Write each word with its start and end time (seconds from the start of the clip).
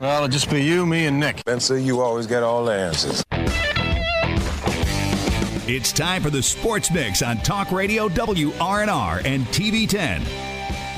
Well, 0.00 0.16
it'll 0.16 0.28
just 0.28 0.50
be 0.50 0.60
you, 0.60 0.84
me, 0.84 1.06
and 1.06 1.20
Nick. 1.20 1.38
Spencer, 1.38 1.78
you 1.78 2.00
always 2.00 2.26
get 2.26 2.42
all 2.42 2.64
the 2.64 2.72
answers. 2.72 3.22
It's 5.68 5.92
time 5.92 6.20
for 6.20 6.30
the 6.30 6.42
Sports 6.42 6.90
Mix 6.90 7.22
on 7.22 7.36
Talk 7.38 7.70
Radio 7.70 8.08
WRNR 8.08 9.24
and 9.24 9.46
TV 9.46 9.88
10. 9.88 10.24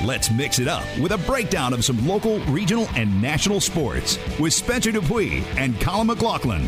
Let's 0.03 0.31
mix 0.31 0.57
it 0.57 0.67
up 0.67 0.83
with 0.97 1.11
a 1.11 1.19
breakdown 1.19 1.73
of 1.73 1.85
some 1.85 2.07
local, 2.07 2.39
regional, 2.45 2.87
and 2.95 3.21
national 3.21 3.61
sports 3.61 4.17
with 4.39 4.51
Spencer 4.51 4.91
Dupuis 4.91 5.43
and 5.57 5.79
Colin 5.79 6.07
McLaughlin. 6.07 6.67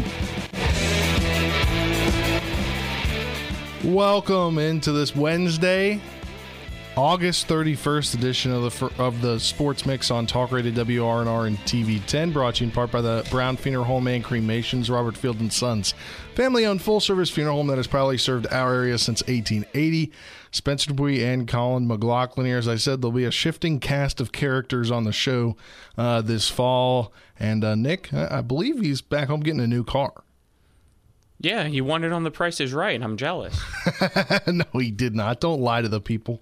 Welcome 3.84 4.60
into 4.60 4.92
this 4.92 5.16
Wednesday, 5.16 6.00
August 7.00 7.48
31st 7.48 8.16
edition 8.16 8.52
of 8.52 8.78
the 8.78 8.92
of 9.02 9.22
the 9.22 9.40
Sports 9.40 9.86
Mix 9.86 10.12
on 10.12 10.28
Talk 10.28 10.52
Radio 10.52 10.84
WRNR 10.84 11.48
and 11.48 11.58
TV 11.60 12.06
10, 12.06 12.34
brought 12.34 12.56
to 12.56 12.66
you 12.66 12.68
in 12.68 12.74
part 12.74 12.92
by 12.92 13.00
the 13.00 13.26
Brown 13.32 13.56
Funeral 13.56 13.86
Home 13.86 14.06
and 14.10 14.22
Cremations, 14.22 14.90
Robert 14.90 15.16
Field 15.16 15.40
and 15.40 15.52
Sons, 15.52 15.94
family-owned 16.36 16.82
full-service 16.82 17.30
funeral 17.30 17.56
home 17.56 17.68
that 17.68 17.78
has 17.78 17.88
proudly 17.88 18.18
served 18.18 18.48
our 18.52 18.74
area 18.74 18.98
since 18.98 19.22
1880. 19.22 20.12
Spencer 20.52 20.90
Dupuis 20.90 21.24
and 21.24 21.48
Colin 21.48 21.88
McLaughlin 21.88 22.46
here. 22.46 22.58
As 22.58 22.68
I 22.68 22.76
said, 22.76 23.02
there'll 23.02 23.14
be 23.14 23.24
a 23.24 23.32
shifting 23.32 23.80
cast 23.80 24.20
of 24.20 24.34
characters 24.34 24.92
on 24.92 25.06
the 25.06 25.14
show 25.14 25.56
uh, 25.98 26.22
this 26.22 26.50
fall, 26.50 27.14
and 27.40 27.64
uh, 27.64 27.76
Nick, 27.76 28.14
I-, 28.14 28.40
I 28.40 28.42
believe 28.42 28.82
he's 28.82 29.00
back 29.00 29.30
home 29.30 29.40
getting 29.40 29.62
a 29.62 29.68
new 29.68 29.86
car. 29.86 30.26
Yeah, 31.40 31.64
he 31.64 31.80
won 31.80 32.04
it 32.04 32.12
on 32.12 32.26
The 32.26 32.32
Price 32.32 32.60
is 32.60 32.74
Right. 32.74 33.02
I'm 33.02 33.16
jealous. 33.16 33.58
no, 34.48 34.66
he 34.74 34.92
did 34.92 35.16
not. 35.16 35.40
Don't 35.40 35.62
lie 35.62 35.82
to 35.82 35.88
the 35.88 36.02
people. 36.02 36.42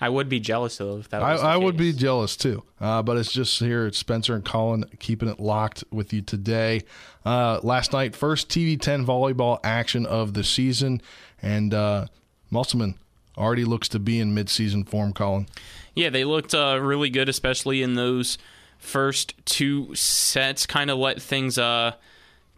I 0.00 0.08
would 0.08 0.28
be 0.28 0.40
jealous 0.40 0.76
though 0.76 0.98
if 0.98 1.08
that 1.10 1.22
was 1.22 1.40
I, 1.40 1.54
I 1.54 1.56
would 1.56 1.76
be 1.76 1.92
jealous 1.92 2.36
too. 2.36 2.62
Uh, 2.80 3.02
but 3.02 3.16
it's 3.16 3.32
just 3.32 3.58
here. 3.58 3.86
It's 3.86 3.98
Spencer 3.98 4.34
and 4.34 4.44
Colin 4.44 4.84
keeping 4.98 5.28
it 5.28 5.40
locked 5.40 5.84
with 5.90 6.12
you 6.12 6.22
today. 6.22 6.82
Uh, 7.24 7.60
last 7.62 7.92
night, 7.92 8.14
first 8.14 8.48
TV 8.48 8.80
10 8.80 9.06
volleyball 9.06 9.58
action 9.64 10.04
of 10.04 10.34
the 10.34 10.44
season. 10.44 11.00
And 11.40 11.72
uh, 11.72 12.06
Musselman 12.50 12.98
already 13.36 13.64
looks 13.64 13.88
to 13.88 13.98
be 13.98 14.20
in 14.20 14.34
midseason 14.34 14.86
form, 14.88 15.12
Colin. 15.12 15.46
Yeah, 15.94 16.10
they 16.10 16.24
looked 16.24 16.54
uh, 16.54 16.78
really 16.80 17.10
good, 17.10 17.28
especially 17.28 17.82
in 17.82 17.94
those 17.94 18.38
first 18.78 19.34
two 19.46 19.94
sets. 19.94 20.66
Kind 20.66 20.90
of 20.90 20.98
let 20.98 21.20
things 21.20 21.56
uh, 21.58 21.92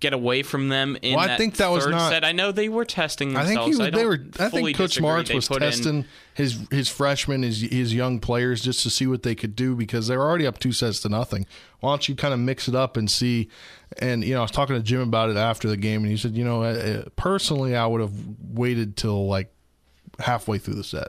get 0.00 0.12
away 0.12 0.42
from 0.42 0.68
them 0.68 0.96
in 1.02 1.14
Well, 1.16 1.24
I 1.24 1.28
that 1.28 1.38
think 1.38 1.56
that 1.56 1.70
was 1.70 1.86
not- 1.86 2.10
set. 2.10 2.24
I 2.24 2.32
know 2.32 2.52
they 2.52 2.68
were 2.68 2.84
testing 2.84 3.36
I 3.36 3.44
themselves. 3.44 3.76
think 3.76 3.76
he 3.76 3.90
was, 3.90 4.00
they 4.00 4.06
were. 4.06 4.24
I 4.38 4.48
think 4.48 4.76
Coach 4.76 4.90
disagree. 4.90 5.22
They 5.24 5.34
was 5.34 5.50
in- 5.50 5.58
testing 5.58 6.04
his 6.34 6.58
his 6.70 6.88
freshmen, 6.88 7.42
his 7.42 7.60
his 7.62 7.92
young 7.94 8.20
players, 8.20 8.60
just 8.62 8.82
to 8.84 8.90
see 8.90 9.06
what 9.06 9.22
they 9.24 9.34
could 9.34 9.56
do 9.56 9.74
because 9.74 10.06
they 10.06 10.16
were 10.16 10.24
already 10.28 10.46
up 10.46 10.58
two 10.58 10.72
sets 10.72 11.00
to 11.00 11.08
nothing. 11.08 11.46
Why 11.80 11.90
don't 11.92 12.08
you 12.08 12.14
kind 12.14 12.32
of 12.32 12.40
mix 12.40 12.68
it 12.68 12.74
up 12.74 12.96
and 12.96 13.10
see? 13.10 13.48
And 13.98 14.22
you 14.22 14.34
know, 14.34 14.40
I 14.40 14.42
was 14.42 14.50
talking 14.50 14.76
to 14.76 14.82
Jim 14.82 15.00
about 15.00 15.30
it 15.30 15.36
after 15.36 15.68
the 15.68 15.76
game, 15.76 16.02
and 16.02 16.10
he 16.10 16.16
said, 16.16 16.36
you 16.36 16.44
know, 16.44 16.62
uh, 16.62 16.66
uh, 16.66 17.08
personally, 17.16 17.74
I 17.74 17.86
would 17.86 18.00
have 18.00 18.12
waited 18.52 18.96
till 18.96 19.26
like 19.26 19.52
halfway 20.20 20.58
through 20.58 20.74
the 20.74 20.84
set. 20.84 21.08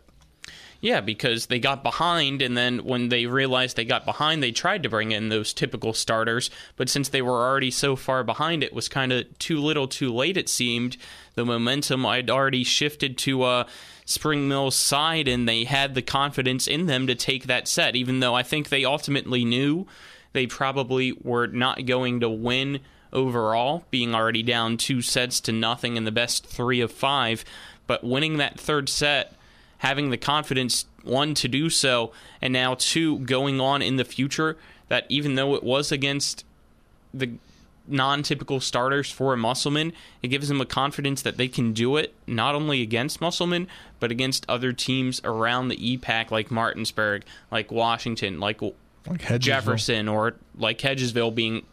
Yeah, 0.82 1.02
because 1.02 1.48
they 1.48 1.60
got 1.60 1.84
behind, 1.84 2.42
and 2.42 2.56
then 2.56 2.86
when 2.86 3.10
they 3.10 3.26
realized 3.26 3.76
they 3.76 3.84
got 3.84 4.06
behind, 4.06 4.42
they 4.42 4.54
tried 4.54 4.84
to 4.84 4.90
bring 4.90 5.12
in 5.12 5.28
those 5.28 5.54
typical 5.54 5.92
starters. 5.92 6.50
But 6.78 6.88
since 6.88 7.10
they 7.10 7.22
were 7.22 7.46
already 7.46 7.70
so 7.70 7.98
far 7.98 8.24
behind, 8.24 8.64
it 8.64 8.74
was 8.74 8.88
kind 8.88 9.12
of 9.12 9.38
too 9.40 9.60
little, 9.60 9.90
too 9.90 10.14
late. 10.14 10.38
It 10.38 10.48
seemed 10.48 10.96
the 11.36 11.44
momentum 11.44 12.06
had 12.06 12.30
already 12.30 12.64
shifted 12.64 13.18
to 13.20 13.44
uh, 13.44 13.68
Spring 14.06 14.48
Mill's 14.48 14.78
side, 14.78 15.28
and 15.28 15.50
they 15.50 15.66
had 15.66 15.96
the 15.96 16.02
confidence 16.02 16.66
in 16.66 16.86
them 16.86 17.08
to 17.08 17.16
take 17.16 17.48
that 17.48 17.68
set. 17.68 17.98
Even 17.98 18.22
though 18.22 18.36
I 18.36 18.44
think 18.44 18.70
they 18.70 18.86
ultimately 18.86 19.44
knew 19.44 19.86
they 20.32 20.48
probably 20.48 21.12
were 21.12 21.48
not 21.48 21.86
going 21.86 22.22
to 22.22 22.30
win 22.30 22.80
overall, 23.12 23.84
being 23.92 24.16
already 24.16 24.44
down 24.44 24.78
two 24.78 25.02
sets 25.02 25.42
to 25.42 25.52
nothing 25.52 25.98
in 25.98 26.06
the 26.06 26.12
best 26.12 26.46
three 26.46 26.80
of 26.80 26.92
five. 26.92 27.44
But 27.86 28.04
winning 28.04 28.38
that 28.38 28.58
third 28.58 28.88
set 28.88 29.36
having 29.80 30.10
the 30.10 30.18
confidence 30.18 30.86
one 31.04 31.34
to 31.34 31.48
do 31.48 31.70
so 31.70 32.12
and 32.42 32.54
now 32.54 32.76
two 32.76 33.20
going 33.20 33.60
on 33.60 33.82
in 33.82 33.96
the 33.98 34.06
future 34.06 34.58
that 34.90 35.06
even 35.10 35.36
though 35.36 35.56
it 35.56 35.64
was 35.64 35.92
against 35.92 36.44
the 37.14 37.32
non-typical 37.88 38.60
starters 38.60 39.10
for 39.10 39.34
a 39.34 39.38
musselman 39.38 39.92
it 40.22 40.28
gives 40.28 40.48
them 40.48 40.62
a 40.62 40.66
confidence 40.66 41.22
that 41.24 41.38
they 41.38 41.48
can 41.48 41.74
do 41.74 41.96
it 41.98 42.14
not 42.28 42.54
only 42.54 42.82
against 42.84 43.20
musselman 43.20 43.68
but 44.00 44.12
against 44.12 44.46
other 44.48 44.72
teams 44.72 45.20
around 45.24 45.70
the 45.70 45.78
epac 45.98 46.30
like 46.30 46.52
martinsburg 46.52 47.24
like 47.52 47.72
washington 47.72 48.40
like 48.40 48.62
Like 49.08 49.40
jefferson 49.40 50.08
or 50.08 50.36
like 50.56 50.78
hedgesville 50.80 51.34
being 51.34 51.66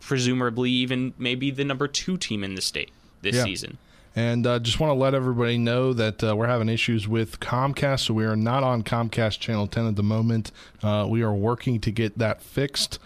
presumably 0.00 0.70
even 0.70 1.14
maybe 1.16 1.50
the 1.50 1.64
number 1.64 1.88
two 1.88 2.16
team 2.18 2.44
in 2.44 2.54
the 2.54 2.60
state 2.60 2.90
this 3.22 3.36
Yeah. 3.36 3.44
season 3.44 3.78
And 4.18 4.48
uh, 4.48 4.58
just 4.58 4.80
want 4.80 4.90
to 4.90 4.94
let 4.94 5.14
everybody 5.14 5.58
know 5.58 5.92
that 5.92 6.24
uh, 6.24 6.34
we're 6.34 6.48
having 6.48 6.68
issues 6.68 7.06
with 7.06 7.38
Comcast, 7.38 8.00
so 8.00 8.14
we 8.14 8.24
are 8.24 8.34
not 8.34 8.64
on 8.64 8.82
Comcast 8.82 9.38
Channel 9.38 9.68
10 9.68 9.86
at 9.86 9.94
the 9.94 10.02
moment. 10.02 10.50
Uh, 10.82 11.06
we 11.08 11.22
are 11.22 11.32
working 11.32 11.78
to 11.78 11.92
get 11.92 12.18
that 12.18 12.42
fixed, 12.42 12.98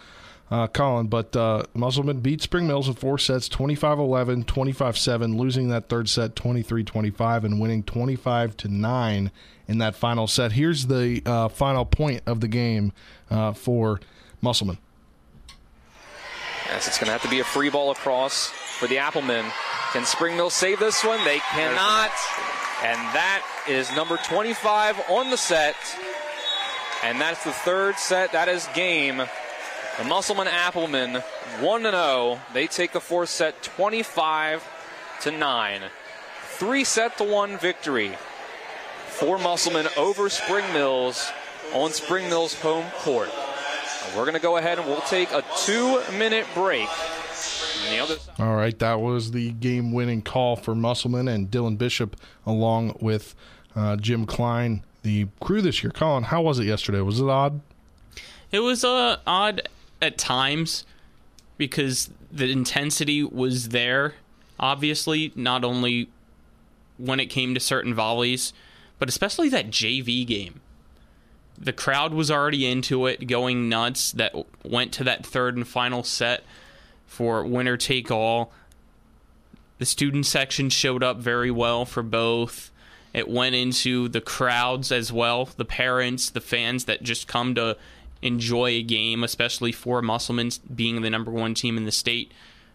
uh, 0.50 0.68
Colin. 0.68 1.08
But 1.08 1.36
uh, 1.36 1.64
Musselman 1.74 2.20
beat 2.20 2.40
Spring 2.40 2.66
Mills 2.66 2.88
in 2.88 2.94
four 2.94 3.18
sets 3.18 3.46
25 3.50 3.98
11, 3.98 4.44
25 4.44 4.96
7, 4.96 5.36
losing 5.36 5.68
that 5.68 5.90
third 5.90 6.08
set 6.08 6.34
23 6.34 6.82
25, 6.82 7.44
and 7.44 7.60
winning 7.60 7.82
25 7.82 8.56
to 8.56 8.68
9 8.68 9.30
in 9.68 9.78
that 9.78 9.94
final 9.94 10.26
set. 10.26 10.52
Here's 10.52 10.86
the 10.86 11.20
uh, 11.26 11.48
final 11.48 11.84
point 11.84 12.22
of 12.24 12.40
the 12.40 12.48
game 12.48 12.90
uh, 13.30 13.52
for 13.52 14.00
Musselman. 14.40 14.78
Yes, 16.72 16.88
it's 16.88 16.96
going 16.96 17.08
to 17.08 17.12
have 17.12 17.20
to 17.20 17.28
be 17.28 17.40
a 17.40 17.44
free 17.44 17.68
ball 17.68 17.90
across 17.90 18.48
for 18.48 18.86
the 18.86 18.96
Applemen. 18.96 19.44
Can 19.92 20.06
Spring 20.06 20.36
Mill 20.36 20.48
save 20.48 20.78
this 20.78 21.04
one? 21.04 21.22
They 21.22 21.38
cannot. 21.50 22.10
And 22.82 22.96
that 23.12 23.46
is 23.68 23.94
number 23.94 24.16
25 24.16 24.98
on 25.10 25.28
the 25.28 25.36
set. 25.36 25.76
And 27.04 27.20
that's 27.20 27.44
the 27.44 27.52
third 27.52 27.98
set. 27.98 28.32
That 28.32 28.48
is 28.48 28.66
game. 28.74 29.18
The 29.18 30.04
Musselman 30.04 30.48
Applemen 30.48 31.16
1 31.60 31.82
0. 31.82 32.40
They 32.54 32.66
take 32.68 32.92
the 32.92 33.00
fourth 33.00 33.28
set 33.28 33.62
25 33.62 34.66
to 35.20 35.30
9. 35.30 35.82
Three 36.52 36.84
set 36.84 37.18
to 37.18 37.24
one 37.24 37.58
victory 37.58 38.16
for 39.08 39.38
Musselman 39.38 39.88
over 39.98 40.30
Spring 40.30 40.64
Mills 40.72 41.30
on 41.74 41.90
Spring 41.90 42.30
Mills 42.30 42.54
home 42.54 42.90
court. 43.00 43.28
We're 44.16 44.24
going 44.24 44.34
to 44.34 44.40
go 44.40 44.56
ahead 44.58 44.78
and 44.78 44.86
we'll 44.86 45.00
take 45.02 45.30
a 45.32 45.42
two 45.64 46.02
minute 46.12 46.46
break. 46.54 46.88
The 47.90 47.98
other 47.98 48.16
side- 48.16 48.34
All 48.38 48.54
right, 48.56 48.78
that 48.78 49.00
was 49.00 49.32
the 49.32 49.50
game-winning 49.52 50.22
call 50.22 50.56
for 50.56 50.74
Musselman 50.74 51.28
and 51.28 51.50
Dylan 51.50 51.76
Bishop, 51.78 52.16
along 52.46 52.96
with 53.00 53.34
uh, 53.74 53.96
Jim 53.96 54.24
Klein, 54.26 54.82
the 55.02 55.26
crew 55.40 55.60
this 55.62 55.82
year. 55.82 55.90
Colin, 55.90 56.24
how 56.24 56.42
was 56.42 56.58
it 56.58 56.64
yesterday? 56.64 57.00
Was 57.00 57.20
it 57.20 57.28
odd? 57.28 57.60
It 58.50 58.60
was 58.60 58.84
uh, 58.84 59.16
odd 59.26 59.68
at 60.00 60.18
times 60.18 60.84
because 61.58 62.10
the 62.30 62.50
intensity 62.50 63.22
was 63.24 63.70
there, 63.70 64.14
obviously, 64.60 65.32
not 65.34 65.64
only 65.64 66.08
when 66.98 67.18
it 67.20 67.26
came 67.26 67.54
to 67.54 67.60
certain 67.60 67.94
volleys, 67.94 68.52
but 68.98 69.08
especially 69.08 69.48
that 69.50 69.68
JV 69.68 70.26
game. 70.26 70.60
The 71.58 71.72
crowd 71.72 72.12
was 72.12 72.30
already 72.30 72.66
into 72.66 73.06
it, 73.06 73.26
going 73.26 73.68
nuts, 73.68 74.12
that 74.12 74.34
went 74.64 74.92
to 74.94 75.04
that 75.04 75.24
third 75.24 75.56
and 75.56 75.66
final 75.66 76.02
set 76.02 76.42
for 77.06 77.44
winner 77.44 77.76
take 77.76 78.10
all. 78.10 78.52
The 79.78 79.86
student 79.86 80.26
section 80.26 80.70
showed 80.70 81.02
up 81.02 81.18
very 81.18 81.50
well 81.50 81.84
for 81.84 82.02
both. 82.02 82.70
It 83.12 83.28
went 83.28 83.54
into 83.54 84.08
the 84.08 84.20
crowds 84.20 84.90
as 84.90 85.12
well, 85.12 85.48
the 85.56 85.64
parents, 85.64 86.30
the 86.30 86.40
fans 86.40 86.86
that 86.86 87.02
just 87.02 87.28
come 87.28 87.54
to 87.56 87.76
enjoy 88.22 88.68
a 88.70 88.82
game, 88.82 89.22
especially 89.22 89.72
for 89.72 90.00
Musselman 90.00 90.50
being 90.74 91.02
the 91.02 91.10
number 91.10 91.30
one 91.30 91.54
team 91.54 91.76
in 91.76 91.84
the 91.84 91.92
state. 91.92 92.32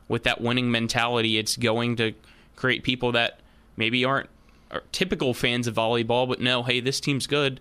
With 0.08 0.24
that 0.24 0.42
winning 0.42 0.70
mentality, 0.70 1.38
it's 1.38 1.58
going 1.58 1.96
to 1.96 2.14
create 2.56 2.84
people 2.84 3.12
that 3.14 3.40
maybe 3.76 4.06
aren't 4.06 4.30
are 4.70 4.84
typical 4.92 5.34
fans 5.34 5.66
of 5.66 5.76
volleyball, 5.76 6.28
but 6.28 6.42
know, 6.42 6.64
hey, 6.64 6.82
this 6.82 7.00
team's 7.00 7.26
good. 7.26 7.60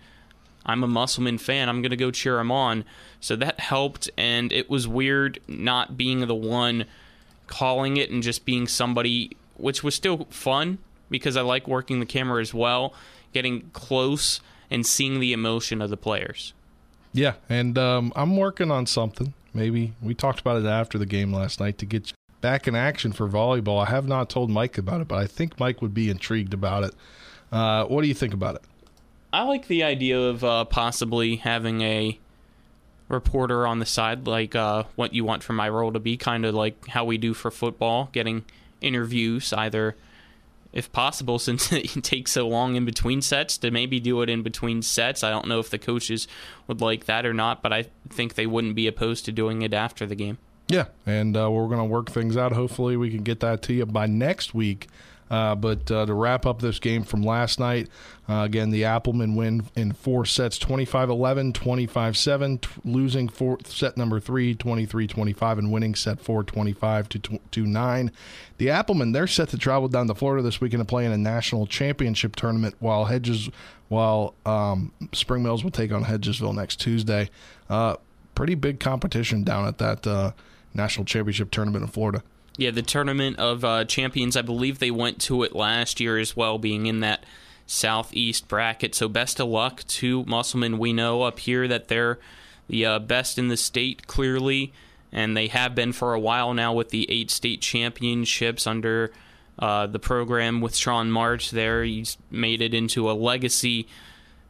I'm 0.66 0.84
a 0.84 0.88
Musselman 0.88 1.38
fan. 1.38 1.68
I'm 1.68 1.80
going 1.80 1.90
to 1.90 1.96
go 1.96 2.10
cheer 2.10 2.38
him 2.38 2.50
on. 2.50 2.84
So 3.20 3.36
that 3.36 3.60
helped, 3.60 4.10
and 4.18 4.52
it 4.52 4.68
was 4.68 4.86
weird 4.86 5.38
not 5.48 5.96
being 5.96 6.26
the 6.26 6.34
one 6.34 6.84
calling 7.46 7.96
it 7.96 8.10
and 8.10 8.22
just 8.22 8.44
being 8.44 8.66
somebody, 8.66 9.36
which 9.56 9.82
was 9.82 9.94
still 9.94 10.26
fun 10.30 10.78
because 11.08 11.36
I 11.36 11.42
like 11.42 11.68
working 11.68 12.00
the 12.00 12.06
camera 12.06 12.40
as 12.42 12.52
well, 12.52 12.92
getting 13.32 13.70
close 13.72 14.40
and 14.70 14.84
seeing 14.84 15.20
the 15.20 15.32
emotion 15.32 15.80
of 15.80 15.88
the 15.88 15.96
players. 15.96 16.52
Yeah, 17.12 17.34
and 17.48 17.78
um, 17.78 18.12
I'm 18.16 18.36
working 18.36 18.70
on 18.70 18.86
something. 18.86 19.32
Maybe 19.54 19.94
we 20.02 20.14
talked 20.14 20.40
about 20.40 20.60
it 20.60 20.66
after 20.66 20.98
the 20.98 21.06
game 21.06 21.32
last 21.32 21.60
night 21.60 21.78
to 21.78 21.86
get 21.86 22.12
back 22.40 22.68
in 22.68 22.74
action 22.74 23.12
for 23.12 23.28
volleyball. 23.28 23.82
I 23.86 23.90
have 23.90 24.06
not 24.06 24.28
told 24.28 24.50
Mike 24.50 24.76
about 24.76 25.00
it, 25.00 25.08
but 25.08 25.16
I 25.16 25.26
think 25.26 25.58
Mike 25.58 25.80
would 25.80 25.94
be 25.94 26.10
intrigued 26.10 26.52
about 26.52 26.84
it. 26.84 26.94
Uh, 27.50 27.84
what 27.86 28.02
do 28.02 28.08
you 28.08 28.14
think 28.14 28.34
about 28.34 28.56
it? 28.56 28.62
I 29.32 29.42
like 29.42 29.66
the 29.66 29.82
idea 29.82 30.18
of 30.18 30.44
uh, 30.44 30.64
possibly 30.64 31.36
having 31.36 31.82
a 31.82 32.18
reporter 33.08 33.66
on 33.66 33.78
the 33.78 33.86
side, 33.86 34.26
like 34.26 34.54
uh, 34.54 34.84
what 34.96 35.14
you 35.14 35.24
want 35.24 35.42
from 35.42 35.56
my 35.56 35.68
role 35.68 35.92
to 35.92 36.00
be, 36.00 36.16
kind 36.16 36.44
of 36.44 36.54
like 36.54 36.88
how 36.88 37.04
we 37.04 37.18
do 37.18 37.34
for 37.34 37.50
football, 37.50 38.08
getting 38.12 38.44
interviews 38.80 39.52
either 39.52 39.96
if 40.72 40.92
possible, 40.92 41.38
since 41.40 41.72
it 41.72 42.04
takes 42.04 42.32
so 42.32 42.46
long 42.46 42.76
in 42.76 42.84
between 42.84 43.22
sets, 43.22 43.56
to 43.58 43.70
maybe 43.70 43.98
do 43.98 44.20
it 44.22 44.28
in 44.28 44.42
between 44.42 44.82
sets. 44.82 45.24
I 45.24 45.30
don't 45.30 45.48
know 45.48 45.58
if 45.58 45.70
the 45.70 45.78
coaches 45.78 46.28
would 46.66 46.80
like 46.80 47.06
that 47.06 47.24
or 47.24 47.32
not, 47.32 47.62
but 47.62 47.72
I 47.72 47.86
think 48.10 48.34
they 48.34 48.46
wouldn't 48.46 48.74
be 48.74 48.86
opposed 48.86 49.24
to 49.24 49.32
doing 49.32 49.62
it 49.62 49.72
after 49.72 50.06
the 50.06 50.14
game. 50.14 50.38
Yeah, 50.68 50.86
and 51.06 51.36
uh, 51.36 51.50
we're 51.50 51.68
going 51.68 51.78
to 51.78 51.84
work 51.84 52.10
things 52.10 52.36
out. 52.36 52.52
Hopefully, 52.52 52.96
we 52.96 53.10
can 53.10 53.22
get 53.22 53.40
that 53.40 53.62
to 53.62 53.72
you 53.72 53.86
by 53.86 54.06
next 54.06 54.52
week. 54.52 54.88
Uh, 55.30 55.54
but 55.54 55.90
uh, 55.90 56.06
to 56.06 56.14
wrap 56.14 56.46
up 56.46 56.60
this 56.60 56.78
game 56.78 57.02
from 57.02 57.22
last 57.22 57.58
night, 57.58 57.88
uh, 58.28 58.42
again, 58.42 58.70
the 58.70 58.84
Applemen 58.84 59.34
win 59.34 59.64
in 59.74 59.92
four 59.92 60.24
sets 60.24 60.58
25 60.58 61.10
11, 61.10 61.52
25 61.52 62.16
7, 62.16 62.60
losing 62.84 63.28
four, 63.28 63.58
set 63.64 63.96
number 63.96 64.20
three 64.20 64.54
23 64.54 65.06
25, 65.06 65.58
and 65.58 65.72
winning 65.72 65.94
set 65.94 66.20
four 66.20 66.44
25 66.44 67.08
to 67.08 67.66
9. 67.66 68.12
The 68.58 68.70
Applemen, 68.70 69.12
they're 69.12 69.26
set 69.26 69.48
to 69.50 69.58
travel 69.58 69.88
down 69.88 70.06
to 70.08 70.14
Florida 70.14 70.42
this 70.42 70.60
weekend 70.60 70.80
to 70.80 70.84
play 70.84 71.04
in 71.04 71.12
a 71.12 71.18
national 71.18 71.66
championship 71.66 72.36
tournament 72.36 72.74
while 72.78 73.06
Hedges, 73.06 73.50
while 73.88 74.34
um, 74.44 74.92
Spring 75.12 75.42
Mills 75.42 75.64
will 75.64 75.70
take 75.70 75.92
on 75.92 76.04
Hedgesville 76.04 76.54
next 76.54 76.80
Tuesday. 76.80 77.30
Uh, 77.68 77.96
pretty 78.34 78.54
big 78.54 78.78
competition 78.78 79.42
down 79.42 79.66
at 79.66 79.78
that 79.78 80.06
uh, 80.06 80.32
national 80.74 81.04
championship 81.04 81.50
tournament 81.50 81.82
in 81.82 81.90
Florida. 81.90 82.22
Yeah, 82.58 82.70
the 82.70 82.82
tournament 82.82 83.38
of 83.38 83.64
uh, 83.64 83.84
champions. 83.84 84.36
I 84.36 84.42
believe 84.42 84.78
they 84.78 84.90
went 84.90 85.20
to 85.22 85.42
it 85.42 85.54
last 85.54 86.00
year 86.00 86.18
as 86.18 86.36
well, 86.36 86.58
being 86.58 86.86
in 86.86 87.00
that 87.00 87.24
southeast 87.66 88.48
bracket. 88.48 88.94
So 88.94 89.08
best 89.08 89.40
of 89.40 89.48
luck 89.48 89.84
to 89.88 90.24
Musselman. 90.24 90.78
We 90.78 90.92
know 90.92 91.22
up 91.22 91.38
here 91.38 91.68
that 91.68 91.88
they're 91.88 92.18
the 92.68 92.86
uh, 92.86 92.98
best 92.98 93.38
in 93.38 93.48
the 93.48 93.56
state, 93.56 94.06
clearly, 94.06 94.72
and 95.12 95.36
they 95.36 95.48
have 95.48 95.74
been 95.74 95.92
for 95.92 96.14
a 96.14 96.20
while 96.20 96.54
now 96.54 96.72
with 96.72 96.90
the 96.90 97.10
eight 97.10 97.30
state 97.30 97.60
championships 97.60 98.66
under 98.66 99.12
uh, 99.58 99.86
the 99.86 99.98
program 99.98 100.60
with 100.60 100.74
Sean 100.74 101.10
March. 101.10 101.50
There, 101.50 101.84
he's 101.84 102.16
made 102.30 102.60
it 102.62 102.74
into 102.74 103.10
a 103.10 103.12
legacy 103.12 103.86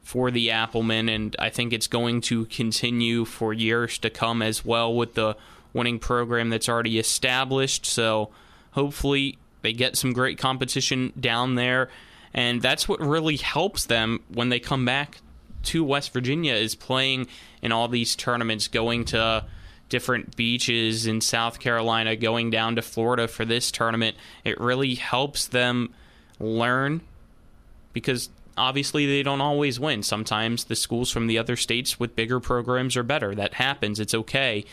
for 0.02 0.30
the 0.30 0.50
Applemen, 0.52 1.08
and 1.08 1.34
I 1.38 1.50
think 1.50 1.72
it's 1.72 1.88
going 1.88 2.20
to 2.22 2.46
continue 2.46 3.24
for 3.24 3.52
years 3.52 3.98
to 3.98 4.10
come 4.10 4.40
as 4.40 4.64
well 4.64 4.94
with 4.94 5.14
the 5.14 5.36
winning 5.76 5.98
program 5.98 6.48
that's 6.48 6.68
already 6.68 6.98
established. 6.98 7.86
So 7.86 8.30
hopefully 8.72 9.38
they 9.62 9.72
get 9.72 9.96
some 9.96 10.12
great 10.12 10.38
competition 10.38 11.12
down 11.18 11.54
there. 11.54 11.90
And 12.34 12.60
that's 12.60 12.88
what 12.88 13.00
really 13.00 13.36
helps 13.36 13.84
them 13.84 14.20
when 14.28 14.48
they 14.48 14.58
come 14.58 14.84
back 14.84 15.18
to 15.64 15.84
West 15.84 16.12
Virginia 16.12 16.54
is 16.54 16.74
playing 16.74 17.26
in 17.62 17.72
all 17.72 17.88
these 17.88 18.16
tournaments, 18.16 18.68
going 18.68 19.04
to 19.06 19.44
different 19.88 20.36
beaches 20.36 21.06
in 21.06 21.20
South 21.20 21.60
Carolina, 21.60 22.16
going 22.16 22.50
down 22.50 22.76
to 22.76 22.82
Florida 22.82 23.28
for 23.28 23.44
this 23.44 23.70
tournament. 23.70 24.16
It 24.44 24.60
really 24.60 24.94
helps 24.94 25.46
them 25.46 25.92
learn 26.38 27.00
because 27.92 28.28
obviously 28.56 29.06
they 29.06 29.22
don't 29.22 29.40
always 29.40 29.78
win. 29.78 30.02
Sometimes 30.02 30.64
the 30.64 30.76
schools 30.76 31.10
from 31.10 31.26
the 31.26 31.38
other 31.38 31.56
states 31.56 31.98
with 31.98 32.16
bigger 32.16 32.40
programs 32.40 32.96
are 32.96 33.02
better. 33.02 33.34
That 33.34 33.54
happens. 33.54 34.00
It's 34.00 34.14
okay. 34.14 34.64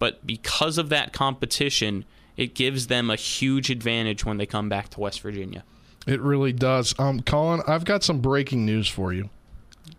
But 0.00 0.26
because 0.26 0.78
of 0.78 0.88
that 0.88 1.12
competition, 1.12 2.04
it 2.36 2.54
gives 2.54 2.88
them 2.88 3.10
a 3.10 3.16
huge 3.16 3.70
advantage 3.70 4.24
when 4.24 4.38
they 4.38 4.46
come 4.46 4.68
back 4.68 4.88
to 4.88 5.00
West 5.00 5.20
Virginia. 5.20 5.62
It 6.06 6.20
really 6.20 6.52
does. 6.52 6.98
Um, 6.98 7.20
Colin, 7.20 7.60
I've 7.68 7.84
got 7.84 8.02
some 8.02 8.20
breaking 8.20 8.66
news 8.66 8.88
for 8.88 9.12
you. 9.12 9.30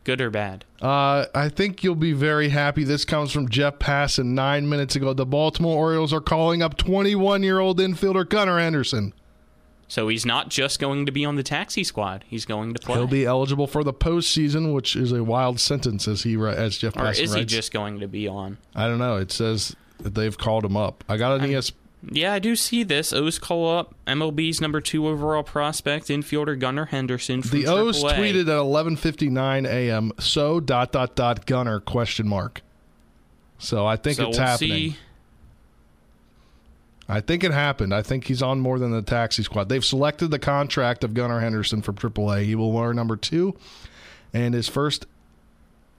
Good 0.03 0.19
or 0.19 0.31
bad? 0.31 0.65
Uh, 0.81 1.25
I 1.35 1.49
think 1.49 1.83
you'll 1.83 1.93
be 1.93 2.13
very 2.13 2.49
happy. 2.49 2.83
This 2.83 3.05
comes 3.05 3.31
from 3.31 3.47
Jeff 3.49 3.77
Passan 3.77 4.33
nine 4.33 4.67
minutes 4.67 4.95
ago. 4.95 5.13
The 5.13 5.27
Baltimore 5.27 5.77
Orioles 5.77 6.11
are 6.11 6.21
calling 6.21 6.63
up 6.63 6.77
21 6.77 7.43
year 7.43 7.59
old 7.59 7.79
infielder 7.79 8.27
Gunnar 8.27 8.57
Henderson. 8.59 9.13
So 9.87 10.07
he's 10.07 10.25
not 10.25 10.49
just 10.49 10.79
going 10.79 11.05
to 11.05 11.11
be 11.11 11.25
on 11.25 11.35
the 11.35 11.43
taxi 11.43 11.83
squad; 11.83 12.23
he's 12.25 12.45
going 12.45 12.73
to 12.73 12.79
play. 12.79 12.95
He'll 12.95 13.07
be 13.07 13.25
eligible 13.25 13.67
for 13.67 13.83
the 13.83 13.93
postseason, 13.93 14.73
which 14.73 14.95
is 14.95 15.11
a 15.11 15.21
wild 15.21 15.59
sentence, 15.59 16.07
as 16.07 16.23
he 16.23 16.41
as 16.41 16.77
Jeff. 16.77 16.95
Or 16.95 17.01
Passan 17.01 17.19
is 17.19 17.33
he 17.33 17.43
just 17.43 17.73
going 17.73 17.99
to 17.99 18.07
be 18.07 18.25
on? 18.25 18.57
I 18.73 18.87
don't 18.87 18.99
know. 18.99 19.17
It 19.17 19.33
says 19.33 19.75
that 20.03 20.15
they've 20.15 20.37
called 20.37 20.65
him 20.65 20.75
up. 20.77 21.03
I 21.09 21.17
got 21.17 21.39
an 21.41 21.53
ES. 21.53 21.71
Yeah, 22.09 22.33
I 22.33 22.39
do 22.39 22.55
see 22.55 22.81
this. 22.83 23.13
O's 23.13 23.37
call 23.37 23.77
up 23.77 23.93
MLB's 24.07 24.59
number 24.59 24.81
two 24.81 25.07
overall 25.07 25.43
prospect 25.43 26.07
infielder 26.07 26.57
Gunnar 26.57 26.85
Henderson. 26.85 27.43
From 27.43 27.59
The 27.59 27.67
O's 27.67 28.03
AAA. 28.03 28.15
tweeted 28.15 28.41
at 28.41 28.47
11:59 28.97 29.67
a.m. 29.67 30.11
So 30.19 30.59
dot 30.59 30.91
dot 30.91 31.15
dot 31.15 31.45
Gunner 31.45 31.79
question 31.79 32.27
mark. 32.27 32.61
So 33.59 33.85
I 33.85 33.95
think 33.97 34.17
so 34.17 34.29
it's 34.29 34.37
we'll 34.39 34.47
happening. 34.47 34.91
see. 34.91 34.97
I 37.07 37.19
think 37.19 37.43
it 37.43 37.51
happened. 37.51 37.93
I 37.93 38.01
think 38.01 38.25
he's 38.25 38.41
on 38.41 38.61
more 38.61 38.79
than 38.79 38.91
the 38.91 39.01
taxi 39.01 39.43
squad. 39.43 39.67
They've 39.69 39.83
selected 39.83 40.31
the 40.31 40.39
contract 40.39 41.03
of 41.03 41.13
Gunnar 41.13 41.41
Henderson 41.41 41.81
from 41.81 41.95
AAA. 41.95 42.45
He 42.45 42.55
will 42.55 42.71
wear 42.71 42.93
number 42.93 43.17
two, 43.17 43.55
and 44.33 44.53
his 44.53 44.69
first 44.69 45.05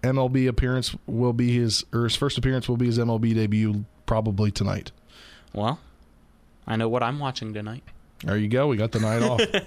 MLB 0.02 0.48
appearance 0.48 0.96
will 1.06 1.32
be 1.34 1.52
his 1.56 1.84
or 1.92 2.04
his 2.04 2.16
first 2.16 2.38
appearance 2.38 2.68
will 2.68 2.78
be 2.78 2.86
his 2.86 2.98
MLB 2.98 3.34
debut 3.34 3.84
probably 4.12 4.50
tonight. 4.50 4.92
Well, 5.54 5.80
I 6.66 6.76
know 6.76 6.86
what 6.86 7.02
I'm 7.02 7.18
watching 7.18 7.54
tonight. 7.54 7.82
There 8.22 8.36
you 8.36 8.46
go. 8.46 8.66
We 8.66 8.76
got 8.76 8.92
the 8.92 9.00
night 9.00 9.22
off. 9.22 9.40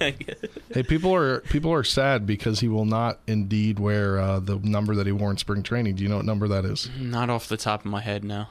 hey, 0.71 0.83
people 0.83 1.15
are 1.15 1.39
people 1.42 1.74
are 1.74 1.83
sad 1.83 2.27
because 2.27 2.59
he 2.59 2.68
will 2.68 2.86
not 2.86 3.18
indeed 3.25 3.80
wear 3.80 4.19
uh, 4.19 4.39
the 4.39 4.57
number 4.57 4.94
that 4.94 5.07
he 5.07 5.12
wore 5.12 5.31
in 5.31 5.38
spring 5.38 5.63
training. 5.63 5.95
Do 5.95 6.03
you 6.03 6.09
know 6.09 6.18
what 6.18 6.25
number 6.25 6.47
that 6.47 6.63
is? 6.63 6.92
Not 7.00 7.31
off 7.31 7.47
the 7.47 7.57
top 7.57 7.86
of 7.86 7.86
my 7.88 8.01
head, 8.01 8.24
no. 8.24 8.45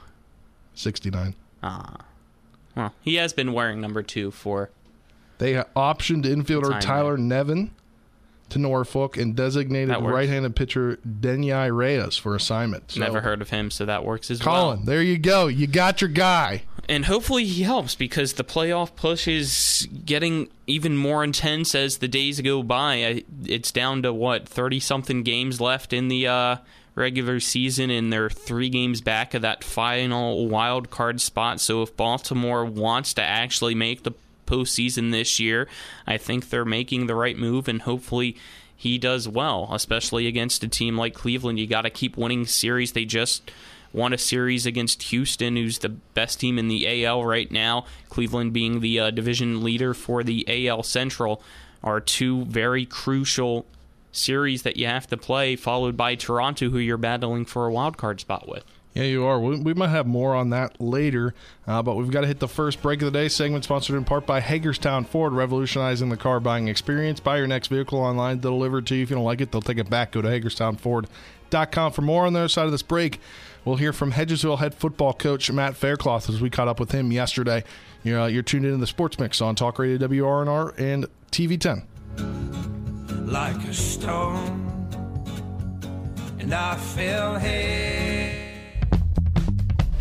Sixty 0.75 1.11
nine. 1.13 1.37
Ah. 1.63 1.99
Well, 2.75 2.93
he 3.01 3.15
has 3.15 3.33
been 3.33 3.53
wearing 3.53 3.81
number 3.81 4.03
two 4.03 4.33
for. 4.33 4.71
They 5.39 5.53
optioned 5.77 6.25
infielder 6.25 6.81
Tyler 6.81 7.17
Nevin 7.17 7.71
to 8.55 8.59
Norfolk 8.61 9.17
and 9.17 9.37
designated 9.37 9.97
right-handed 10.01 10.57
pitcher 10.57 10.99
Denyi 11.07 11.77
Reyes 11.77 12.17
for 12.17 12.35
assignment. 12.35 12.93
So, 12.93 13.01
Never 13.01 13.21
heard 13.21 13.43
of 13.43 13.51
him, 13.51 13.71
so 13.71 13.85
that 13.85 14.05
works 14.05 14.31
as 14.31 14.41
Colin, 14.41 14.55
well. 14.55 14.65
Colin, 14.75 14.87
there 14.87 15.03
you 15.03 15.19
go. 15.19 15.49
You 15.49 15.67
got 15.67 16.01
your 16.01 16.09
guy. 16.09 16.63
And 16.89 17.05
hopefully 17.05 17.45
he 17.45 17.63
helps 17.63 17.95
because 17.95 18.35
the 18.35 18.45
playoff 18.45 18.95
push 18.95 19.27
is 19.27 19.89
getting 20.05 20.49
even 20.67 20.97
more 20.97 21.25
intense 21.25 21.75
as 21.75 21.99
the 21.99 22.09
days 22.09 22.41
go 22.41 22.63
by. 22.63 23.25
It's 23.45 23.73
down 23.73 24.03
to 24.03 24.13
what 24.13 24.49
thirty 24.49 24.81
something 24.81 25.23
games 25.23 25.61
left 25.61 25.93
in 25.93 26.09
the 26.09 26.27
uh, 26.27 26.57
regular 26.95 27.41
season, 27.41 27.91
and 27.91 28.13
they're 28.13 28.29
three 28.31 28.69
games 28.69 29.01
back 29.01 29.35
of 29.35 29.43
that 29.43 29.65
final 29.65 30.47
wild 30.47 30.91
card 30.91 31.21
spot. 31.21 31.59
So 31.61 31.83
if 31.83 31.97
Baltimore 31.97 32.65
wants 32.67 33.15
to 33.15 33.23
actually 33.23 33.75
make 33.75 34.03
the 34.03 34.13
postseason 34.47 35.11
this 35.11 35.39
year, 35.41 35.69
I 36.07 36.17
think 36.17 36.49
they're 36.49 36.65
making 36.65 37.07
the 37.07 37.15
right 37.15 37.37
move, 37.37 37.69
and 37.69 37.83
hopefully 37.83 38.37
he 38.77 38.99
does 38.99 39.29
well, 39.29 39.69
especially 39.73 40.27
against 40.27 40.65
a 40.65 40.69
team 40.69 40.97
like 40.97 41.15
Cleveland. 41.15 41.59
You 41.59 41.67
got 41.67 41.83
to 41.83 41.91
keep 41.91 42.17
winning 42.17 42.47
series. 42.47 42.93
They 42.93 43.05
just 43.05 43.51
won 43.93 44.13
a 44.13 44.19
series 44.19 44.67
against 44.67 45.05
Houston, 45.05 45.57
who's 45.57 45.79
the 45.79 45.89
best 45.89 46.41
team 46.41 46.59
in 46.59 46.69
the 46.69 47.05
AL 47.05 47.25
right 47.25 47.51
now. 47.51 47.87
Cleveland 48.09 48.53
being 48.53 48.81
the 48.81 49.01
uh, 49.01 49.11
division 49.11 49.63
leader 49.63 49.95
for 49.95 50.25
the 50.25 50.69
AL 50.69 50.83
Central 50.83 51.41
are 51.83 52.01
two 52.01 52.45
very 52.47 52.85
crucial 52.85 53.67
series 54.11 54.63
that 54.63 54.77
you 54.77 54.87
have 54.87 55.07
to 55.09 55.17
play, 55.17 55.57
followed 55.57 55.97
by 55.97 56.15
Toronto, 56.15 56.71
who 56.71 56.79
you're 56.79 56.97
battling 56.97 57.45
for 57.45 57.67
a 57.67 57.73
wild 57.73 57.97
card 57.97 58.21
spot 58.21 58.49
with. 58.49 58.65
Yeah, 58.95 59.03
you 59.05 59.25
are. 59.25 59.41
We, 59.41 59.75
might 59.75 59.89
have 59.89 60.07
more 60.07 60.37
on 60.37 60.51
that 60.51 60.81
later, 60.81 61.35
uh, 61.67 61.83
but 61.83 61.97
we've 61.97 62.13
got 62.13 62.21
to 62.21 62.29
hit 62.29 62.39
the 62.39 62.47
first 62.47 62.81
break 62.81 63.03
of 63.03 63.13
the 63.13 63.19
day. 63.19 63.29
Segment 63.29 63.65
sponsored 63.65 63.97
in 63.97 64.05
part 64.05 64.25
by 64.25 64.39
Hagerstown 64.39 65.05
Ford, 65.05 65.33
revolutionizing 65.33 66.11
the 66.11 66.17
car 66.17 66.39
buying 66.39 66.69
experience. 66.69 67.19
Buy 67.19 67.39
your 67.39 67.49
next 67.49 67.69
vehicle 67.69 67.99
online, 67.99 68.41
they'll 68.41 68.53
deliver 68.53 68.79
it 68.79 68.87
to 68.87 68.95
you. 68.95 69.03
If 69.03 69.11
you 69.11 69.17
don't 69.17 69.25
like 69.25 69.41
it, 69.41 69.51
they'll 69.51 69.63
take 69.63 69.79
it 69.79 69.91
back. 69.91 70.13
Go 70.13 70.23
to 70.23 70.29
HagerstownFord.com 70.29 71.93
for 71.93 72.03
more 72.03 72.25
on 72.25 72.35
the 72.35 72.41
other 72.41 72.49
side 72.49 72.67
of 72.67 72.71
this 72.71 72.83
break. 72.83 73.21
We'll 73.65 73.77
hear 73.77 73.93
from 73.93 74.13
Hedgesville 74.13 74.59
head 74.59 74.75
football 74.75 75.13
coach 75.13 75.51
Matt 75.51 75.75
Faircloth 75.75 76.29
as 76.29 76.41
we 76.41 76.49
caught 76.49 76.69
up 76.69 76.79
with 76.79 76.93
him 76.93 77.11
yesterday. 77.11 77.65
You're, 78.05 78.21
uh, 78.21 78.27
you're 78.27 78.43
tuned 78.45 78.65
into 78.65 78.77
the 78.77 78.87
Sports 78.87 79.19
Mix 79.19 79.41
on 79.41 79.57
Talk 79.57 79.81
Radio 79.81 80.07
WRNR 80.07 80.79
and 80.79 81.07
TV 81.33 81.59
10. 81.59 81.83
like 83.27 83.57
a 83.65 83.75
stone, 83.75 84.61
and 86.39 86.55
I 86.55 86.77
fell. 86.77 87.41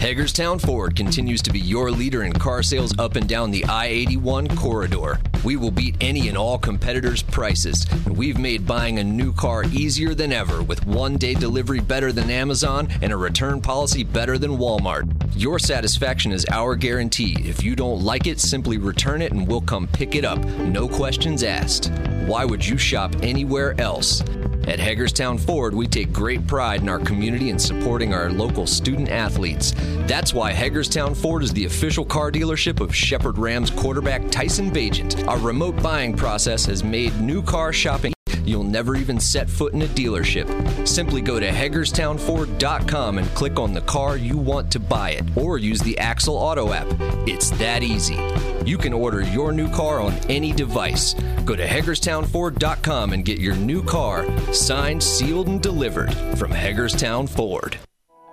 Hagerstown 0.03 0.60
Ford 0.60 0.98
continues 0.98 1.41
to 1.43 1.50
be 1.50 1.62
your 1.62 1.89
leader 1.89 2.24
in 2.24 2.33
car 2.33 2.62
sales 2.62 2.93
up 3.00 3.15
and 3.15 3.25
down 3.25 3.51
the 3.51 3.63
I 3.63 3.86
81 3.86 4.50
corridor. 4.50 5.17
We 5.45 5.55
will 5.55 5.72
beat 5.72 5.95
any 6.01 6.27
and 6.27 6.38
all 6.38 6.57
competitors' 6.57 7.24
prices, 7.24 7.86
and 7.89 8.17
we've 8.17 8.38
made 8.38 8.67
buying 8.67 9.00
a 9.00 9.03
new 9.05 9.31
car 9.31 9.63
easier 9.72 10.13
than 10.13 10.33
ever 10.33 10.62
with 10.62 10.86
one 10.86 11.15
day 11.15 11.36
delivery 11.36 11.79
better 11.79 12.12
than 12.12 12.29
Amazon 12.29 12.89
and 13.01 13.13
a 13.13 13.17
return 13.17 13.62
policy 13.62 14.03
better 14.03 14.38
than 14.38 14.57
Walmart. 14.57 15.10
Your 15.38 15.57
satisfaction 15.57 16.33
is 16.33 16.45
our 16.51 16.75
guarantee. 16.75 17.38
If 17.39 17.63
you 17.63 17.74
don't 17.74 18.03
like 18.03 18.27
it, 18.27 18.41
simply 18.41 18.77
return 18.77 19.22
it 19.22 19.31
and 19.31 19.48
we'll 19.48 19.62
come 19.62 19.88
pick 19.88 20.15
it 20.15 20.25
up. 20.25 20.39
No 20.65 20.89
questions 20.89 21.43
asked. 21.43 21.93
Why 22.25 22.43
would 22.43 22.67
you 22.67 22.77
shop 22.77 23.15
anywhere 23.22 23.79
else? 23.79 24.22
At 24.65 24.79
Hagerstown 24.79 25.39
Ford, 25.39 25.74
we 25.74 25.88
take 25.88 26.13
great 26.13 26.48
pride 26.48 26.81
in 26.81 26.88
our 26.88 27.00
community 27.00 27.50
and 27.50 27.62
supporting 27.62 28.13
our 28.13 28.29
local 28.31 28.65
student 28.65 29.10
athletes. 29.10 29.74
That's 30.07 30.33
why 30.33 30.51
Hagerstown 30.51 31.15
Ford 31.15 31.43
is 31.43 31.53
the 31.53 31.65
official 31.65 32.05
car 32.05 32.31
dealership 32.31 32.79
of 32.79 32.95
Shepherd 32.95 33.38
Rams 33.38 33.69
quarterback 33.69 34.29
Tyson 34.29 34.71
Bagent. 34.71 35.27
Our 35.27 35.39
remote 35.39 35.81
buying 35.81 36.15
process 36.15 36.65
has 36.65 36.83
made 36.83 37.19
new 37.19 37.41
car 37.41 37.73
shopping 37.73 38.13
you'll 38.45 38.63
never 38.63 38.95
even 38.95 39.19
set 39.19 39.50
foot 39.50 39.73
in 39.73 39.81
a 39.81 39.88
dealership. 39.88 40.88
Simply 40.88 41.21
go 41.21 41.39
to 41.39 41.50
HagerstownFord.com 41.50 43.17
and 43.17 43.27
click 43.29 43.59
on 43.59 43.73
the 43.73 43.81
car 43.81 44.17
you 44.17 44.38
want 44.38 44.71
to 44.71 44.79
buy 44.79 45.12
it, 45.12 45.23
or 45.35 45.57
use 45.57 45.79
the 45.81 45.97
Axle 45.97 46.35
Auto 46.35 46.73
app. 46.73 46.88
It's 47.27 47.50
that 47.51 47.83
easy. 47.83 48.19
You 48.65 48.77
can 48.77 48.93
order 48.93 49.21
your 49.21 49.51
new 49.51 49.69
car 49.69 50.00
on 50.00 50.13
any 50.29 50.51
device. 50.51 51.13
Go 51.45 51.55
to 51.55 51.67
HagerstownFord.com 51.67 53.13
and 53.13 53.25
get 53.25 53.39
your 53.39 53.55
new 53.55 53.83
car 53.83 54.25
signed, 54.53 55.03
sealed, 55.03 55.47
and 55.47 55.62
delivered 55.62 56.13
from 56.38 56.51
Hagerstown 56.51 57.27
Ford. 57.27 57.77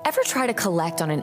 Ever 0.04 0.22
try 0.24 0.46
to 0.46 0.54
collect 0.54 1.02
on 1.02 1.10
an 1.10 1.22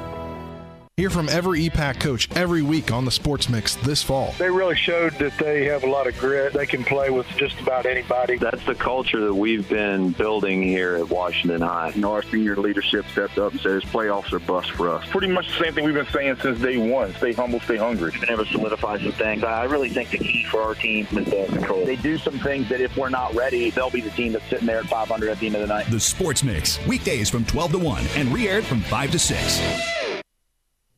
Hear 1.01 1.09
from 1.09 1.29
every 1.29 1.67
EPAC 1.67 1.99
coach 1.99 2.29
every 2.35 2.61
week 2.61 2.91
on 2.91 3.05
the 3.05 3.11
Sports 3.11 3.49
Mix 3.49 3.73
this 3.73 4.03
fall. 4.03 4.35
They 4.37 4.51
really 4.51 4.75
showed 4.75 5.13
that 5.13 5.35
they 5.39 5.65
have 5.65 5.83
a 5.83 5.89
lot 5.89 6.05
of 6.05 6.15
grit. 6.19 6.53
They 6.53 6.67
can 6.67 6.83
play 6.83 7.09
with 7.09 7.25
just 7.37 7.59
about 7.59 7.87
anybody. 7.87 8.37
That's 8.37 8.63
the 8.67 8.75
culture 8.75 9.19
that 9.21 9.33
we've 9.33 9.67
been 9.67 10.11
building 10.11 10.61
here 10.61 10.97
at 10.97 11.09
Washington 11.09 11.61
High. 11.61 11.89
You 11.95 12.01
know, 12.01 12.13
our 12.13 12.21
senior 12.21 12.55
leadership 12.55 13.07
stepped 13.13 13.39
up 13.39 13.53
and 13.53 13.61
says 13.61 13.83
playoffs 13.85 14.31
are 14.31 14.37
bust 14.37 14.69
for 14.69 14.89
us. 14.89 15.03
Pretty 15.09 15.25
much 15.25 15.47
the 15.47 15.63
same 15.63 15.73
thing 15.73 15.85
we've 15.85 15.95
been 15.95 16.05
saying 16.05 16.35
since 16.39 16.59
day 16.59 16.77
one. 16.77 17.15
Stay 17.15 17.33
humble, 17.33 17.61
stay 17.61 17.77
hungry. 17.77 18.11
Been 18.11 18.29
able 18.29 18.45
to 18.45 18.51
solidify 18.51 18.99
some 18.99 19.13
things. 19.13 19.43
I 19.43 19.63
really 19.63 19.89
think 19.89 20.11
the 20.11 20.19
key 20.19 20.45
for 20.51 20.61
our 20.61 20.75
team 20.75 21.07
is 21.13 21.25
the 21.25 21.47
control. 21.51 21.83
They 21.83 21.95
do 21.95 22.19
some 22.19 22.37
things 22.37 22.69
that 22.69 22.79
if 22.79 22.95
we're 22.95 23.09
not 23.09 23.33
ready, 23.33 23.71
they'll 23.71 23.89
be 23.89 24.01
the 24.01 24.11
team 24.11 24.33
that's 24.33 24.47
sitting 24.51 24.67
there 24.67 24.77
at 24.77 24.85
500 24.85 25.31
at 25.31 25.39
the 25.39 25.47
end 25.47 25.55
of 25.55 25.61
the 25.61 25.67
night. 25.67 25.89
The 25.89 25.99
Sports 25.99 26.43
Mix, 26.43 26.77
weekdays 26.85 27.27
from 27.27 27.43
12 27.45 27.71
to 27.71 27.79
1 27.79 28.05
and 28.17 28.31
re-aired 28.31 28.65
from 28.65 28.81
5 28.81 29.09
to 29.09 29.17
6. 29.17 30.00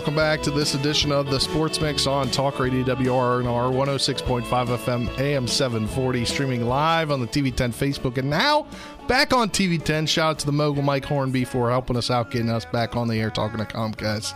Welcome 0.00 0.16
back 0.16 0.40
to 0.44 0.50
this 0.50 0.74
edition 0.74 1.12
of 1.12 1.28
the 1.30 1.38
Sports 1.38 1.78
Mix 1.78 2.06
on 2.06 2.30
Talk 2.30 2.58
Radio 2.58 2.82
WRNR 2.84 3.70
106.5 3.70 4.44
FM 4.46 5.20
AM 5.20 5.46
740, 5.46 6.24
streaming 6.24 6.66
live 6.66 7.10
on 7.10 7.20
the 7.20 7.26
TV10 7.26 7.68
Facebook 7.68 8.16
and 8.16 8.30
now 8.30 8.66
back 9.08 9.34
on 9.34 9.50
TV10. 9.50 10.08
Shout 10.08 10.30
out 10.30 10.38
to 10.38 10.46
the 10.46 10.52
mogul 10.52 10.82
Mike 10.82 11.04
Hornby 11.04 11.44
for 11.44 11.68
helping 11.68 11.98
us 11.98 12.10
out, 12.10 12.30
getting 12.30 12.48
us 12.48 12.64
back 12.64 12.96
on 12.96 13.08
the 13.08 13.20
air 13.20 13.28
talking 13.28 13.58
to 13.58 13.66
Comcast 13.66 14.32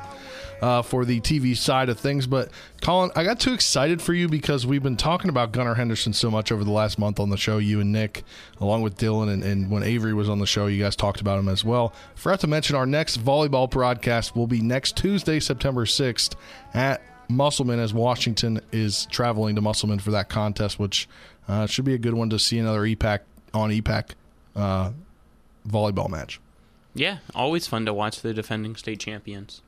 uh, 0.60 0.82
for 0.82 1.04
the 1.04 1.20
TV 1.20 1.56
side 1.56 1.88
of 1.88 1.98
things. 1.98 2.26
But 2.26 2.50
Colin, 2.80 3.10
I 3.14 3.24
got 3.24 3.40
too 3.40 3.52
excited 3.52 4.00
for 4.00 4.12
you 4.12 4.28
because 4.28 4.66
we've 4.66 4.82
been 4.82 4.96
talking 4.96 5.28
about 5.28 5.52
Gunnar 5.52 5.74
Henderson 5.74 6.12
so 6.12 6.30
much 6.30 6.52
over 6.52 6.64
the 6.64 6.70
last 6.70 6.98
month 6.98 7.20
on 7.20 7.30
the 7.30 7.36
show. 7.36 7.58
You 7.58 7.80
and 7.80 7.92
Nick, 7.92 8.24
along 8.60 8.82
with 8.82 8.96
Dylan, 8.96 9.32
and, 9.32 9.42
and 9.42 9.70
when 9.70 9.82
Avery 9.82 10.14
was 10.14 10.28
on 10.28 10.38
the 10.38 10.46
show, 10.46 10.66
you 10.66 10.82
guys 10.82 10.96
talked 10.96 11.20
about 11.20 11.38
him 11.38 11.48
as 11.48 11.64
well. 11.64 11.92
Forgot 12.14 12.40
to 12.40 12.46
mention 12.46 12.76
our 12.76 12.86
next 12.86 13.22
volleyball 13.24 13.70
broadcast 13.70 14.36
will 14.36 14.46
be 14.46 14.60
next 14.60 14.96
Tuesday, 14.96 15.40
September 15.40 15.86
sixth 15.86 16.34
at 16.72 17.02
Musselman 17.28 17.78
as 17.78 17.94
Washington 17.94 18.60
is 18.72 19.06
traveling 19.06 19.54
to 19.56 19.60
Musselman 19.60 19.98
for 19.98 20.10
that 20.10 20.28
contest, 20.28 20.78
which 20.78 21.08
uh, 21.48 21.66
should 21.66 21.84
be 21.84 21.94
a 21.94 21.98
good 21.98 22.14
one 22.14 22.30
to 22.30 22.38
see 22.38 22.58
another 22.58 22.80
EPAC 22.80 23.20
on 23.52 23.70
EPAC 23.70 24.10
uh, 24.56 24.90
volleyball 25.66 26.08
match. 26.08 26.40
Yeah, 26.94 27.18
always 27.34 27.66
fun 27.66 27.86
to 27.86 27.94
watch 27.94 28.20
the 28.20 28.32
defending 28.32 28.76
state 28.76 29.00
champions. 29.00 29.62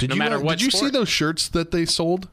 Did 0.00 0.10
no 0.10 0.14
you 0.16 0.18
matter 0.18 0.36
uh, 0.36 0.40
what 0.40 0.58
did 0.58 0.62
you 0.64 0.70
sport. 0.70 0.92
see 0.92 0.98
those 0.98 1.08
shirts 1.08 1.48
that 1.48 1.70
they 1.70 1.84
sold? 1.86 2.28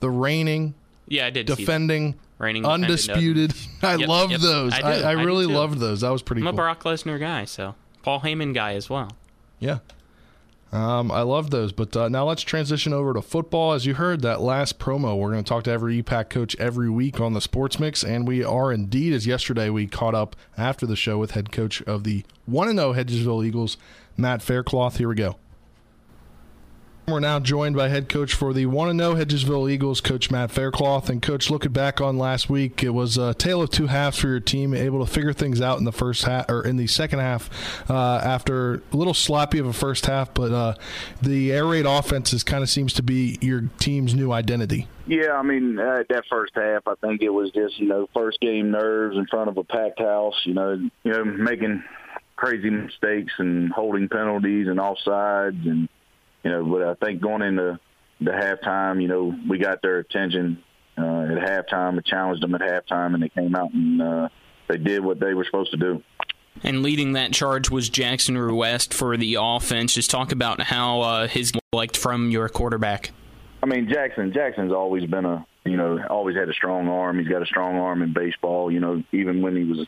The 0.00 0.10
reigning, 0.10 0.74
Yeah, 1.06 1.26
I 1.26 1.30
did. 1.30 1.46
defending, 1.46 2.14
Reigning 2.38 2.64
undisputed. 2.64 3.52
I 3.82 3.96
Yep, 3.96 4.08
loved 4.08 4.32
yep. 4.32 4.40
those. 4.40 4.72
I 4.72 4.80
I. 4.80 4.94
I, 5.00 5.12
really 5.12 5.46
loved 5.46 5.78
those. 5.80 6.02
That 6.02 6.10
was 6.10 6.22
pretty 6.22 6.42
I'm 6.42 6.46
a 6.46 6.50
cool. 6.50 6.56
Brock 6.58 6.84
Lesnar 6.84 7.18
guy, 7.18 7.44
so 7.44 7.74
Paul 8.02 8.20
Heyman 8.20 8.54
guy 8.54 8.74
as 8.74 8.88
well. 8.88 9.10
Yeah. 9.58 9.78
Um, 10.70 11.10
I 11.10 11.22
love 11.22 11.50
those. 11.50 11.72
But 11.72 11.96
uh, 11.96 12.08
now 12.08 12.26
let's 12.26 12.42
transition 12.42 12.92
over 12.92 13.12
to 13.14 13.22
football. 13.22 13.72
As 13.72 13.86
you 13.86 13.94
heard 13.94 14.20
that 14.22 14.40
last 14.40 14.78
promo, 14.78 15.18
we're 15.18 15.32
going 15.32 15.42
to 15.42 15.48
talk 15.48 15.64
to 15.64 15.70
every 15.72 16.00
EPAC 16.02 16.28
coach 16.28 16.54
every 16.60 16.90
week 16.90 17.20
on 17.20 17.32
the 17.32 17.40
Sports 17.40 17.80
Mix. 17.80 18.04
And 18.04 18.28
we 18.28 18.44
are 18.44 18.70
indeed, 18.72 19.14
as 19.14 19.26
yesterday 19.26 19.70
we 19.70 19.86
caught 19.86 20.14
up 20.14 20.36
after 20.56 20.86
the 20.86 20.94
show 20.94 21.18
with 21.18 21.32
head 21.32 21.50
coach 21.50 21.80
of 21.82 22.04
the 22.04 22.22
1 22.46 22.68
and 22.68 22.78
0 22.78 22.92
Hedgesville 22.92 23.44
Eagles, 23.46 23.78
Matt 24.16 24.42
Faircloth. 24.42 24.98
Here 24.98 25.08
we 25.08 25.14
go. 25.16 25.36
We're 27.08 27.20
now 27.20 27.40
joined 27.40 27.74
by 27.74 27.88
head 27.88 28.10
coach 28.10 28.34
for 28.34 28.52
the 28.52 28.66
1 28.66 28.98
0 28.98 29.14
Hedgesville 29.14 29.70
Eagles, 29.70 30.02
Coach 30.02 30.30
Matt 30.30 30.50
Faircloth. 30.50 31.08
And, 31.08 31.22
Coach, 31.22 31.48
looking 31.48 31.72
back 31.72 32.02
on 32.02 32.18
last 32.18 32.50
week, 32.50 32.84
it 32.84 32.90
was 32.90 33.16
a 33.16 33.32
tale 33.32 33.62
of 33.62 33.70
two 33.70 33.86
halves 33.86 34.18
for 34.18 34.28
your 34.28 34.40
team, 34.40 34.74
able 34.74 35.02
to 35.02 35.10
figure 35.10 35.32
things 35.32 35.62
out 35.62 35.78
in 35.78 35.84
the 35.84 35.92
first 35.92 36.24
half 36.24 36.50
or 36.50 36.62
in 36.62 36.76
the 36.76 36.86
second 36.86 37.20
half 37.20 37.48
uh, 37.88 38.20
after 38.22 38.82
a 38.92 38.96
little 38.96 39.14
sloppy 39.14 39.58
of 39.58 39.64
a 39.64 39.72
first 39.72 40.04
half. 40.04 40.34
But 40.34 40.52
uh, 40.52 40.74
the 41.22 41.50
air 41.50 41.64
raid 41.64 41.86
offenses 41.86 42.44
kind 42.44 42.62
of 42.62 42.68
seems 42.68 42.92
to 42.92 43.02
be 43.02 43.38
your 43.40 43.70
team's 43.78 44.14
new 44.14 44.30
identity. 44.30 44.86
Yeah, 45.06 45.32
I 45.32 45.42
mean 45.42 45.78
uh, 45.78 46.02
that 46.10 46.24
first 46.30 46.52
half, 46.54 46.86
I 46.86 46.94
think 47.00 47.22
it 47.22 47.30
was 47.30 47.50
just 47.52 47.78
you 47.78 47.86
know 47.86 48.06
first 48.14 48.38
game 48.40 48.70
nerves 48.70 49.16
in 49.16 49.26
front 49.28 49.48
of 49.48 49.56
a 49.56 49.64
packed 49.64 50.00
house. 50.00 50.34
You 50.44 50.52
know, 50.52 50.72
you 51.04 51.12
know 51.12 51.24
making 51.24 51.82
crazy 52.36 52.68
mistakes 52.68 53.32
and 53.38 53.72
holding 53.72 54.10
penalties 54.10 54.68
and 54.68 54.78
offsides, 54.78 55.66
and 55.66 55.88
you 56.42 56.50
know. 56.50 56.64
But 56.64 56.82
I 56.82 56.94
think 56.94 57.20
going 57.20 57.42
into 57.42 57.78
the 58.20 58.30
halftime, 58.30 59.00
you 59.00 59.08
know, 59.08 59.34
we 59.48 59.58
got 59.58 59.82
their 59.82 59.98
attention 59.98 60.62
uh, 60.96 61.02
at 61.02 61.38
halftime. 61.38 61.96
We 61.96 62.02
challenged 62.02 62.42
them 62.42 62.54
at 62.54 62.60
halftime, 62.60 63.14
and 63.14 63.22
they 63.22 63.28
came 63.28 63.54
out 63.54 63.72
and 63.72 64.02
uh, 64.02 64.28
they 64.68 64.76
did 64.76 65.04
what 65.04 65.20
they 65.20 65.34
were 65.34 65.44
supposed 65.44 65.70
to 65.72 65.76
do. 65.76 66.02
And 66.62 66.82
leading 66.82 67.12
that 67.12 67.32
charge 67.32 67.70
was 67.70 67.88
Jackson 67.88 68.36
Ruest 68.36 68.92
for 68.92 69.16
the 69.16 69.36
offense. 69.40 69.94
Just 69.94 70.10
talk 70.10 70.32
about 70.32 70.60
how 70.60 71.00
uh, 71.02 71.28
his 71.28 71.52
liked 71.72 71.96
from 71.96 72.30
your 72.30 72.48
quarterback. 72.48 73.12
I 73.62 73.66
mean, 73.66 73.88
Jackson. 73.88 74.32
Jackson's 74.32 74.72
always 74.72 75.04
been 75.04 75.24
a 75.24 75.46
you 75.64 75.76
know 75.76 76.02
always 76.08 76.36
had 76.36 76.48
a 76.48 76.52
strong 76.52 76.88
arm. 76.88 77.18
He's 77.18 77.28
got 77.28 77.42
a 77.42 77.46
strong 77.46 77.76
arm 77.76 78.02
in 78.02 78.12
baseball. 78.12 78.70
You 78.70 78.80
know, 78.80 79.02
even 79.12 79.42
when 79.42 79.56
he 79.56 79.64
was 79.64 79.86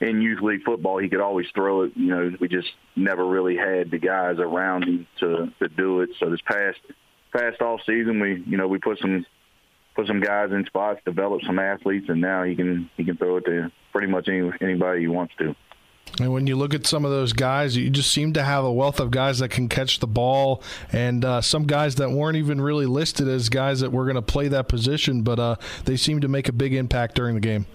in 0.00 0.20
youth 0.20 0.40
league 0.42 0.62
football, 0.64 0.98
he 0.98 1.08
could 1.08 1.20
always 1.20 1.46
throw 1.54 1.82
it. 1.82 1.92
You 1.96 2.06
know, 2.06 2.32
we 2.40 2.48
just 2.48 2.68
never 2.96 3.26
really 3.26 3.56
had 3.56 3.90
the 3.90 3.98
guys 3.98 4.38
around 4.38 4.84
him 4.84 5.06
to 5.20 5.52
to 5.60 5.68
do 5.68 6.00
it. 6.00 6.10
So 6.18 6.30
this 6.30 6.40
past 6.46 6.78
past 7.32 7.60
off 7.60 7.80
season, 7.86 8.20
we 8.20 8.42
you 8.46 8.56
know 8.56 8.68
we 8.68 8.78
put 8.78 8.98
some 8.98 9.24
put 9.94 10.06
some 10.06 10.20
guys 10.20 10.50
in 10.50 10.64
spots, 10.66 11.00
developed 11.04 11.44
some 11.46 11.58
athletes, 11.58 12.06
and 12.08 12.20
now 12.20 12.42
he 12.42 12.54
can 12.54 12.90
he 12.96 13.04
can 13.04 13.16
throw 13.16 13.36
it 13.36 13.44
to 13.46 13.70
pretty 13.92 14.08
much 14.08 14.28
any, 14.28 14.50
anybody 14.60 15.00
he 15.00 15.08
wants 15.08 15.34
to. 15.38 15.54
And 16.20 16.32
when 16.32 16.46
you 16.46 16.54
look 16.54 16.74
at 16.74 16.86
some 16.86 17.04
of 17.04 17.10
those 17.10 17.32
guys, 17.32 17.76
you 17.76 17.90
just 17.90 18.12
seem 18.12 18.34
to 18.34 18.42
have 18.42 18.64
a 18.64 18.72
wealth 18.72 19.00
of 19.00 19.10
guys 19.10 19.40
that 19.40 19.48
can 19.48 19.68
catch 19.68 19.98
the 19.98 20.06
ball, 20.06 20.62
and 20.92 21.24
uh, 21.24 21.40
some 21.40 21.66
guys 21.66 21.96
that 21.96 22.10
weren't 22.10 22.36
even 22.36 22.60
really 22.60 22.86
listed 22.86 23.26
as 23.26 23.48
guys 23.48 23.80
that 23.80 23.90
were 23.90 24.04
going 24.04 24.14
to 24.16 24.22
play 24.22 24.48
that 24.48 24.68
position, 24.68 25.22
but 25.22 25.38
uh, 25.40 25.56
they 25.86 25.96
seem 25.96 26.20
to 26.20 26.28
make 26.28 26.48
a 26.48 26.52
big 26.52 26.74
impact 26.74 27.14
during 27.16 27.34
the 27.34 27.40
game. 27.40 27.66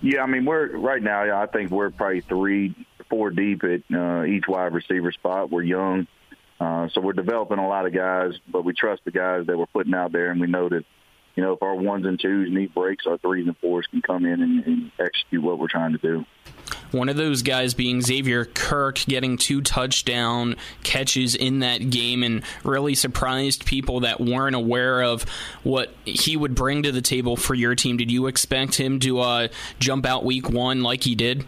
Yeah, 0.00 0.22
I 0.22 0.26
mean 0.26 0.44
we're 0.44 0.76
right 0.76 1.02
now. 1.02 1.40
I 1.40 1.46
think 1.46 1.70
we're 1.70 1.90
probably 1.90 2.20
three, 2.22 2.74
four 3.10 3.30
deep 3.30 3.62
at 3.64 3.82
uh, 3.94 4.24
each 4.24 4.44
wide 4.48 4.72
receiver 4.74 5.12
spot. 5.12 5.50
We're 5.50 5.62
young, 5.62 6.06
Uh, 6.60 6.88
so 6.92 7.00
we're 7.00 7.12
developing 7.12 7.58
a 7.58 7.68
lot 7.68 7.86
of 7.86 7.92
guys, 7.92 8.32
but 8.50 8.64
we 8.64 8.72
trust 8.72 9.02
the 9.04 9.10
guys 9.12 9.46
that 9.46 9.56
we're 9.56 9.66
putting 9.66 9.94
out 9.94 10.12
there, 10.12 10.30
and 10.30 10.40
we 10.40 10.46
know 10.48 10.68
that 10.68 10.84
you 11.36 11.42
know 11.42 11.52
if 11.52 11.62
our 11.62 11.74
ones 11.74 12.04
and 12.04 12.18
twos 12.20 12.50
need 12.50 12.74
breaks, 12.74 13.06
our 13.06 13.18
threes 13.18 13.46
and 13.46 13.56
fours 13.58 13.86
can 13.86 14.02
come 14.02 14.26
in 14.26 14.42
and, 14.42 14.64
and 14.66 14.90
execute 14.98 15.42
what 15.42 15.58
we're 15.58 15.68
trying 15.68 15.92
to 15.92 15.98
do. 15.98 16.24
One 16.90 17.08
of 17.08 17.16
those 17.16 17.42
guys 17.42 17.74
being 17.74 18.00
Xavier 18.00 18.44
Kirk, 18.44 18.96
getting 19.00 19.36
two 19.36 19.60
touchdown 19.60 20.56
catches 20.82 21.34
in 21.34 21.60
that 21.60 21.90
game 21.90 22.22
and 22.22 22.42
really 22.64 22.94
surprised 22.94 23.66
people 23.66 24.00
that 24.00 24.20
weren't 24.20 24.56
aware 24.56 25.02
of 25.02 25.24
what 25.62 25.92
he 26.04 26.36
would 26.36 26.54
bring 26.54 26.82
to 26.84 26.92
the 26.92 27.02
table 27.02 27.36
for 27.36 27.54
your 27.54 27.74
team. 27.74 27.96
Did 27.96 28.10
you 28.10 28.26
expect 28.26 28.76
him 28.76 29.00
to 29.00 29.20
uh, 29.20 29.48
jump 29.78 30.06
out 30.06 30.24
week 30.24 30.48
one 30.48 30.82
like 30.82 31.04
he 31.04 31.14
did? 31.14 31.44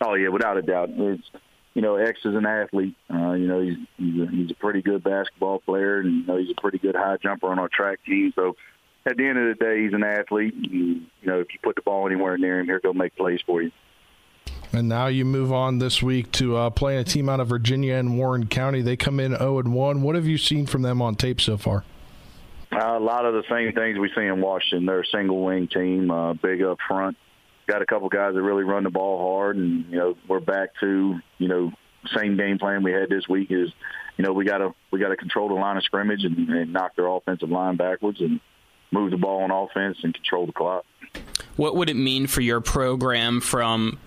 Oh 0.00 0.14
yeah, 0.14 0.28
without 0.28 0.56
a 0.56 0.62
doubt. 0.62 0.90
It's 0.92 1.30
you 1.74 1.82
know, 1.82 1.96
X 1.96 2.18
is 2.24 2.34
an 2.34 2.46
athlete. 2.46 2.96
Uh, 3.08 3.32
you 3.32 3.46
know, 3.46 3.60
he's 3.60 3.76
he's 3.96 4.20
a, 4.20 4.26
he's 4.26 4.50
a 4.50 4.54
pretty 4.54 4.82
good 4.82 5.04
basketball 5.04 5.60
player, 5.60 6.00
and 6.00 6.20
you 6.20 6.26
know, 6.26 6.36
he's 6.36 6.50
a 6.50 6.60
pretty 6.60 6.78
good 6.78 6.96
high 6.96 7.18
jumper 7.22 7.48
on 7.48 7.58
our 7.58 7.68
track 7.68 8.00
team. 8.04 8.32
So 8.34 8.56
at 9.06 9.16
the 9.16 9.26
end 9.26 9.38
of 9.38 9.56
the 9.56 9.64
day, 9.64 9.82
he's 9.82 9.92
an 9.92 10.04
athlete. 10.04 10.54
And, 10.54 10.64
you 10.64 11.06
know, 11.22 11.40
if 11.40 11.48
you 11.52 11.58
put 11.62 11.76
the 11.76 11.82
ball 11.82 12.06
anywhere 12.06 12.36
near 12.36 12.60
him, 12.60 12.66
here, 12.66 12.80
he'll 12.82 12.92
go 12.92 12.98
make 12.98 13.16
plays 13.16 13.40
for 13.46 13.62
you. 13.62 13.70
And 14.72 14.88
now 14.88 15.06
you 15.06 15.24
move 15.24 15.52
on 15.52 15.78
this 15.78 16.02
week 16.02 16.30
to 16.32 16.56
uh, 16.56 16.70
playing 16.70 17.00
a 17.00 17.04
team 17.04 17.28
out 17.28 17.40
of 17.40 17.48
Virginia 17.48 17.94
and 17.94 18.18
Warren 18.18 18.46
County. 18.46 18.82
They 18.82 18.96
come 18.96 19.18
in 19.18 19.36
0 19.36 19.60
and 19.60 19.72
1. 19.72 20.02
What 20.02 20.14
have 20.14 20.26
you 20.26 20.36
seen 20.36 20.66
from 20.66 20.82
them 20.82 21.00
on 21.00 21.14
tape 21.14 21.40
so 21.40 21.56
far? 21.56 21.84
Uh, 22.70 22.98
a 22.98 23.00
lot 23.00 23.24
of 23.24 23.32
the 23.32 23.44
same 23.50 23.72
things 23.72 23.98
we 23.98 24.10
see 24.14 24.26
in 24.26 24.40
Washington. 24.40 24.84
They're 24.84 25.00
a 25.00 25.06
single 25.06 25.42
wing 25.42 25.68
team, 25.68 26.10
uh, 26.10 26.34
big 26.34 26.62
up 26.62 26.78
front. 26.86 27.16
Got 27.66 27.82
a 27.82 27.86
couple 27.86 28.08
guys 28.08 28.34
that 28.34 28.42
really 28.42 28.64
run 28.64 28.84
the 28.84 28.90
ball 28.90 29.36
hard, 29.36 29.56
and 29.56 29.86
you 29.90 29.98
know 29.98 30.16
we're 30.26 30.40
back 30.40 30.70
to 30.80 31.18
you 31.38 31.48
know 31.48 31.72
same 32.16 32.36
game 32.36 32.58
plan 32.58 32.82
we 32.82 32.92
had 32.92 33.10
this 33.10 33.28
week 33.28 33.50
is 33.50 33.70
you 34.16 34.24
know 34.24 34.32
we 34.32 34.44
got 34.44 34.58
to 34.58 34.74
we 34.90 34.98
got 34.98 35.08
to 35.08 35.16
control 35.16 35.48
the 35.48 35.54
line 35.54 35.76
of 35.76 35.82
scrimmage 35.82 36.24
and, 36.24 36.48
and 36.48 36.72
knock 36.72 36.96
their 36.96 37.06
offensive 37.06 37.50
line 37.50 37.76
backwards 37.76 38.20
and 38.20 38.40
move 38.90 39.10
the 39.10 39.16
ball 39.16 39.42
on 39.42 39.50
offense 39.50 39.98
and 40.02 40.14
control 40.14 40.46
the 40.46 40.52
clock. 40.52 40.84
What 41.56 41.76
would 41.76 41.90
it 41.90 41.96
mean 41.96 42.26
for 42.26 42.40
your 42.40 42.60
program 42.60 43.40
from 43.40 43.98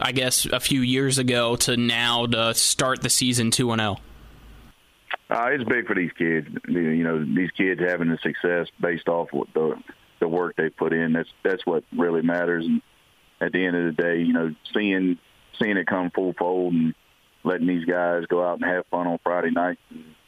I 0.00 0.12
guess 0.12 0.46
a 0.46 0.60
few 0.60 0.80
years 0.80 1.18
ago 1.18 1.56
to 1.56 1.76
now 1.76 2.26
to 2.26 2.54
start 2.54 3.02
the 3.02 3.10
season 3.10 3.50
two 3.50 3.70
and 3.72 3.80
zero? 3.80 3.96
Oh? 3.98 5.34
Uh, 5.34 5.48
it's 5.50 5.64
big 5.64 5.86
for 5.86 5.94
these 5.94 6.12
kids. 6.12 6.48
You 6.68 7.02
know, 7.02 7.24
these 7.24 7.50
kids 7.52 7.80
having 7.80 8.10
the 8.10 8.18
success 8.22 8.68
based 8.80 9.08
off 9.08 9.28
what 9.32 9.48
the 9.54 9.76
the 10.20 10.28
work 10.28 10.56
they 10.56 10.68
put 10.68 10.92
in. 10.92 11.12
That's 11.12 11.28
that's 11.42 11.64
what 11.66 11.84
really 11.96 12.22
matters. 12.22 12.64
And 12.64 12.82
at 13.40 13.52
the 13.52 13.64
end 13.64 13.76
of 13.76 13.96
the 13.96 14.02
day, 14.02 14.18
you 14.18 14.32
know, 14.32 14.54
seeing 14.72 15.18
seeing 15.60 15.76
it 15.76 15.86
come 15.86 16.10
full 16.10 16.34
fold 16.34 16.74
and 16.74 16.94
letting 17.42 17.66
these 17.66 17.84
guys 17.84 18.26
go 18.26 18.44
out 18.44 18.60
and 18.60 18.64
have 18.64 18.86
fun 18.90 19.06
on 19.06 19.18
Friday 19.22 19.50
night 19.50 19.78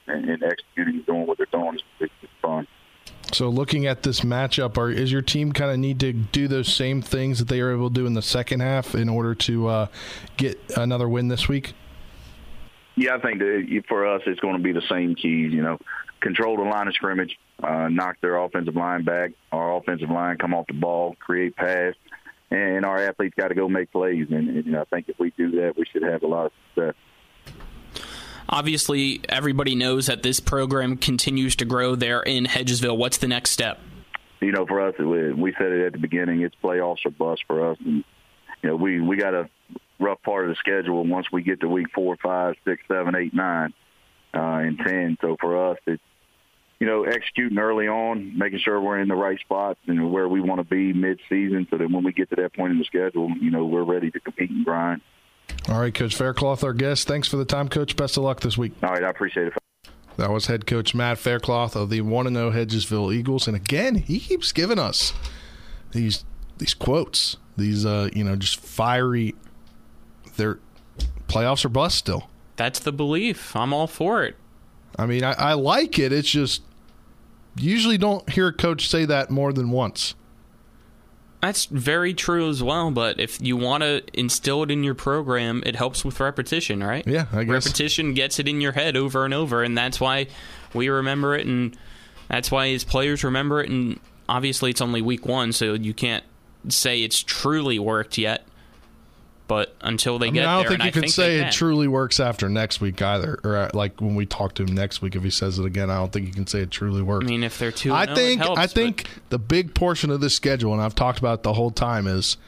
and, 0.07 0.29
and, 0.29 0.43
executing 0.43 1.03
doing 1.03 1.27
what 1.27 1.39
they're 1.39 1.47
doing 1.51 1.79
is 2.01 2.11
fun. 2.43 2.67
So, 3.33 3.49
looking 3.49 3.87
at 3.87 4.03
this 4.03 4.21
matchup, 4.21 4.79
are, 4.79 4.91
is 4.91 5.11
your 5.11 5.23
team 5.23 5.53
kind 5.53 5.71
of 5.71 5.79
need 5.79 6.01
to 6.01 6.13
do 6.13 6.47
those 6.47 6.73
same 6.73 7.03
things 7.03 7.39
that 7.41 7.49
they 7.49 7.61
were 7.61 7.73
able 7.73 7.89
to 7.89 7.95
do 7.95 8.07
in 8.07 8.15
the 8.15 8.23
second 8.23 8.61
half 8.61 8.95
in 8.95 9.09
order 9.09 9.35
to 9.35 9.67
uh, 9.67 9.87
get 10.37 10.59
another 10.77 11.09
win 11.09 11.29
this 11.29 11.49
week? 11.49 11.75
Yeah, 12.95 13.17
I 13.17 13.21
think 13.21 13.41
that 13.41 13.83
for 13.89 14.07
us, 14.07 14.23
it's 14.27 14.41
going 14.41 14.57
to 14.57 14.63
be 14.63 14.73
the 14.73 14.83
same 14.89 15.15
keys. 15.15 15.53
You 15.53 15.63
know, 15.63 15.79
control 16.21 16.57
the 16.57 16.63
line 16.63 16.89
of 16.89 16.95
scrimmage, 16.95 17.37
uh, 17.63 17.89
knock 17.89 18.17
their 18.21 18.37
offensive 18.37 18.77
line 18.77 19.05
back, 19.05 19.33
our 19.53 19.77
offensive 19.77 20.11
line 20.11 20.39
come 20.39 20.55
off 20.55 20.67
the 20.69 20.75
ball, 20.75 21.17
create 21.19 21.57
pass, 21.57 21.95
and 22.51 22.85
our 22.85 22.99
athletes 22.99 23.35
got 23.37 23.49
to 23.49 23.55
go 23.55 23.69
make 23.69 23.91
plays. 23.93 24.29
And, 24.31 24.49
and 24.49 24.67
you 24.67 24.73
know, 24.73 24.83
I 24.83 24.85
think 24.85 25.09
if 25.09 25.19
we 25.19 25.33
do 25.37 25.51
that, 25.63 25.77
we 25.77 25.85
should 25.85 26.03
have 26.03 26.23
a 26.23 26.27
lot 26.27 26.47
of 26.47 26.53
success. 26.75 26.95
Obviously, 28.49 29.21
everybody 29.29 29.75
knows 29.75 30.07
that 30.07 30.23
this 30.23 30.41
program 30.41 30.97
continues 30.97 31.57
to 31.57 31.65
grow 31.65 31.95
there 31.95 32.23
in 32.23 32.45
Hedgesville. 32.45 32.97
What's 32.97 33.19
the 33.19 33.29
next 33.29 33.51
step? 33.51 33.79
You 34.41 34.53
know, 34.53 34.67
for 34.67 34.81
us, 34.81 34.95
we 34.99 35.55
said 35.59 35.73
it 35.73 35.87
at 35.87 35.93
the 35.93 35.99
beginning. 35.99 36.43
It's 36.43 36.55
playoffs 36.63 37.05
or 37.05 37.11
bust 37.11 37.43
for 37.47 37.71
us, 37.71 37.79
and 37.85 38.05
you 38.63 38.71
know, 38.71 38.77
we 38.77 39.01
we 39.01 39.17
got 39.17 39.35
a 39.35 39.49
rough 39.99 40.23
part 40.23 40.45
of 40.45 40.51
the 40.51 40.57
schedule 40.57 41.05
once 41.07 41.27
we 41.33 41.43
get 41.43 41.61
to 41.61 41.69
week 41.69 41.87
four, 41.95 42.17
five, 42.23 42.55
six, 42.65 42.83
seven, 42.87 43.15
eight, 43.17 43.35
nine, 43.35 43.73
uh, 44.35 44.39
and 44.39 44.79
ten. 44.79 45.17
So 45.21 45.37
for 45.41 45.71
us, 45.71 45.79
it's 45.87 46.03
you 46.79 46.87
know, 46.87 47.05
executing 47.05 47.59
early 47.59 47.89
on, 47.89 48.37
making 48.37 48.59
sure 48.59 48.79
we're 48.79 49.01
in 49.01 49.09
the 49.09 49.15
right 49.15 49.41
spots 49.41 49.81
and 49.87 50.13
where 50.13 50.29
we 50.29 50.43
want 50.43 50.61
to 50.61 50.65
be 50.65 50.93
mid-season, 50.93 51.67
so 51.71 51.79
that 51.79 51.91
when 51.91 52.05
we 52.05 52.13
get 52.13 52.29
to 52.29 52.37
that 52.37 52.55
point 52.55 52.73
in 52.73 52.79
the 52.79 52.85
schedule, 52.85 53.31
you 53.41 53.51
know, 53.51 53.65
we're 53.65 53.83
ready 53.83 54.11
to 54.11 54.21
compete 54.21 54.51
and 54.51 54.65
grind. 54.65 55.01
All 55.69 55.81
right, 55.81 55.93
Coach 55.93 56.15
Faircloth, 56.15 56.63
our 56.63 56.73
guest. 56.73 57.09
Thanks 57.09 57.27
for 57.27 57.37
the 57.37 57.45
time, 57.45 57.69
Coach. 57.69 57.97
Best 57.97 58.17
of 58.17 58.23
luck 58.23 58.41
this 58.41 58.57
week. 58.57 58.73
All 58.83 58.91
right, 58.91 59.03
I 59.03 59.11
appreciate 59.11 59.49
it. 59.49 59.53
That 60.17 60.31
was 60.31 60.47
head 60.47 60.67
coach 60.67 60.95
Matt 60.95 61.19
Faircloth 61.19 61.77
of 61.77 61.91
the 61.91 62.01
1 62.01 62.33
0 62.33 62.51
Hedgesville 62.51 63.15
Eagles. 63.15 63.47
And 63.47 63.57
again, 63.57 63.97
he 63.97 64.19
keeps 64.19 64.53
giving 64.53 64.79
us 64.79 65.13
these 65.93 66.25
these 66.59 66.73
quotes, 66.73 67.37
these, 67.57 67.85
uh, 67.85 68.09
you 68.15 68.25
know, 68.25 68.37
just 68.37 68.59
fiery. 68.61 69.35
They're 70.37 70.59
playoffs 71.29 71.65
or 71.65 71.69
bust 71.69 71.99
still. 71.99 72.31
That's 72.57 72.79
the 72.79 72.93
belief. 72.93 73.55
I'm 73.55 73.75
all 73.75 73.87
for 73.87 74.25
it. 74.25 74.37
I 74.99 75.05
mean, 75.05 75.23
I, 75.23 75.33
I 75.33 75.53
like 75.53 75.99
it. 75.99 76.13
It's 76.13 76.31
just 76.31 76.63
usually 77.59 77.99
don't 77.99 78.29
hear 78.31 78.49
a 78.49 78.53
coach 78.53 78.89
say 78.89 79.05
that 79.05 79.31
more 79.31 79.53
than 79.53 79.71
once. 79.71 80.15
That's 81.47 81.67
very 81.67 82.13
true 82.13 82.49
as 82.49 82.61
well. 82.61 82.91
But 82.91 83.21
if 83.21 83.41
you 83.41 83.57
want 83.57 83.85
to 83.85 84.03
instill 84.13 84.65
it 84.65 84.71
in 84.73 84.83
your 84.83 84.97
program, 84.97 85.63
it 85.65 85.77
helps 85.77 86.05
with 86.05 86.19
repetition, 86.19 86.83
right? 86.83 87.07
Yeah, 87.07 87.27
I 87.33 87.45
guess 87.45 87.67
repetition 87.67 88.15
gets 88.15 88.41
it 88.41 88.49
in 88.49 88.61
your 88.61 88.73
head 88.73 88.97
over 88.97 89.25
and 89.25 89.33
over, 89.33 89.63
and 89.63 89.79
that's 89.79 90.01
why 90.01 90.27
we 90.75 90.89
remember 90.89 91.37
it, 91.37 91.47
and 91.47 91.77
that's 92.27 92.51
why 92.51 92.67
his 92.67 92.83
players 92.83 93.23
remember 93.23 93.63
it. 93.63 93.71
And 93.71 94.01
obviously, 94.29 94.71
it's 94.71 94.81
only 94.81 95.01
week 95.01 95.25
one, 95.25 95.53
so 95.53 95.75
you 95.75 95.95
can't 95.95 96.25
say 96.69 97.05
it's 97.05 97.23
truly 97.23 97.79
worked 97.79 98.19
yet. 98.19 98.45
But 99.49 99.77
until 99.81 100.19
they 100.19 100.27
I 100.27 100.31
mean, 100.31 100.35
get 100.35 100.49
I 100.49 100.55
don't 100.55 100.63
there, 100.63 100.71
think 100.71 100.83
you 100.83 100.89
I 100.89 100.91
can 100.91 101.01
think 101.03 101.13
say 101.13 101.39
can. 101.39 101.49
it 101.49 101.53
truly 101.53 101.87
works 101.87 102.19
after 102.19 102.49
next 102.49 102.81
week 102.81 103.01
either. 103.01 103.39
Or 103.45 103.57
uh, 103.57 103.71
like 103.75 104.01
when 104.01 104.17
we 104.17 104.27
talk 104.27 104.55
to 104.55 104.65
him 104.65 104.75
next 104.75 105.03
week, 105.03 105.15
if 105.15 105.23
he 105.23 105.31
says 105.31 105.61
it 105.61 105.65
again, 105.65 105.89
I 105.89 105.99
don't 105.99 106.13
think 106.13 106.27
you 106.27 106.33
can 106.33 106.49
say 106.49 106.63
it 106.63 106.73
truly 106.73 107.01
works. 107.01 107.27
I 107.27 107.29
mean, 107.29 107.45
if 107.45 107.57
they're 107.57 107.71
two, 107.71 107.93
I 107.93 108.07
oh, 108.07 108.15
think 108.15 108.41
helps, 108.41 108.61
I 108.61 108.67
think 108.67 109.07
the 109.29 109.39
big 109.39 109.73
portion 109.73 110.11
of 110.11 110.21
this 110.21 110.35
schedule, 110.35 110.73
and 110.73 110.83
I've 110.83 110.97
talked 110.97 111.21
about 111.21 111.39
it 111.39 111.43
the 111.45 111.53
whole 111.53 111.71
time, 111.71 112.09
is 112.09 112.39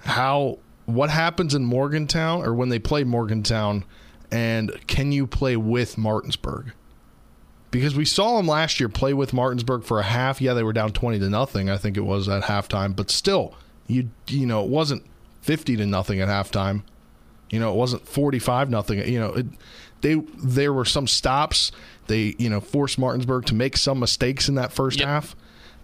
how 0.00 0.58
what 0.84 1.10
happens 1.10 1.52
in 1.52 1.64
Morgantown 1.64 2.42
or 2.42 2.54
when 2.54 2.68
they 2.68 2.78
play 2.78 3.02
Morgantown, 3.02 3.84
and 4.30 4.70
can 4.86 5.10
you 5.10 5.26
play 5.26 5.56
with 5.56 5.98
Martinsburg? 5.98 6.72
Because 7.72 7.96
we 7.96 8.04
saw 8.04 8.36
them 8.36 8.46
last 8.46 8.78
year 8.78 8.88
play 8.88 9.12
with 9.12 9.32
Martinsburg 9.32 9.82
for 9.82 9.98
a 9.98 10.04
half. 10.04 10.40
Yeah, 10.40 10.54
they 10.54 10.62
were 10.62 10.72
down 10.72 10.92
twenty 10.92 11.18
to 11.18 11.28
nothing. 11.28 11.68
I 11.68 11.76
think 11.76 11.96
it 11.96 12.02
was 12.02 12.28
at 12.28 12.44
halftime, 12.44 12.94
but 12.94 13.10
still, 13.10 13.54
you 13.88 14.10
you 14.28 14.46
know, 14.46 14.62
it 14.62 14.70
wasn't 14.70 15.04
fifty 15.46 15.76
to 15.76 15.86
nothing 15.86 16.20
at 16.20 16.28
halftime. 16.28 16.82
You 17.50 17.60
know, 17.60 17.70
it 17.72 17.76
wasn't 17.76 18.06
forty-five 18.06 18.68
nothing. 18.68 18.98
You 19.08 19.20
know, 19.20 19.32
it, 19.34 19.46
they 20.00 20.14
there 20.42 20.72
were 20.72 20.84
some 20.84 21.06
stops. 21.06 21.72
They 22.08 22.34
you 22.38 22.50
know 22.50 22.60
forced 22.60 22.98
Martinsburg 22.98 23.46
to 23.46 23.54
make 23.54 23.76
some 23.76 24.00
mistakes 24.00 24.48
in 24.48 24.56
that 24.56 24.72
first 24.72 24.98
Yep. 24.98 25.08
half, 25.08 25.36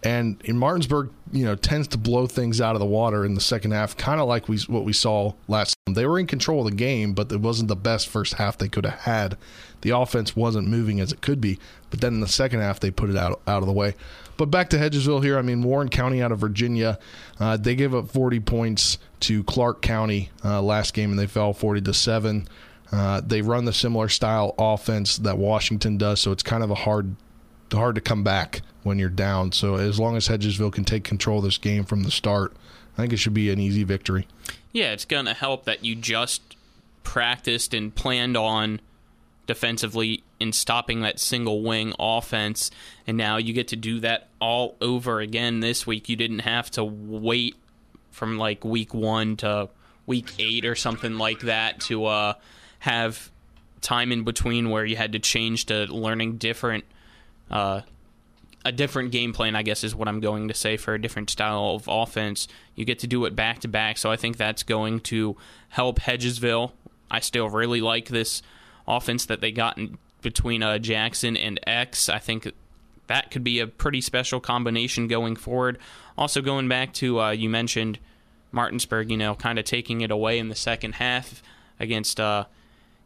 and 0.02 0.40
in 0.44 0.58
Martinsburg, 0.58 1.10
you 1.32 1.44
know, 1.44 1.54
tends 1.54 1.86
to 1.88 1.98
blow 1.98 2.26
things 2.26 2.60
out 2.60 2.74
of 2.74 2.80
the 2.80 2.86
water 2.86 3.24
in 3.24 3.34
the 3.34 3.40
second 3.40 3.70
half, 3.70 3.96
kind 3.96 4.20
of 4.20 4.26
like 4.28 4.48
we 4.48 4.58
what 4.66 4.84
we 4.84 4.92
saw 4.92 5.32
last. 5.48 5.76
Time. 5.86 5.94
They 5.94 6.06
were 6.06 6.18
in 6.18 6.26
control 6.26 6.60
of 6.66 6.70
the 6.70 6.76
game, 6.76 7.12
but 7.12 7.30
it 7.30 7.40
wasn't 7.40 7.68
the 7.68 7.76
best 7.76 8.08
first 8.08 8.34
half 8.34 8.58
they 8.58 8.68
could 8.68 8.84
have 8.84 9.00
had. 9.00 9.36
The 9.82 9.90
offense 9.90 10.34
wasn't 10.34 10.68
moving 10.68 11.00
as 11.00 11.12
it 11.12 11.20
could 11.20 11.40
be, 11.40 11.58
but 11.90 12.00
then 12.00 12.14
in 12.14 12.20
the 12.20 12.28
second 12.28 12.60
half 12.60 12.80
they 12.80 12.90
put 12.90 13.10
it 13.10 13.16
out 13.16 13.40
out 13.46 13.62
of 13.62 13.66
the 13.66 13.72
way. 13.72 13.94
But 14.36 14.46
back 14.46 14.70
to 14.70 14.78
Hedgesville 14.78 15.22
here. 15.22 15.38
I 15.38 15.42
mean, 15.42 15.62
Warren 15.62 15.88
County 15.88 16.22
out 16.22 16.32
of 16.32 16.38
Virginia, 16.38 16.98
uh, 17.38 17.56
they 17.56 17.74
gave 17.74 17.94
up 17.94 18.10
40 18.10 18.40
points 18.40 18.98
to 19.20 19.44
Clark 19.44 19.82
County 19.82 20.30
uh, 20.44 20.62
last 20.62 20.94
game, 20.94 21.10
and 21.10 21.18
they 21.18 21.26
fell 21.26 21.52
40 21.52 21.82
to 21.82 21.94
seven. 21.94 22.48
Uh, 22.90 23.20
they 23.24 23.42
run 23.42 23.64
the 23.64 23.72
similar 23.72 24.08
style 24.08 24.54
offense 24.58 25.18
that 25.18 25.38
Washington 25.38 25.96
does, 25.96 26.20
so 26.20 26.32
it's 26.32 26.42
kind 26.42 26.62
of 26.62 26.70
a 26.70 26.74
hard 26.74 27.14
hard 27.72 27.94
to 27.94 28.00
come 28.00 28.22
back 28.22 28.60
when 28.82 28.98
you're 28.98 29.08
down. 29.08 29.52
So 29.52 29.76
as 29.76 29.98
long 29.98 30.16
as 30.16 30.28
Hedgesville 30.28 30.72
can 30.72 30.84
take 30.84 31.04
control 31.04 31.38
of 31.38 31.44
this 31.44 31.58
game 31.58 31.84
from 31.84 32.02
the 32.02 32.10
start, 32.10 32.54
I 32.94 33.02
think 33.02 33.12
it 33.12 33.16
should 33.16 33.34
be 33.34 33.50
an 33.50 33.58
easy 33.58 33.84
victory. 33.84 34.26
Yeah, 34.72 34.92
it's 34.92 35.04
going 35.04 35.24
to 35.24 35.34
help 35.34 35.64
that 35.64 35.84
you 35.84 35.94
just 35.94 36.56
practiced 37.02 37.72
and 37.74 37.94
planned 37.94 38.36
on 38.36 38.80
defensively 39.52 40.24
in 40.40 40.50
stopping 40.50 41.02
that 41.02 41.20
single 41.20 41.62
wing 41.62 41.92
offense, 41.98 42.70
and 43.06 43.18
now 43.18 43.36
you 43.36 43.52
get 43.52 43.68
to 43.68 43.76
do 43.76 44.00
that 44.00 44.30
all 44.40 44.76
over 44.80 45.20
again 45.20 45.60
this 45.60 45.86
week. 45.86 46.08
You 46.08 46.16
didn't 46.16 46.38
have 46.38 46.70
to 46.70 46.82
wait 46.82 47.54
from 48.10 48.38
like 48.38 48.64
week 48.64 48.94
one 48.94 49.36
to 49.36 49.68
week 50.06 50.32
eight 50.38 50.64
or 50.64 50.74
something 50.74 51.18
like 51.18 51.40
that 51.40 51.80
to 51.80 52.06
uh, 52.06 52.32
have 52.78 53.30
time 53.82 54.10
in 54.10 54.24
between 54.24 54.70
where 54.70 54.86
you 54.86 54.96
had 54.96 55.12
to 55.12 55.18
change 55.18 55.66
to 55.66 55.84
learning 55.84 56.38
different. 56.38 56.84
Uh, 57.50 57.82
a 58.64 58.72
different 58.72 59.10
game 59.10 59.34
plan, 59.34 59.54
I 59.54 59.62
guess, 59.62 59.84
is 59.84 59.94
what 59.94 60.08
I'm 60.08 60.20
going 60.20 60.48
to 60.48 60.54
say 60.54 60.78
for 60.78 60.94
a 60.94 61.00
different 61.00 61.28
style 61.28 61.74
of 61.74 61.84
offense. 61.88 62.48
You 62.74 62.86
get 62.86 63.00
to 63.00 63.06
do 63.06 63.26
it 63.26 63.36
back 63.36 63.58
to 63.60 63.68
back, 63.68 63.98
so 63.98 64.10
I 64.10 64.16
think 64.16 64.38
that's 64.38 64.62
going 64.62 65.00
to 65.00 65.36
help 65.68 65.98
Hedgesville. 65.98 66.70
I 67.10 67.20
still 67.20 67.50
really 67.50 67.82
like 67.82 68.08
this 68.08 68.40
offense 68.86 69.26
that 69.26 69.40
they 69.40 69.52
got 69.52 69.78
in 69.78 69.98
between 70.22 70.62
uh, 70.62 70.78
Jackson 70.78 71.36
and 71.36 71.60
X. 71.66 72.08
I 72.08 72.18
think 72.18 72.52
that 73.06 73.30
could 73.30 73.44
be 73.44 73.60
a 73.60 73.66
pretty 73.66 74.00
special 74.00 74.40
combination 74.40 75.08
going 75.08 75.36
forward. 75.36 75.78
Also, 76.16 76.40
going 76.40 76.68
back 76.68 76.92
to 76.94 77.20
uh, 77.20 77.30
you 77.30 77.48
mentioned 77.48 77.98
Martinsburg, 78.52 79.10
you 79.10 79.16
know, 79.16 79.34
kind 79.34 79.58
of 79.58 79.64
taking 79.64 80.00
it 80.00 80.10
away 80.10 80.38
in 80.38 80.48
the 80.48 80.54
second 80.54 80.96
half 80.96 81.42
against 81.80 82.20
uh, 82.20 82.44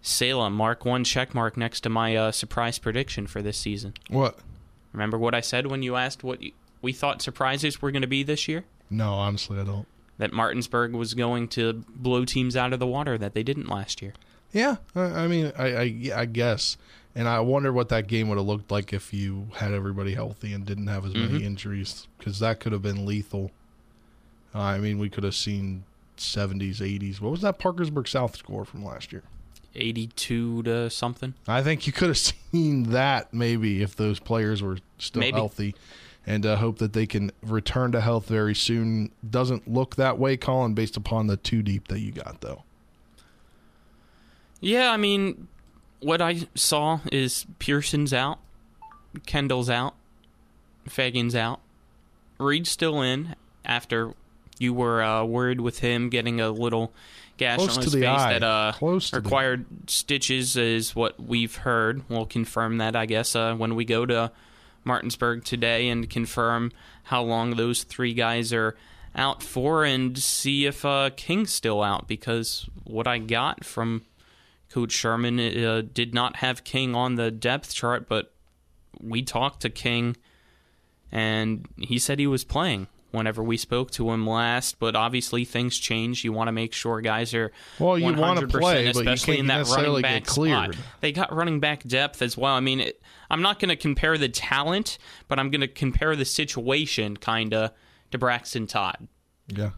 Salem. 0.03 0.55
Mark 0.55 0.85
one 0.85 1.05
check 1.05 1.35
mark 1.35 1.57
next 1.57 1.81
to 1.81 1.89
my 1.89 2.17
uh, 2.17 2.33
surprise 2.33 2.79
prediction 2.79 3.27
for 3.27 3.43
this 3.43 3.57
season. 3.57 3.95
What? 4.09 4.39
Remember 4.93 5.19
what 5.19 5.35
I 5.35 5.41
said 5.41 5.67
when 5.67 5.83
you 5.83 5.97
asked 5.97 6.25
what 6.25 6.41
we 6.83 6.93
thought 6.93 7.23
surprises 7.23 7.83
were 7.83 7.91
going 7.91 8.03
to 8.03 8.09
be 8.09 8.23
this 8.23 8.49
year? 8.49 8.65
No, 8.91 9.15
honestly, 9.15 9.59
I 9.59 9.65
don't. 9.65 9.87
That 10.19 10.33
Martinsburg 10.33 10.93
was 10.93 11.15
going 11.15 11.49
to 11.49 11.85
blow 11.89 12.25
teams 12.25 12.57
out 12.57 12.73
of 12.73 12.79
the 12.79 12.87
water 12.87 13.19
that 13.19 13.35
they 13.35 13.43
didn't 13.43 13.69
last 13.69 14.01
year. 14.01 14.15
Yeah, 14.57 14.77
I, 14.95 15.01
I 15.03 15.27
mean, 15.29 15.53
I, 15.59 15.66
I, 15.77 16.11
I 16.16 16.25
guess, 16.25 16.77
and 17.14 17.29
I 17.29 17.40
wonder 17.40 17.73
what 17.73 17.88
that 17.90 18.07
game 18.07 18.29
would 18.29 18.38
have 18.38 18.47
looked 18.47 18.71
like 18.71 18.92
if 18.92 19.12
you 19.12 19.49
had 19.57 19.73
everybody 19.73 20.14
healthy 20.14 20.53
and 20.53 20.64
didn't 20.64 20.87
have 20.87 21.05
as 21.05 21.14
many 21.14 21.40
Mhm. 21.40 21.45
injuries, 21.45 22.09
because 22.19 22.38
that 22.40 22.59
could 22.61 22.73
have 22.73 22.83
been 22.83 23.05
lethal. 23.05 23.51
Uh, 24.55 24.61
I 24.61 24.79
mean, 24.79 24.99
we 24.99 25.11
could 25.11 25.25
have 25.25 25.35
seen 25.35 25.85
70s, 26.16 26.81
80s. 26.81 27.21
What 27.21 27.31
was 27.33 27.42
that 27.42 27.59
Parkersburg 27.59 28.09
South 28.09 28.37
score 28.37 28.64
from 28.64 28.83
last 28.85 29.12
year? 29.12 29.23
82 29.75 30.62
to 30.62 30.88
something. 30.88 31.35
I 31.47 31.62
think 31.62 31.87
you 31.87 31.92
could 31.92 32.09
have 32.09 32.19
seen 32.53 32.85
that 32.92 33.35
maybe 33.35 33.83
if 33.83 33.95
those 33.95 34.19
players 34.19 34.62
were 34.62 34.79
still 34.99 35.21
Maybe. 35.21 35.37
healthy, 35.37 35.75
and 36.27 36.47
uh, 36.47 36.57
hope 36.57 36.79
that 36.79 36.95
they 36.95 37.07
can 37.07 37.31
return 37.42 37.92
to 37.92 38.01
health 38.01 38.27
very 38.27 38.55
soon. 38.55 39.11
Doesn't 39.29 39.69
look 39.71 39.97
that 39.97 40.19
way, 40.19 40.38
Colin, 40.38 40.73
based 40.73 40.97
upon 40.97 41.27
the 41.27 41.37
two 41.37 41.61
deep 41.62 41.88
that 41.88 42.01
you 42.01 42.12
got 42.12 42.40
though. 42.40 42.62
Yeah, 44.61 44.90
I 44.90 44.97
mean, 44.97 45.49
what 46.01 46.21
I 46.23 46.47
saw 46.55 47.01
is 47.12 47.47
Pearson's 47.59 48.12
out, 48.12 48.38
Kendall's 49.27 49.71
out, 49.71 49.95
Fagin's 50.88 51.35
out, 51.35 51.61
Reed's 52.38 52.71
still 52.71 53.01
in 53.03 53.35
after 53.64 54.14
you 54.59 54.73
were 54.73 55.03
uh, 55.03 55.25
worried 55.25 55.61
with 55.61 55.81
him 55.81 56.09
getting 56.09 56.40
a 56.40 56.51
little 56.51 56.92
gash 57.37 57.59
Close 57.59 57.77
on 57.77 57.83
to 57.83 57.85
his 57.85 57.92
the 57.92 58.01
face 58.01 58.09
eye. 58.09 58.33
that 58.38 58.42
uh, 58.42 58.73
Close 58.75 59.11
to 59.11 59.16
the- 59.16 59.23
required 59.23 59.66
stitches, 59.87 60.57
is 60.57 60.97
what 60.97 61.21
we've 61.23 61.57
heard. 61.57 62.03
We'll 62.09 62.27
confirm 62.27 62.79
that, 62.79 62.97
I 62.97 63.05
guess, 63.07 63.37
uh, 63.37 63.55
when 63.55 63.75
we 63.75 63.85
go 63.85 64.07
to 64.07 64.33
Martinsburg 64.85 65.45
today 65.45 65.88
and 65.88 66.09
confirm 66.09 66.73
how 67.05 67.23
long 67.23 67.57
those 67.57 67.83
three 67.85 68.14
guys 68.14 68.53
are 68.53 68.77
out 69.14 69.42
for 69.42 69.85
and 69.85 70.16
see 70.19 70.64
if 70.66 70.85
uh, 70.85 71.11
King's 71.16 71.53
still 71.53 71.83
out 71.83 72.07
because 72.09 72.69
what 72.85 73.07
I 73.07 73.19
got 73.19 73.64
from 73.64 74.03
Coach 74.77 74.93
Sherman 74.93 75.41
uh, 75.41 75.81
did 75.91 76.12
not 76.12 76.37
have 76.37 76.62
King 76.62 76.95
on 76.95 77.15
the 77.15 77.31
depth 77.31 77.73
chart, 77.73 78.11
but 78.11 78.35
we 79.01 79.23
talked 79.23 79.62
to 79.62 79.71
King 79.71 80.19
and 81.11 81.67
he 81.79 81.99
said 81.99 82.19
he 82.19 82.27
was 82.27 82.45
playing 82.45 82.87
whenever 83.11 83.43
we 83.43 83.57
spoke 83.57 83.91
to 83.93 84.11
him 84.11 84.27
last. 84.27 84.79
But 84.79 84.95
obviously 84.95 85.47
things 85.47 85.79
change. 85.79 86.25
You 86.25 86.33
want 86.35 86.49
to 86.49 86.53
make 86.53 86.75
sure 86.75 87.01
guys 87.01 87.33
are 87.33 87.53
Well, 87.79 87.99
you 87.99 88.12
wanna 88.12 88.43
100%, 88.43 88.51
play, 88.51 88.93
but 88.93 88.97
you 88.97 89.01
especially 89.01 89.39
in 89.39 89.47
that 89.47 89.61
necessarily 89.61 90.03
running 90.03 90.21
back 90.21 90.29
spot. 90.29 90.77
They 91.01 91.12
got 91.12 91.35
running 91.35 91.59
back 91.59 91.83
depth 91.85 92.21
as 92.21 92.37
well. 92.37 92.53
I 92.53 92.61
mean, 92.61 92.81
it, 92.81 93.01
I'm 93.31 93.41
not 93.41 93.59
going 93.59 93.71
to 93.71 93.77
compare 93.77 94.19
the 94.19 94.29
talent, 94.29 94.99
but 95.27 95.39
I'm 95.39 95.51
going 95.51 95.62
to 95.62 95.69
compare 95.69 96.15
the 96.17 96.27
situation 96.27 97.17
kind 97.17 97.55
of 97.55 97.71
to 98.11 98.19
Braxton 98.19 98.67
Todd. 98.67 99.09
Yeah. 99.49 99.71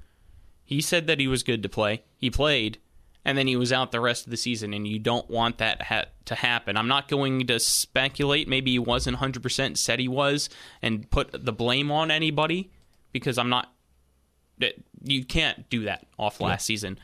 He 0.65 0.81
said 0.81 1.07
that 1.07 1.21
he 1.21 1.29
was 1.29 1.45
good 1.45 1.63
to 1.63 1.69
play. 1.69 2.03
He 2.17 2.31
played, 2.31 2.79
and 3.25 3.37
then 3.37 3.47
he 3.47 3.57
was 3.57 3.73
out 3.73 3.93
the 3.93 4.01
rest 4.01 4.27
of 4.27 4.31
the 4.31 4.37
season, 4.37 4.73
and 4.73 4.87
you 4.87 4.99
don't 4.99 5.29
want 5.29 5.59
that 5.59 5.83
ha- 5.83 6.07
to 6.27 6.35
happen. 6.35 6.77
I'm 6.77 6.89
not 6.89 7.09
going 7.09 7.47
to 7.47 7.61
speculate. 7.61 8.49
Maybe 8.49 8.73
he 8.73 8.79
wasn't 8.79 9.19
100%, 9.19 9.77
said 9.77 9.99
he 9.99 10.09
was, 10.09 10.49
and 10.83 11.11
put 11.11 11.45
the 11.45 11.53
blame 11.53 11.91
on 11.91 12.11
anybody 12.11 12.71
because 13.13 13.39
I'm 13.39 13.49
not. 13.49 13.73
You 15.05 15.25
can't 15.25 15.69
do 15.71 15.85
that 15.85 16.07
off 16.19 16.41
last 16.41 16.67
season. 16.67 16.99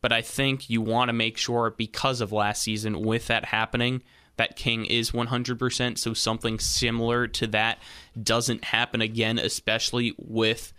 But 0.00 0.12
I 0.12 0.20
think 0.20 0.68
you 0.68 0.80
want 0.80 1.08
to 1.08 1.12
make 1.12 1.36
sure 1.36 1.70
because 1.70 2.20
of 2.20 2.32
last 2.32 2.62
season, 2.62 3.02
with 3.02 3.28
that 3.28 3.46
happening, 3.46 4.02
that 4.36 4.56
King 4.56 4.84
is 4.84 5.12
100%. 5.12 5.98
So 5.98 6.14
something 6.14 6.58
similar 6.58 7.26
to 7.28 7.46
that 7.48 7.78
doesn't 8.20 8.64
happen 8.64 9.00
again, 9.00 9.38
especially 9.38 10.14
with 10.18 10.72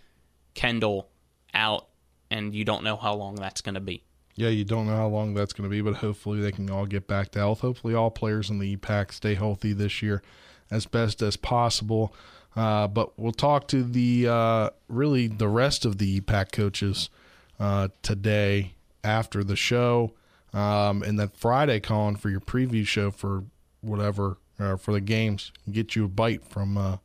Kendall 0.54 1.08
out, 1.54 1.88
and 2.30 2.54
you 2.54 2.64
don't 2.64 2.84
know 2.84 2.96
how 2.96 3.14
long 3.14 3.34
that's 3.34 3.60
going 3.60 3.74
to 3.74 3.80
be. 3.80 4.04
Yeah, 4.36 4.48
you 4.48 4.64
don't 4.64 4.86
know 4.86 4.96
how 4.96 5.06
long 5.06 5.34
that's 5.34 5.52
going 5.52 5.68
to 5.68 5.70
be, 5.70 5.80
but 5.80 5.96
hopefully 5.96 6.40
they 6.40 6.50
can 6.50 6.68
all 6.68 6.86
get 6.86 7.06
back 7.06 7.30
to 7.32 7.38
health. 7.38 7.60
Hopefully, 7.60 7.94
all 7.94 8.10
players 8.10 8.50
in 8.50 8.58
the 8.58 8.76
EPAC 8.76 9.12
stay 9.12 9.34
healthy 9.34 9.72
this 9.72 10.02
year 10.02 10.22
as 10.70 10.86
best 10.86 11.22
as 11.22 11.36
possible. 11.36 12.12
Uh, 12.56 12.88
but 12.88 13.18
we'll 13.18 13.32
talk 13.32 13.68
to 13.68 13.82
the 13.82 14.28
uh, 14.28 14.70
really 14.88 15.28
the 15.28 15.48
rest 15.48 15.84
of 15.84 15.98
the 15.98 16.20
EPAC 16.20 16.52
coaches 16.52 17.10
uh, 17.60 17.88
today 18.02 18.74
after 19.04 19.44
the 19.44 19.56
show, 19.56 20.12
um, 20.52 21.02
and 21.02 21.18
then 21.18 21.28
Friday, 21.28 21.78
Colin, 21.80 22.16
for 22.16 22.30
your 22.30 22.40
preview 22.40 22.86
show 22.86 23.10
for 23.10 23.44
whatever 23.80 24.38
uh, 24.58 24.76
for 24.76 24.92
the 24.92 25.00
games. 25.00 25.52
Get 25.70 25.94
you 25.94 26.06
a 26.06 26.08
bite 26.08 26.44
from 26.44 26.76
uh, 26.76 26.96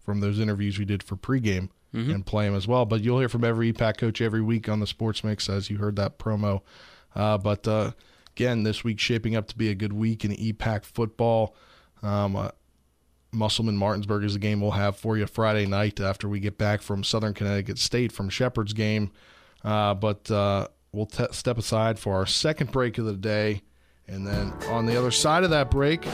from 0.00 0.20
those 0.20 0.40
interviews 0.40 0.78
we 0.78 0.84
did 0.84 1.02
for 1.02 1.16
pregame 1.16 1.68
Mhm. 1.94 2.14
and 2.14 2.26
play 2.26 2.46
them 2.46 2.54
as 2.54 2.68
well. 2.68 2.84
But 2.84 3.02
you'll 3.02 3.18
hear 3.18 3.28
from 3.28 3.44
every 3.44 3.72
EPAC 3.72 3.96
coach 3.98 4.20
every 4.20 4.40
week 4.42 4.68
on 4.68 4.80
the 4.80 4.86
Sports 4.86 5.24
Mix 5.24 5.48
as 5.48 5.70
you 5.70 5.78
heard 5.78 5.96
that 5.96 6.18
promo. 6.18 6.60
Uh, 7.16 7.36
but 7.38 7.66
uh, 7.66 7.90
again, 8.36 8.62
this 8.62 8.84
week 8.84 8.98
shaping 9.00 9.34
up 9.34 9.48
to 9.48 9.58
be 9.58 9.68
a 9.70 9.74
good 9.74 9.92
week 9.92 10.24
in 10.24 10.30
EPAC 10.32 10.84
football. 10.84 11.56
Um, 12.02 12.36
uh, 12.36 12.50
Musselman 13.32 13.76
Martinsburg 13.76 14.24
is 14.24 14.32
the 14.32 14.38
game 14.38 14.60
we'll 14.60 14.70
have 14.72 14.96
for 14.96 15.16
you 15.16 15.26
Friday 15.26 15.66
night 15.66 16.00
after 16.00 16.28
we 16.28 16.40
get 16.40 16.58
back 16.58 16.82
from 16.82 17.04
Southern 17.04 17.32
Connecticut 17.34 17.78
State 17.78 18.10
from 18.12 18.28
Shepherd's 18.28 18.72
game. 18.72 19.10
Uh, 19.64 19.94
but 19.94 20.30
uh, 20.30 20.66
we'll 20.92 21.06
te- 21.06 21.26
step 21.32 21.58
aside 21.58 21.98
for 21.98 22.14
our 22.14 22.26
second 22.26 22.72
break 22.72 22.98
of 22.98 23.04
the 23.04 23.12
day. 23.14 23.62
And 24.08 24.26
then 24.26 24.52
on 24.68 24.86
the 24.86 24.96
other 24.98 25.10
side 25.12 25.44
of 25.44 25.50
that 25.50 25.70
break, 25.70 26.04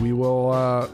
we 0.00 0.12
will 0.12 0.52
uh, 0.52 0.86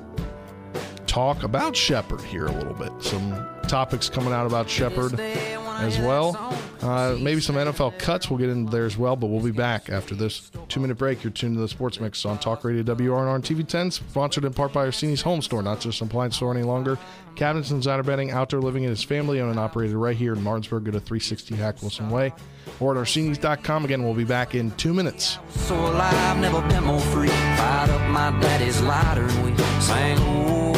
talk 1.09 1.43
about 1.43 1.75
Shepherd 1.75 2.21
here 2.21 2.47
a 2.47 2.53
little 2.53 2.75
bit. 2.75 2.93
Some 3.01 3.33
topics 3.67 4.09
coming 4.09 4.33
out 4.33 4.47
about 4.47 4.69
Shepherd 4.69 5.19
as 5.19 5.99
well. 5.99 6.37
Uh, 6.83 7.17
maybe 7.21 7.41
some 7.41 7.57
NFL 7.57 7.99
cuts. 7.99 8.31
We'll 8.31 8.39
get 8.39 8.51
into 8.51 8.71
there 8.71 8.85
as 8.85 8.97
well, 8.97 9.17
but 9.17 9.29
we'll 9.29 9.43
be 9.43 9.51
back 9.51 9.91
after 9.91 10.15
this 10.15 10.51
two 10.69 10.81
minute 10.81 10.97
break. 10.97 11.25
You're 11.25 11.33
tuned 11.33 11.57
to 11.57 11.61
the 11.61 11.69
Sports 11.69 11.99
Mix 11.99 12.25
on 12.25 12.39
Talk 12.39 12.63
Radio 12.63 12.83
WRNR 12.83 13.35
and 13.35 13.45
TV 13.45 13.67
10, 13.67 13.91
sponsored 13.91 14.45
in 14.45 14.53
part 14.53 14.73
by 14.73 14.87
Orsini's 14.87 15.23
Home 15.23 15.43
Store, 15.43 15.63
not 15.63 15.81
just 15.81 16.01
an 16.01 16.07
appliance 16.07 16.37
store 16.37 16.55
any 16.55 16.63
longer. 16.63 16.99
Cabinets 17.35 17.71
and 17.71 17.81
designer 17.81 18.03
bedding, 18.03 18.31
outdoor 18.31 18.61
living, 18.61 18.85
and 18.85 18.91
his 18.91 19.03
family 19.03 19.41
owned 19.41 19.51
and 19.51 19.61
operated 19.61 19.97
right 19.97 20.17
here 20.17 20.35
in 20.35 20.43
Martinsburg. 20.43 20.85
Go 20.85 20.91
to 20.93 21.01
360 21.01 21.57
Hack 21.57 21.81
Wilson 21.83 22.11
Way 22.11 22.33
or 22.81 22.93
at 22.93 22.99
Orsini's.com. 22.99 23.85
Again, 23.85 24.03
we'll 24.05 24.15
be 24.15 24.25
back 24.25 24.55
in 24.55 24.71
two 24.73 24.93
minutes. 24.93 25.39
So 25.51 25.75
alive, 25.75 26.39
never 26.39 26.61
been 26.69 26.85
more 26.85 27.01
free. 27.01 27.29
Fired 27.29 27.91
up 27.91 28.11
my 28.11 28.39
daddy's 28.41 28.81
lighter 28.83 29.23
and 29.23 29.45
we 29.45 29.65
sang, 29.81 30.17
oh, 30.21 30.78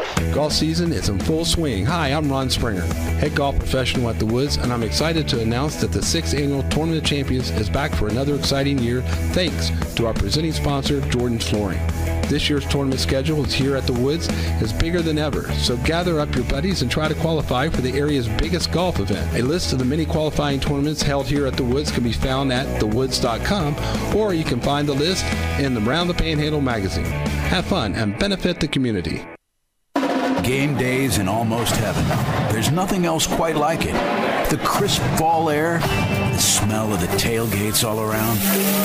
Golf 0.33 0.53
season 0.53 0.93
is 0.93 1.09
in 1.09 1.19
full 1.19 1.43
swing. 1.43 1.85
Hi, 1.85 2.09
I'm 2.09 2.31
Ron 2.31 2.49
Springer, 2.49 2.81
head 3.19 3.35
golf 3.35 3.57
professional 3.57 4.09
at 4.09 4.17
the 4.17 4.25
Woods, 4.25 4.55
and 4.57 4.71
I'm 4.71 4.83
excited 4.83 5.27
to 5.29 5.41
announce 5.41 5.75
that 5.77 5.91
the 5.91 6.01
sixth 6.01 6.33
annual 6.33 6.63
Tournament 6.63 7.03
of 7.03 7.03
Champions 7.03 7.49
is 7.51 7.69
back 7.69 7.93
for 7.93 8.07
another 8.07 8.35
exciting 8.35 8.79
year 8.79 9.01
thanks 9.33 9.71
to 9.95 10.07
our 10.07 10.13
presenting 10.13 10.53
sponsor, 10.53 11.01
Jordan 11.09 11.37
Flooring. 11.37 11.79
This 12.29 12.49
year's 12.49 12.65
tournament 12.67 13.01
schedule 13.01 13.43
is 13.45 13.53
here 13.53 13.75
at 13.75 13.85
the 13.85 13.93
Woods 13.93 14.29
is 14.61 14.71
bigger 14.71 15.01
than 15.01 15.17
ever, 15.17 15.51
so 15.55 15.75
gather 15.77 16.21
up 16.21 16.33
your 16.33 16.45
buddies 16.45 16.81
and 16.81 16.89
try 16.89 17.09
to 17.09 17.15
qualify 17.15 17.67
for 17.67 17.81
the 17.81 17.91
area's 17.91 18.29
biggest 18.29 18.71
golf 18.71 19.01
event. 19.01 19.35
A 19.35 19.41
list 19.41 19.73
of 19.73 19.79
the 19.79 19.85
many 19.85 20.05
qualifying 20.05 20.61
tournaments 20.61 21.01
held 21.01 21.27
here 21.27 21.45
at 21.45 21.57
the 21.57 21.63
Woods 21.65 21.91
can 21.91 22.03
be 22.03 22.13
found 22.13 22.53
at 22.53 22.67
thewoods.com, 22.79 24.15
or 24.15 24.33
you 24.33 24.45
can 24.45 24.61
find 24.61 24.87
the 24.87 24.93
list 24.93 25.25
in 25.59 25.73
the 25.73 25.81
Round 25.81 26.09
the 26.09 26.13
Panhandle 26.13 26.61
magazine. 26.61 27.03
Have 27.03 27.65
fun 27.65 27.95
and 27.95 28.17
benefit 28.17 28.61
the 28.61 28.67
community. 28.69 29.25
Game 30.51 30.75
days 30.77 31.17
in 31.17 31.29
almost 31.29 31.73
heaven. 31.77 32.05
There's 32.51 32.71
nothing 32.71 33.05
else 33.05 33.25
quite 33.25 33.55
like 33.55 33.85
it. 33.85 33.93
The 34.49 34.57
crisp 34.57 35.01
fall 35.17 35.49
air, 35.49 35.79
The 35.79 36.37
smell 36.39 36.93
of 36.93 36.99
the 36.99 37.07
tailgates 37.07 37.87
all 37.87 38.01
around. 38.01 38.37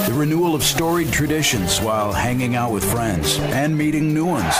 The 0.06 0.14
renewal 0.14 0.54
of 0.54 0.62
storied 0.62 1.12
traditions 1.12 1.80
while 1.80 2.12
hanging 2.12 2.54
out 2.54 2.70
with 2.70 2.88
friends 2.88 3.40
and 3.40 3.76
meeting 3.76 4.14
new 4.14 4.26
ones. 4.26 4.54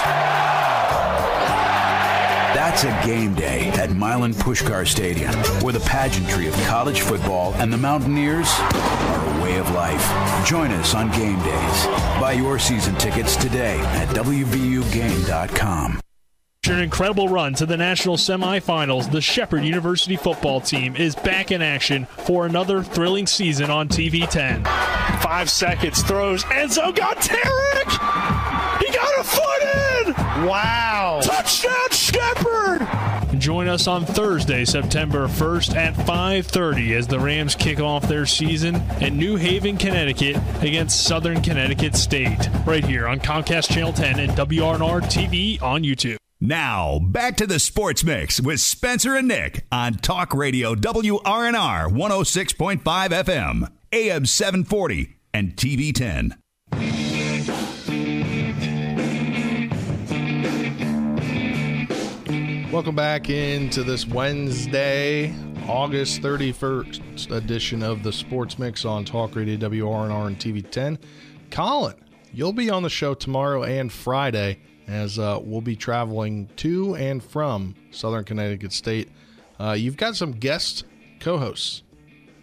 That's 2.57 2.83
a 2.83 2.91
game 3.07 3.35
day 3.35 3.69
at 3.79 3.93
Milan 3.93 4.35
Puskar 4.35 4.85
Stadium, 4.85 5.33
where 5.63 5.73
the 5.73 5.87
pageantry 5.87 6.49
of 6.49 6.55
college 6.65 7.03
football 7.03 7.55
and 7.59 7.73
the 7.73 7.79
Mountaineers 7.79 8.49
are 8.51 9.39
a 9.39 9.43
way 9.45 9.59
of 9.59 9.71
life. 9.71 10.05
Join 10.45 10.73
us 10.73 10.93
on 10.97 11.13
game 11.13 11.39
days. 11.45 11.87
Buy 12.21 12.33
your 12.33 12.59
season 12.59 12.97
tickets 12.97 13.37
today 13.37 13.79
at 13.79 14.09
WVUGame.com. 14.09 16.01
After 16.67 16.79
an 16.79 16.83
incredible 16.83 17.29
run 17.29 17.55
to 17.55 17.65
the 17.65 17.77
national 17.77 18.17
semifinals, 18.17 19.09
the 19.13 19.21
Shepherd 19.21 19.63
University 19.63 20.17
football 20.17 20.61
team 20.61 20.97
is 20.97 21.15
back 21.15 21.53
in 21.53 21.63
action 21.63 22.07
for 22.07 22.45
another 22.45 22.83
thrilling 22.83 23.29
season 23.29 23.71
on 23.71 23.87
TV 23.87 24.29
10. 24.29 24.65
Five 25.23 25.49
seconds, 25.49 26.03
throws, 26.03 26.43
Enzo 26.43 26.93
got 26.93 27.19
Tarek! 27.19 28.83
He 28.85 28.93
got 28.93 29.17
a 29.17 29.23
foot 29.23 30.09
in! 30.09 30.45
Wow! 30.49 31.21
Touchdown, 31.23 31.91
Shepherd! 31.93 33.39
Join 33.39 33.69
us 33.69 33.87
on 33.87 34.05
Thursday, 34.05 34.65
September 34.65 35.29
1st 35.29 35.77
at 35.77 35.95
5:30 35.95 36.97
as 36.97 37.07
the 37.07 37.21
Rams 37.21 37.55
kick 37.55 37.79
off 37.79 38.09
their 38.09 38.27
season 38.27 38.83
in 39.01 39.17
New 39.17 39.37
Haven, 39.37 39.77
Connecticut 39.77 40.37
against 40.63 41.05
Southern 41.05 41.41
Connecticut 41.43 41.95
State. 41.95 42.49
Right 42.67 42.85
here 42.85 43.07
on 43.07 43.21
Comcast 43.21 43.71
Channel 43.73 43.93
10 43.93 44.19
and 44.19 44.33
WRNR 44.33 45.03
TV 45.03 45.63
on 45.63 45.85
YouTube. 45.85 46.17
Now, 46.41 46.99
back 46.99 47.39
to 47.39 47.47
the 47.47 47.59
Sports 47.59 48.05
Mix 48.05 48.43
with 48.43 48.61
Spencer 48.61 49.17
and 49.17 49.27
Nick 49.27 49.65
on 49.73 49.95
Talk 49.95 50.35
Radio 50.35 50.75
WRNR 50.75 51.89
106.5 51.91 52.83
FM, 52.83 53.73
AM 53.91 54.27
740, 54.27 55.17
and 55.33 55.57
TV 55.57 55.95
10. 55.95 56.37
Welcome 62.71 62.95
back 62.95 63.31
into 63.31 63.83
this 63.83 64.07
Wednesday, 64.07 65.35
August 65.67 66.21
31st 66.21 67.35
edition 67.35 67.83
of 67.83 68.03
the 68.03 68.13
Sports 68.13 68.59
Mix 68.59 68.85
on 68.85 69.07
Talk 69.07 69.37
Radio 69.37 69.57
WRNR 69.57 70.27
and 70.27 70.39
TV 70.39 70.71
10. 70.71 70.99
Colin, 71.51 71.95
you'll 72.35 72.53
be 72.53 72.69
on 72.69 72.83
the 72.83 72.91
show 72.91 73.15
tomorrow 73.15 73.63
and 73.63 73.91
Friday 73.91 74.59
as 74.87 75.19
uh, 75.19 75.39
we'll 75.43 75.61
be 75.61 75.77
traveling 75.77 76.49
to 76.57 76.95
and 76.95 77.23
from 77.23 77.75
Southern 77.91 78.25
Connecticut 78.25 78.73
State. 78.73 79.09
Uh, 79.59 79.73
you've 79.73 79.97
got 79.97 80.17
some 80.17 80.33
guest 80.33 80.85
co-hosts. 81.21 81.83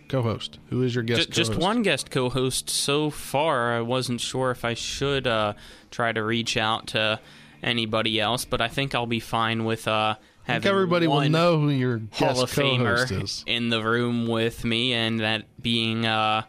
Co-host. 0.10 0.60
Who 0.70 0.84
is 0.84 0.94
your 0.94 1.04
guest? 1.04 1.32
Just, 1.32 1.50
just 1.50 1.56
one 1.56 1.82
guest 1.82 2.12
co-host 2.12 2.70
so 2.70 3.10
far. 3.10 3.74
I 3.74 3.82
wasn't 3.82 4.22
sure 4.22 4.52
if 4.52 4.64
I 4.66 4.74
should 4.74 5.26
uh, 5.26 5.54
try 5.90 6.12
to 6.12 6.24
reach 6.24 6.58
out 6.58 6.88
to 6.88 7.20
anybody 7.64 8.20
else, 8.20 8.46
but 8.46 8.62
I 8.62 8.68
think 8.68 8.94
I'll 8.94 9.08
be 9.08 9.20
fine 9.20 9.64
with 9.64 9.88
uh, 9.88 9.92
I 9.92 10.16
think 10.16 10.66
having 10.66 10.70
everybody 10.72 11.08
will 11.08 11.30
know 11.30 11.60
who 11.60 11.70
your 11.70 12.02
Hall 12.12 12.30
guest 12.30 12.44
of 12.44 12.52
Famer 12.52 13.24
is. 13.24 13.44
in 13.48 13.70
the 13.70 13.82
room 13.82 14.28
with 14.28 14.66
me, 14.66 14.94
and 14.94 15.22
that 15.22 15.46
being 15.62 16.06
uh, 16.06 16.44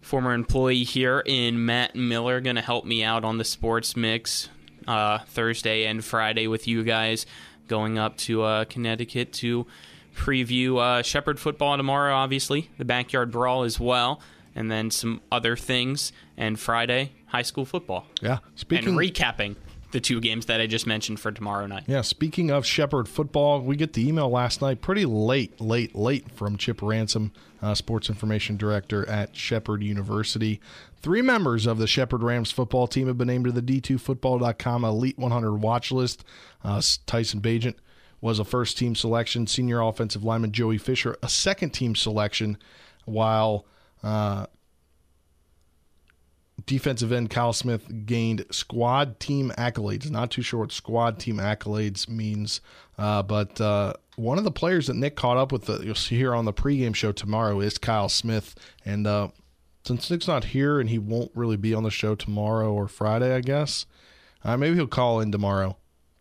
former 0.00 0.32
employee 0.32 0.84
here 0.84 1.22
in 1.24 1.64
Matt 1.66 1.94
Miller, 1.94 2.40
going 2.40 2.56
to 2.56 2.62
help 2.62 2.86
me 2.86 3.04
out 3.04 3.24
on 3.24 3.38
the 3.38 3.44
sports 3.44 3.94
mix 3.94 4.48
uh, 4.86 5.18
Thursday 5.26 5.84
and 5.84 6.04
Friday 6.04 6.46
with 6.46 6.68
you 6.68 6.84
guys, 6.84 7.26
going 7.68 7.98
up 7.98 8.16
to 8.18 8.42
uh, 8.42 8.64
Connecticut 8.66 9.32
to 9.34 9.66
preview 10.14 10.78
uh, 10.80 11.02
Shepherd 11.02 11.38
football 11.38 11.76
tomorrow. 11.76 12.14
Obviously, 12.14 12.70
the 12.78 12.84
backyard 12.84 13.30
brawl 13.30 13.62
as 13.64 13.78
well, 13.78 14.20
and 14.54 14.70
then 14.70 14.90
some 14.90 15.20
other 15.30 15.56
things. 15.56 16.12
And 16.36 16.58
Friday, 16.58 17.12
high 17.26 17.42
school 17.42 17.64
football. 17.64 18.06
Yeah. 18.20 18.38
Speaking 18.54 18.88
and 18.90 18.98
recapping 18.98 19.56
the 19.92 20.00
two 20.00 20.20
games 20.20 20.46
that 20.46 20.60
I 20.60 20.66
just 20.66 20.86
mentioned 20.86 21.20
for 21.20 21.32
tomorrow 21.32 21.66
night. 21.66 21.84
Yeah, 21.86 22.02
speaking 22.02 22.50
of 22.50 22.66
Shepherd 22.66 23.08
football, 23.08 23.60
we 23.60 23.76
get 23.76 23.92
the 23.92 24.06
email 24.06 24.28
last 24.28 24.60
night 24.60 24.80
pretty 24.80 25.06
late, 25.06 25.60
late, 25.60 25.94
late 25.94 26.30
from 26.32 26.56
Chip 26.56 26.82
Ransom, 26.82 27.32
uh, 27.62 27.74
sports 27.74 28.08
information 28.08 28.56
director 28.56 29.08
at 29.08 29.34
Shepherd 29.36 29.82
University. 29.82 30.60
Three 31.00 31.22
members 31.22 31.66
of 31.66 31.78
the 31.78 31.86
Shepherd 31.86 32.22
Rams 32.22 32.50
football 32.50 32.86
team 32.86 33.06
have 33.06 33.18
been 33.18 33.28
named 33.28 33.44
to 33.46 33.52
the 33.52 33.62
D2Football.com 33.62 34.84
Elite 34.84 35.18
100 35.18 35.56
watch 35.56 35.92
list. 35.92 36.24
Uh, 36.64 36.82
Tyson 37.06 37.40
Bagent 37.40 37.76
was 38.20 38.38
a 38.38 38.44
first 38.44 38.78
team 38.78 38.94
selection, 38.94 39.46
senior 39.46 39.80
offensive 39.80 40.24
lineman 40.24 40.52
Joey 40.52 40.78
Fisher, 40.78 41.16
a 41.22 41.28
second 41.28 41.70
team 41.70 41.94
selection, 41.94 42.58
while 43.04 43.66
uh, 44.02 44.46
defensive 46.66 47.12
end 47.12 47.30
Kyle 47.30 47.52
Smith 47.52 48.06
gained 48.06 48.44
squad 48.50 49.20
team 49.20 49.52
accolades. 49.56 50.10
Not 50.10 50.30
too 50.30 50.42
sure 50.42 50.60
what 50.60 50.72
squad 50.72 51.18
team 51.18 51.36
accolades 51.36 52.08
means, 52.08 52.60
uh, 52.98 53.22
but 53.22 53.60
uh, 53.60 53.94
one 54.16 54.38
of 54.38 54.44
the 54.44 54.50
players 54.50 54.88
that 54.88 54.96
Nick 54.96 55.16
caught 55.16 55.36
up 55.36 55.52
with, 55.52 55.66
the, 55.66 55.78
you'll 55.84 55.94
see 55.94 56.16
here 56.16 56.34
on 56.34 56.44
the 56.44 56.52
pregame 56.52 56.94
show 56.94 57.12
tomorrow, 57.12 57.60
is 57.60 57.78
Kyle 57.78 58.08
Smith. 58.08 58.54
And 58.84 59.06
uh, 59.06 59.28
since 59.84 60.10
Nick's 60.10 60.26
not 60.26 60.44
here 60.44 60.80
and 60.80 60.90
he 60.90 60.98
won't 60.98 61.30
really 61.34 61.56
be 61.56 61.72
on 61.72 61.84
the 61.84 61.90
show 61.90 62.14
tomorrow 62.14 62.72
or 62.72 62.88
Friday, 62.88 63.34
I 63.34 63.40
guess, 63.40 63.86
uh, 64.44 64.56
maybe 64.56 64.74
he'll 64.74 64.86
call 64.86 65.20
in 65.20 65.30
tomorrow 65.30 65.76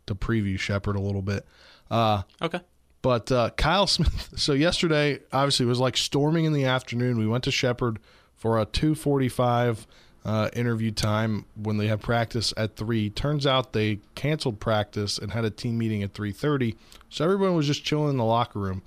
to 0.06 0.16
preview 0.16 0.60
Shepherd 0.60 0.96
a 0.96 1.02
little 1.02 1.22
bit. 1.24 1.46
Uh, 1.90 2.24
okay. 2.42 2.62
But 3.02 3.32
uh, 3.32 3.52
Kyle 3.52 3.88
Smith. 3.88 4.34
So 4.38 4.54
yesterday, 4.54 5.20
obviously, 5.32 5.66
it 5.66 5.70
was 5.70 5.80
like 5.80 5.96
storming 5.96 6.46
in 6.46 6.54
the 6.54 6.66
afternoon. 6.66 7.18
We 7.18 7.28
went 7.28 7.46
to 7.46 7.52
Shepherd 7.52 8.00
for 8.36 8.60
a 8.60 8.66
two 8.66 8.96
forty-five 8.96 9.88
uh, 10.26 10.50
interview 10.54 10.90
time 10.92 11.46
when 11.56 11.78
they 11.78 11.88
have 11.88 12.02
practice 12.02 12.54
at 12.58 12.76
three. 12.76 13.10
Turns 13.12 13.46
out 13.46 13.74
they 13.74 14.00
canceled 14.16 14.60
practice 14.60 15.18
and 15.20 15.32
had 15.32 15.46
a 15.46 15.52
team 15.52 15.78
meeting 15.78 16.02
at 16.04 16.14
three 16.14 16.32
thirty. 16.32 16.76
So 17.10 17.24
everyone 17.24 17.56
was 17.56 17.68
just 17.68 17.84
chilling 17.84 18.10
in 18.10 18.18
the 18.18 18.26
locker 18.26 18.60
room. 18.60 18.82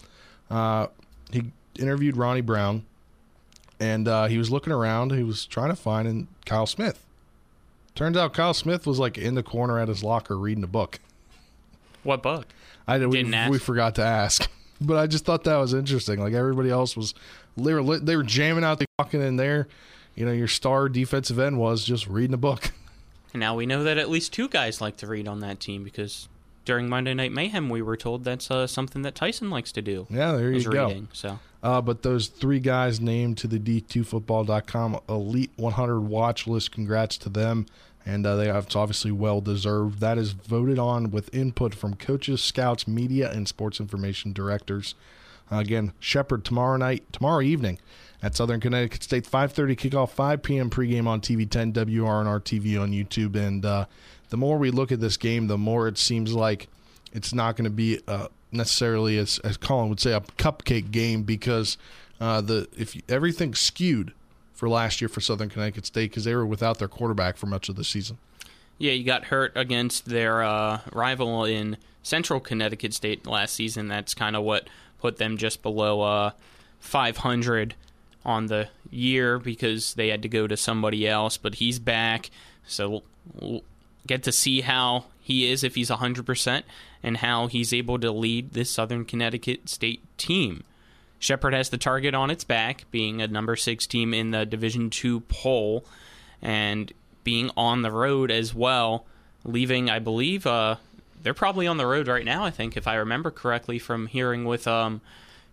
Uh, 0.50 0.88
he 1.30 1.52
interviewed 1.78 2.16
Ronnie 2.16 2.40
Brown, 2.40 2.84
and 3.78 4.08
uh, 4.08 4.26
he 4.26 4.36
was 4.36 4.50
looking 4.50 4.72
around. 4.72 5.12
He 5.12 5.22
was 5.22 5.46
trying 5.46 5.70
to 5.70 5.76
find 5.76 6.08
and 6.08 6.26
Kyle 6.44 6.66
Smith. 6.66 7.04
Turns 7.94 8.16
out 8.16 8.34
Kyle 8.34 8.54
Smith 8.54 8.86
was 8.86 8.98
like 8.98 9.16
in 9.16 9.34
the 9.34 9.42
corner 9.42 9.78
at 9.78 9.88
his 9.88 10.02
locker 10.02 10.36
reading 10.36 10.64
a 10.64 10.68
book. 10.68 10.98
What 12.02 12.22
book? 12.22 12.46
I 12.86 12.98
we, 12.98 13.18
Didn't 13.18 13.34
ask. 13.34 13.50
we 13.50 13.58
forgot 13.58 13.94
to 13.96 14.02
ask, 14.02 14.50
but 14.80 14.96
I 14.96 15.06
just 15.06 15.24
thought 15.24 15.44
that 15.44 15.56
was 15.56 15.74
interesting. 15.74 16.18
Like 16.18 16.32
everybody 16.32 16.70
else 16.70 16.96
was, 16.96 17.14
they 17.56 17.74
were 17.74 17.98
they 17.98 18.16
were 18.16 18.22
jamming 18.22 18.64
out, 18.64 18.78
the 18.78 18.86
walking 18.98 19.20
in 19.22 19.36
there. 19.36 19.68
You 20.18 20.26
know, 20.26 20.32
your 20.32 20.48
star 20.48 20.88
defensive 20.88 21.38
end 21.38 21.58
was 21.58 21.84
just 21.84 22.08
reading 22.08 22.34
a 22.34 22.38
book. 22.38 22.72
And 23.32 23.38
now 23.40 23.54
we 23.54 23.66
know 23.66 23.84
that 23.84 23.98
at 23.98 24.10
least 24.10 24.32
two 24.32 24.48
guys 24.48 24.80
like 24.80 24.96
to 24.96 25.06
read 25.06 25.28
on 25.28 25.38
that 25.40 25.60
team 25.60 25.84
because 25.84 26.28
during 26.64 26.88
Monday 26.88 27.14
Night 27.14 27.30
Mayhem 27.30 27.70
we 27.70 27.82
were 27.82 27.96
told 27.96 28.24
that's 28.24 28.50
uh, 28.50 28.66
something 28.66 29.02
that 29.02 29.14
Tyson 29.14 29.48
likes 29.48 29.70
to 29.70 29.80
do. 29.80 30.08
Yeah, 30.10 30.32
there 30.32 30.50
you 30.50 30.64
go. 30.64 30.88
reading, 30.88 31.08
So 31.12 31.38
Uh, 31.62 31.80
but 31.80 32.02
those 32.02 32.26
three 32.26 32.58
guys 32.58 33.00
named 33.00 33.38
to 33.38 33.46
the 33.46 33.60
D2Football.com 33.60 34.98
Elite 35.08 35.52
100 35.54 36.00
watch 36.00 36.48
list, 36.48 36.72
congrats 36.72 37.16
to 37.18 37.28
them. 37.28 37.66
And 38.04 38.26
uh, 38.26 38.34
they 38.34 38.48
have 38.48 38.66
it's 38.66 38.74
obviously 38.74 39.12
well 39.12 39.40
deserved. 39.40 40.00
That 40.00 40.18
is 40.18 40.32
voted 40.32 40.80
on 40.80 41.12
with 41.12 41.32
input 41.32 41.76
from 41.76 41.94
coaches, 41.94 42.42
scouts, 42.42 42.88
media, 42.88 43.30
and 43.30 43.46
sports 43.46 43.78
information 43.78 44.32
directors. 44.32 44.96
Uh, 45.52 45.58
again, 45.58 45.92
Shepherd 46.00 46.44
tomorrow 46.44 46.76
night, 46.76 47.04
tomorrow 47.12 47.40
evening 47.40 47.78
at 48.22 48.34
Southern 48.34 48.60
Connecticut 48.60 49.02
State, 49.02 49.24
5:30 49.24 49.76
kickoff, 49.76 50.10
5 50.10 50.42
p.m. 50.42 50.70
pregame 50.70 51.06
on 51.06 51.20
TV 51.20 51.48
10, 51.48 51.72
WRNR 51.72 52.40
TV 52.40 52.80
on 52.80 52.92
YouTube. 52.92 53.36
And 53.36 53.64
uh, 53.64 53.86
the 54.30 54.36
more 54.36 54.58
we 54.58 54.70
look 54.70 54.90
at 54.92 55.00
this 55.00 55.16
game, 55.16 55.46
the 55.46 55.58
more 55.58 55.88
it 55.88 55.98
seems 55.98 56.32
like 56.32 56.68
it's 57.12 57.32
not 57.32 57.56
going 57.56 57.64
to 57.64 57.70
be 57.70 58.00
uh, 58.08 58.28
necessarily 58.52 59.18
as 59.18 59.38
as 59.40 59.56
Colin 59.56 59.88
would 59.88 60.00
say 60.00 60.12
a 60.12 60.20
cupcake 60.20 60.90
game 60.90 61.22
because 61.22 61.78
uh, 62.20 62.40
the 62.40 62.68
if 62.76 62.96
you, 62.96 63.02
everything's 63.08 63.60
skewed 63.60 64.12
for 64.52 64.68
last 64.68 65.00
year 65.00 65.08
for 65.08 65.20
Southern 65.20 65.48
Connecticut 65.48 65.86
State 65.86 66.10
because 66.10 66.24
they 66.24 66.34
were 66.34 66.46
without 66.46 66.78
their 66.78 66.88
quarterback 66.88 67.36
for 67.36 67.46
much 67.46 67.68
of 67.68 67.76
the 67.76 67.84
season. 67.84 68.18
yeah, 68.78 68.92
you 68.92 69.04
got 69.04 69.26
hurt 69.26 69.52
against 69.54 70.06
their 70.06 70.42
uh, 70.42 70.80
rival 70.92 71.44
in 71.44 71.76
Central 72.02 72.40
Connecticut 72.40 72.92
State 72.92 73.26
last 73.26 73.54
season. 73.54 73.86
That's 73.86 74.14
kind 74.14 74.34
of 74.34 74.42
what 74.42 74.68
put 74.98 75.18
them 75.18 75.36
just 75.36 75.62
below 75.62 76.00
uh, 76.00 76.30
500 76.80 77.76
on 78.28 78.46
the 78.46 78.68
year 78.90 79.38
because 79.38 79.94
they 79.94 80.08
had 80.08 80.22
to 80.22 80.28
go 80.28 80.46
to 80.46 80.56
somebody 80.56 81.08
else. 81.08 81.38
But 81.38 81.56
he's 81.56 81.78
back, 81.78 82.30
so 82.66 83.02
we'll 83.34 83.62
get 84.06 84.22
to 84.24 84.32
see 84.32 84.60
how 84.60 85.06
he 85.20 85.50
is 85.50 85.64
if 85.64 85.74
he's 85.74 85.90
100% 85.90 86.62
and 87.02 87.16
how 87.16 87.46
he's 87.46 87.72
able 87.72 87.98
to 87.98 88.12
lead 88.12 88.52
this 88.52 88.70
Southern 88.70 89.04
Connecticut 89.04 89.68
State 89.68 90.02
team. 90.18 90.62
Shepherd 91.18 91.54
has 91.54 91.70
the 91.70 91.78
target 91.78 92.14
on 92.14 92.30
its 92.30 92.44
back, 92.44 92.84
being 92.90 93.20
a 93.20 93.26
number 93.26 93.56
six 93.56 93.86
team 93.86 94.14
in 94.14 94.30
the 94.30 94.46
Division 94.46 94.90
Two 94.90 95.20
poll, 95.20 95.84
and 96.40 96.92
being 97.24 97.50
on 97.56 97.82
the 97.82 97.90
road 97.90 98.30
as 98.30 98.54
well. 98.54 99.04
Leaving, 99.44 99.90
I 99.90 99.98
believe, 99.98 100.46
uh, 100.46 100.76
they're 101.22 101.34
probably 101.34 101.66
on 101.66 101.76
the 101.76 101.86
road 101.86 102.06
right 102.06 102.24
now. 102.24 102.44
I 102.44 102.50
think, 102.50 102.76
if 102.76 102.86
I 102.86 102.94
remember 102.96 103.30
correctly 103.30 103.78
from 103.78 104.06
hearing 104.06 104.44
with 104.44 104.68
um, 104.68 105.00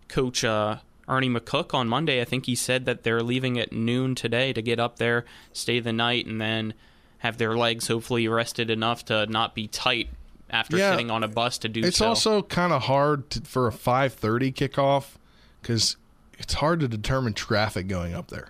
Coach 0.08 0.44
uh, 0.44 0.78
Ernie 1.08 1.30
McCook 1.30 1.74
on 1.74 1.88
Monday. 1.88 2.20
I 2.22 2.26
think 2.26 2.46
he 2.46 2.56
said 2.56 2.86
that 2.86 3.04
they're 3.04 3.22
leaving 3.24 3.60
at 3.60 3.72
noon 3.72 4.16
today 4.16 4.54
to 4.54 4.62
get 4.62 4.80
up 4.80 4.98
there, 4.98 5.26
stay 5.54 5.80
the 5.80 5.94
night, 5.94 6.26
and 6.26 6.42
then 6.42 6.74
have 7.20 7.38
their 7.38 7.56
legs 7.58 7.88
hopefully 7.88 8.28
rested 8.28 8.70
enough 8.70 9.06
to 9.06 9.26
not 9.28 9.54
be 9.56 9.68
tight 9.68 10.10
after 10.50 10.78
Yeah. 10.78 10.92
sitting 10.92 11.10
on 11.12 11.24
a 11.24 11.28
bus 11.28 11.58
to 11.60 11.70
do 11.70 11.82
It's 11.84 11.98
so. 11.98 12.08
also 12.10 12.42
kind 12.44 12.72
of 12.74 12.84
hard 12.84 13.30
to, 13.32 13.42
for 13.42 13.68
a 13.68 13.72
5:30 13.72 14.52
kickoff 14.52 15.18
because 15.62 15.98
it's 16.38 16.56
hard 16.56 16.80
to 16.82 16.88
determine 16.88 17.34
traffic 17.34 17.88
going 17.88 18.14
up 18.14 18.28
there. 18.28 18.48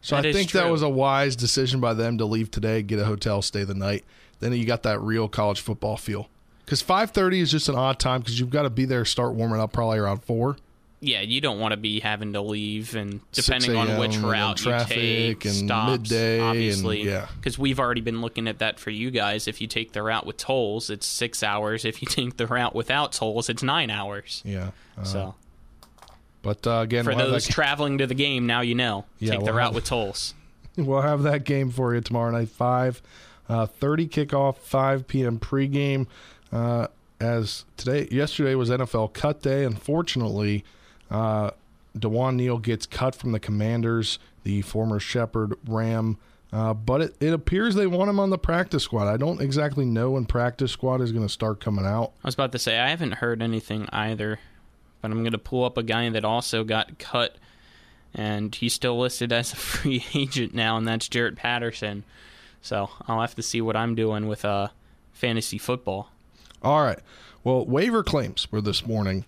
So 0.00 0.14
That 0.16 0.26
I 0.26 0.32
think 0.32 0.52
that 0.52 0.70
was 0.70 0.82
a 0.82 0.88
wise 0.88 1.34
decision 1.34 1.80
by 1.80 1.94
them 1.94 2.16
to 2.18 2.24
leave 2.24 2.50
today, 2.50 2.82
get 2.82 3.00
a 3.00 3.06
hotel, 3.06 3.42
stay 3.42 3.64
the 3.64 3.74
night. 3.74 4.04
Then 4.38 4.52
you 4.52 4.64
got 4.64 4.82
that 4.84 5.00
real 5.00 5.26
college 5.28 5.60
football 5.60 5.96
feel. 5.96 6.28
Because 6.64 6.82
5:30 6.82 7.40
is 7.40 7.50
just 7.50 7.68
an 7.68 7.74
odd 7.74 7.98
time 7.98 8.20
because 8.20 8.38
you've 8.38 8.50
got 8.50 8.62
to 8.62 8.70
be 8.70 8.84
there, 8.84 9.04
start 9.04 9.34
warming 9.34 9.60
up 9.60 9.72
probably 9.72 9.98
around 9.98 10.22
four. 10.22 10.56
Yeah, 11.00 11.20
you 11.20 11.40
don't 11.40 11.58
want 11.60 11.72
to 11.72 11.76
be 11.76 12.00
having 12.00 12.32
to 12.32 12.40
leave, 12.40 12.94
and 12.96 13.20
depending 13.32 13.76
on 13.76 13.98
which 13.98 14.16
route 14.16 14.64
you 14.64 14.72
take, 14.86 15.44
and 15.44 15.54
stops, 15.54 15.90
midday 16.10 16.38
and- 16.38 16.44
obviously, 16.48 17.02
yeah. 17.02 17.26
because 17.36 17.58
we've 17.58 17.78
already 17.78 18.00
been 18.00 18.20
looking 18.22 18.48
at 18.48 18.58
that 18.60 18.78
for 18.80 18.90
you 18.90 19.10
guys. 19.10 19.46
If 19.46 19.60
you 19.60 19.66
take 19.66 19.92
the 19.92 20.02
route 20.02 20.24
with 20.26 20.36
tolls, 20.38 20.88
it's 20.90 21.06
six 21.06 21.42
hours. 21.42 21.84
If 21.84 22.00
you 22.02 22.08
take 22.10 22.36
the 22.38 22.46
route 22.46 22.74
without 22.74 23.12
tolls, 23.12 23.48
it's 23.48 23.62
nine 23.62 23.90
hours. 23.90 24.42
Yeah. 24.44 24.70
uh, 24.98 25.04
so 25.04 25.34
But 26.42 26.66
uh, 26.66 26.80
again, 26.80 27.04
for 27.04 27.14
we'll 27.14 27.30
those 27.30 27.46
traveling 27.46 27.98
to 27.98 28.06
the 28.06 28.14
game, 28.14 28.46
now 28.46 28.60
you 28.62 28.74
know. 28.74 29.04
Yeah, 29.18 29.32
take 29.32 29.40
the 29.40 29.44
we'll 29.46 29.54
route 29.54 29.64
have- 29.66 29.74
with 29.74 29.84
tolls. 29.84 30.34
We'll 30.78 31.00
have 31.00 31.22
that 31.22 31.44
game 31.44 31.70
for 31.70 31.94
you 31.94 32.02
tomorrow 32.02 32.30
night, 32.32 32.50
five 32.50 33.00
uh, 33.48 33.64
thirty 33.64 34.06
kickoff, 34.06 34.58
five 34.58 35.06
p.m. 35.08 35.38
pregame. 35.38 36.06
Uh, 36.52 36.88
as 37.18 37.64
today, 37.78 38.06
yesterday 38.10 38.54
was 38.54 38.68
NFL 38.68 39.14
cut 39.14 39.40
day. 39.40 39.64
Unfortunately, 39.64 40.64
uh, 41.10 41.50
Dewan 41.98 42.36
Neal 42.36 42.58
gets 42.58 42.86
cut 42.86 43.14
from 43.14 43.32
the 43.32 43.40
Commanders, 43.40 44.18
the 44.42 44.62
former 44.62 45.00
Shepherd 45.00 45.54
Ram. 45.66 46.18
Uh, 46.52 46.72
but 46.72 47.00
it, 47.00 47.16
it 47.20 47.32
appears 47.32 47.74
they 47.74 47.86
want 47.86 48.08
him 48.08 48.20
on 48.20 48.30
the 48.30 48.38
practice 48.38 48.84
squad. 48.84 49.08
I 49.08 49.16
don't 49.16 49.40
exactly 49.40 49.84
know 49.84 50.12
when 50.12 50.26
practice 50.26 50.72
squad 50.72 51.00
is 51.00 51.12
going 51.12 51.26
to 51.26 51.32
start 51.32 51.60
coming 51.60 51.84
out. 51.84 52.12
I 52.22 52.28
was 52.28 52.34
about 52.34 52.52
to 52.52 52.58
say 52.58 52.78
I 52.78 52.88
haven't 52.88 53.14
heard 53.14 53.42
anything 53.42 53.88
either, 53.92 54.38
but 55.02 55.10
I'm 55.10 55.22
going 55.22 55.32
to 55.32 55.38
pull 55.38 55.64
up 55.64 55.76
a 55.76 55.82
guy 55.82 56.08
that 56.08 56.24
also 56.24 56.62
got 56.62 56.98
cut, 56.98 57.36
and 58.14 58.54
he's 58.54 58.74
still 58.74 58.98
listed 58.98 59.32
as 59.32 59.52
a 59.52 59.56
free 59.56 60.04
agent 60.14 60.54
now, 60.54 60.76
and 60.76 60.86
that's 60.86 61.08
Jarrett 61.08 61.36
Patterson. 61.36 62.04
So 62.62 62.90
I'll 63.06 63.20
have 63.20 63.34
to 63.34 63.42
see 63.42 63.60
what 63.60 63.76
I'm 63.76 63.94
doing 63.94 64.28
with 64.28 64.44
uh, 64.44 64.68
fantasy 65.12 65.58
football. 65.58 66.10
All 66.62 66.82
right. 66.82 66.98
Well, 67.44 67.64
waiver 67.64 68.02
claims 68.02 68.50
were 68.50 68.60
this 68.60 68.86
morning, 68.86 69.24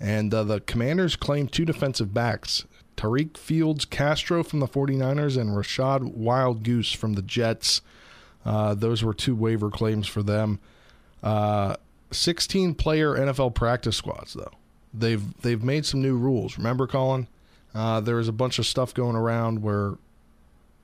and 0.00 0.32
uh, 0.32 0.44
the 0.44 0.60
Commanders 0.60 1.16
claimed 1.16 1.52
two 1.52 1.64
defensive 1.64 2.12
backs 2.12 2.64
Tariq 2.96 3.36
Fields 3.36 3.84
Castro 3.84 4.42
from 4.42 4.60
the 4.60 4.66
49ers 4.66 5.38
and 5.38 5.50
Rachad 5.50 6.16
Wildgoose 6.16 6.96
from 6.96 7.14
the 7.14 7.22
Jets. 7.22 7.82
Uh, 8.44 8.74
those 8.74 9.02
were 9.02 9.14
two 9.14 9.34
waiver 9.34 9.70
claims 9.70 10.06
for 10.06 10.22
them. 10.22 10.58
Uh, 11.22 11.76
16 12.10 12.74
player 12.74 13.14
NFL 13.14 13.54
practice 13.54 13.96
squads, 13.96 14.34
though. 14.34 14.52
They've 14.94 15.40
they've 15.42 15.62
made 15.62 15.84
some 15.84 16.00
new 16.00 16.16
rules. 16.16 16.56
Remember, 16.56 16.86
Colin? 16.86 17.28
Uh, 17.74 18.00
there 18.00 18.16
was 18.16 18.28
a 18.28 18.32
bunch 18.32 18.58
of 18.58 18.64
stuff 18.64 18.94
going 18.94 19.16
around 19.16 19.60
where, 19.60 19.94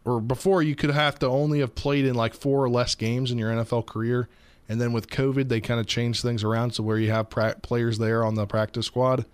or 0.04 0.20
before, 0.20 0.62
you 0.62 0.74
could 0.74 0.90
have 0.90 1.18
to 1.20 1.26
only 1.26 1.60
have 1.60 1.74
played 1.74 2.04
in 2.04 2.14
like 2.14 2.34
four 2.34 2.62
or 2.62 2.68
less 2.68 2.94
games 2.94 3.30
in 3.30 3.38
your 3.38 3.50
NFL 3.50 3.86
career. 3.86 4.28
And 4.72 4.80
then 4.80 4.94
with 4.94 5.10
COVID, 5.10 5.50
they 5.50 5.60
kind 5.60 5.78
of 5.78 5.86
changed 5.86 6.22
things 6.22 6.42
around 6.42 6.70
so 6.70 6.82
where 6.82 6.96
you 6.96 7.10
have 7.10 7.28
pra- 7.28 7.56
players 7.60 7.98
there 7.98 8.24
on 8.24 8.36
the 8.36 8.46
practice 8.46 8.86
squad. 8.86 9.26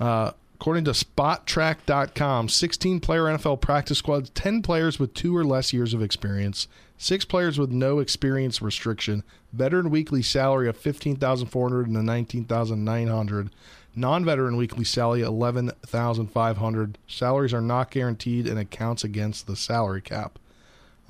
Uh, 0.00 0.30
according 0.54 0.84
to 0.84 0.92
Spotrac.com, 0.92 2.48
16 2.48 3.00
player 3.00 3.24
NFL 3.24 3.60
practice 3.60 3.98
squads, 3.98 4.30
10 4.30 4.62
players 4.62 4.98
with 4.98 5.12
two 5.12 5.36
or 5.36 5.44
less 5.44 5.74
years 5.74 5.92
of 5.92 6.00
experience, 6.00 6.68
six 6.96 7.26
players 7.26 7.58
with 7.58 7.70
no 7.70 7.98
experience 7.98 8.62
restriction, 8.62 9.24
veteran 9.52 9.90
weekly 9.90 10.22
salary 10.22 10.70
of 10.70 10.76
15400 10.78 11.84
to 11.88 12.02
19900 12.02 13.50
non-veteran 13.94 14.56
weekly 14.56 14.84
salary 14.84 15.20
11500 15.22 16.96
salaries 17.08 17.52
are 17.52 17.60
not 17.60 17.90
guaranteed 17.90 18.46
and 18.46 18.58
accounts 18.58 19.02
against 19.02 19.48
the 19.48 19.56
salary 19.56 20.00
cap 20.00 20.38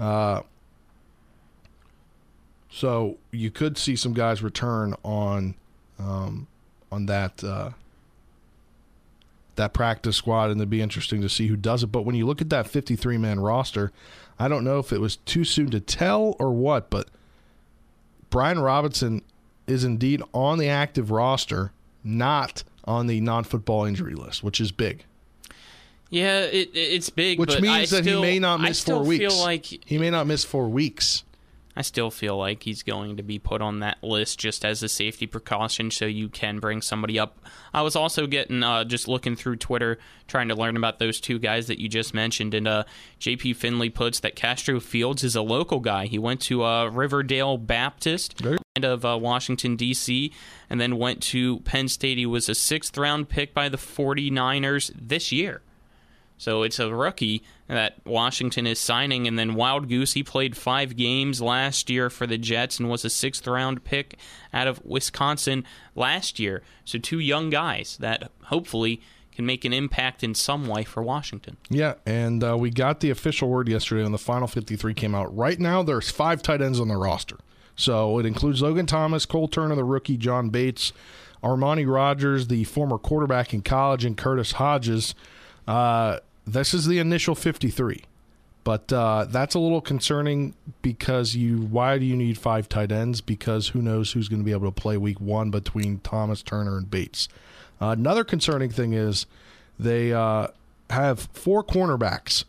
uh, 0.00 0.40
so 2.70 3.18
you 3.30 3.50
could 3.50 3.76
see 3.76 3.96
some 3.96 4.14
guys 4.14 4.42
return 4.42 4.94
on 5.02 5.54
um, 5.98 6.46
on 6.90 7.06
that 7.06 7.42
uh, 7.44 7.70
that 9.56 9.72
practice 9.72 10.16
squad, 10.16 10.50
and 10.50 10.60
it'd 10.60 10.70
be 10.70 10.80
interesting 10.80 11.20
to 11.20 11.28
see 11.28 11.48
who 11.48 11.56
does 11.56 11.82
it. 11.82 11.88
But 11.88 12.02
when 12.02 12.14
you 12.14 12.26
look 12.26 12.40
at 12.40 12.50
that 12.50 12.66
53 12.66 13.18
man 13.18 13.40
roster, 13.40 13.92
I 14.38 14.48
don't 14.48 14.64
know 14.64 14.78
if 14.78 14.92
it 14.92 15.00
was 15.00 15.16
too 15.16 15.44
soon 15.44 15.70
to 15.70 15.80
tell 15.80 16.36
or 16.38 16.52
what, 16.52 16.90
but 16.90 17.08
Brian 18.30 18.60
Robinson 18.60 19.22
is 19.66 19.84
indeed 19.84 20.22
on 20.32 20.58
the 20.58 20.68
active 20.68 21.10
roster, 21.10 21.72
not 22.02 22.64
on 22.84 23.06
the 23.06 23.20
non 23.20 23.44
football 23.44 23.84
injury 23.84 24.14
list, 24.14 24.42
which 24.42 24.60
is 24.60 24.72
big. 24.72 25.04
Yeah, 26.08 26.40
it, 26.40 26.70
it's 26.74 27.08
big, 27.08 27.38
Which 27.38 27.50
but 27.50 27.60
means 27.60 27.92
I 27.92 27.96
that 27.96 28.02
still, 28.04 28.22
he 28.22 28.30
may 28.30 28.38
not 28.40 28.58
I 28.60 28.64
miss 28.64 28.80
still 28.80 28.98
four 28.98 29.06
weeks. 29.06 29.38
Like 29.38 29.64
he 29.64 29.96
may 29.96 30.10
not 30.10 30.26
miss 30.26 30.44
four 30.44 30.68
weeks. 30.68 31.22
I 31.76 31.82
still 31.82 32.10
feel 32.10 32.36
like 32.36 32.64
he's 32.64 32.82
going 32.82 33.16
to 33.16 33.22
be 33.22 33.38
put 33.38 33.62
on 33.62 33.78
that 33.80 34.02
list 34.02 34.38
just 34.38 34.64
as 34.64 34.82
a 34.82 34.88
safety 34.88 35.26
precaution 35.26 35.90
so 35.90 36.04
you 36.04 36.28
can 36.28 36.58
bring 36.58 36.82
somebody 36.82 37.18
up. 37.18 37.38
I 37.72 37.82
was 37.82 37.94
also 37.94 38.26
getting 38.26 38.62
uh, 38.62 38.84
just 38.84 39.06
looking 39.06 39.36
through 39.36 39.56
Twitter 39.56 39.98
trying 40.26 40.48
to 40.48 40.54
learn 40.54 40.76
about 40.76 40.98
those 40.98 41.20
two 41.20 41.38
guys 41.38 41.68
that 41.68 41.78
you 41.78 41.88
just 41.88 42.12
mentioned 42.12 42.54
and 42.54 42.66
uh, 42.66 42.84
JP 43.20 43.56
Finlay 43.56 43.88
puts 43.88 44.20
that 44.20 44.34
Castro 44.34 44.80
Fields 44.80 45.22
is 45.22 45.36
a 45.36 45.42
local 45.42 45.80
guy. 45.80 46.06
He 46.06 46.18
went 46.18 46.40
to 46.42 46.64
uh, 46.64 46.86
Riverdale 46.86 47.56
Baptist 47.56 48.40
end 48.76 48.84
of 48.84 49.04
uh, 49.04 49.18
Washington 49.18 49.76
D.C. 49.76 50.32
and 50.68 50.80
then 50.80 50.96
went 50.96 51.22
to 51.22 51.60
Penn 51.60 51.88
State. 51.88 52.18
He 52.18 52.26
was 52.26 52.48
a 52.48 52.52
6th 52.52 52.98
round 52.98 53.28
pick 53.28 53.54
by 53.54 53.68
the 53.68 53.76
49ers 53.76 54.92
this 54.96 55.32
year. 55.32 55.62
So 56.40 56.62
it's 56.62 56.78
a 56.78 56.92
rookie 56.94 57.42
that 57.68 57.96
Washington 58.06 58.66
is 58.66 58.78
signing. 58.78 59.28
And 59.28 59.38
then 59.38 59.56
Wildgoose, 59.56 60.14
he 60.14 60.22
played 60.22 60.56
five 60.56 60.96
games 60.96 61.42
last 61.42 61.90
year 61.90 62.08
for 62.08 62.26
the 62.26 62.38
Jets 62.38 62.78
and 62.78 62.88
was 62.88 63.04
a 63.04 63.10
sixth 63.10 63.46
round 63.46 63.84
pick 63.84 64.16
out 64.50 64.66
of 64.66 64.82
Wisconsin 64.82 65.66
last 65.94 66.38
year. 66.38 66.62
So 66.86 66.98
two 66.98 67.18
young 67.18 67.50
guys 67.50 67.98
that 68.00 68.30
hopefully 68.44 69.02
can 69.32 69.44
make 69.44 69.66
an 69.66 69.74
impact 69.74 70.24
in 70.24 70.34
some 70.34 70.66
way 70.66 70.82
for 70.82 71.02
Washington. 71.02 71.58
Yeah, 71.68 71.96
and 72.06 72.42
uh, 72.42 72.56
we 72.56 72.70
got 72.70 73.00
the 73.00 73.10
official 73.10 73.50
word 73.50 73.68
yesterday 73.68 74.02
when 74.02 74.12
the 74.12 74.16
final 74.16 74.48
53 74.48 74.94
came 74.94 75.14
out. 75.14 75.36
Right 75.36 75.60
now, 75.60 75.82
there's 75.82 76.10
five 76.10 76.40
tight 76.40 76.62
ends 76.62 76.80
on 76.80 76.88
the 76.88 76.96
roster. 76.96 77.36
So 77.76 78.18
it 78.18 78.24
includes 78.24 78.62
Logan 78.62 78.86
Thomas, 78.86 79.26
Cole 79.26 79.46
Turner, 79.46 79.74
the 79.74 79.84
rookie, 79.84 80.16
John 80.16 80.48
Bates, 80.48 80.94
Armani 81.44 81.86
Rogers, 81.86 82.46
the 82.46 82.64
former 82.64 82.96
quarterback 82.96 83.52
in 83.52 83.60
college, 83.60 84.06
and 84.06 84.16
Curtis 84.16 84.52
Hodges. 84.52 85.14
Uh, 85.68 86.18
this 86.52 86.74
is 86.74 86.86
the 86.86 86.98
initial 86.98 87.34
53. 87.34 88.04
But 88.62 88.92
uh, 88.92 89.26
that's 89.28 89.54
a 89.54 89.58
little 89.58 89.80
concerning 89.80 90.54
because 90.82 91.34
you. 91.34 91.62
Why 91.62 91.98
do 91.98 92.04
you 92.04 92.14
need 92.14 92.36
five 92.36 92.68
tight 92.68 92.92
ends? 92.92 93.20
Because 93.20 93.68
who 93.68 93.80
knows 93.80 94.12
who's 94.12 94.28
going 94.28 94.40
to 94.40 94.44
be 94.44 94.52
able 94.52 94.70
to 94.70 94.80
play 94.80 94.96
week 94.98 95.20
one 95.20 95.50
between 95.50 96.00
Thomas, 96.00 96.42
Turner, 96.42 96.76
and 96.76 96.90
Bates. 96.90 97.28
Uh, 97.80 97.94
another 97.98 98.22
concerning 98.22 98.70
thing 98.70 98.92
is 98.92 99.24
they 99.78 100.12
uh, 100.12 100.48
have 100.90 101.20
four 101.32 101.64
cornerbacks: 101.64 102.44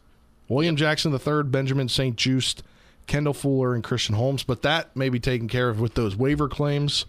William 0.49 0.75
Jackson 0.75 1.13
III, 1.13 1.43
Benjamin 1.43 1.87
St-Juste, 1.87 2.61
Kendall 3.07 3.33
Fuller, 3.33 3.73
and 3.73 3.81
Christian 3.81 4.15
Holmes. 4.15 4.43
But 4.43 4.63
that 4.63 4.93
may 4.93 5.07
be 5.07 5.19
taken 5.19 5.47
care 5.47 5.69
of 5.69 5.79
with 5.79 5.93
those 5.93 6.17
waiver 6.17 6.49
claims. 6.49 7.05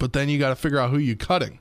But 0.00 0.12
then 0.12 0.28
you 0.28 0.40
got 0.40 0.48
to 0.48 0.56
figure 0.56 0.80
out 0.80 0.90
who 0.90 0.98
you 0.98 1.14
cutting. 1.14 1.60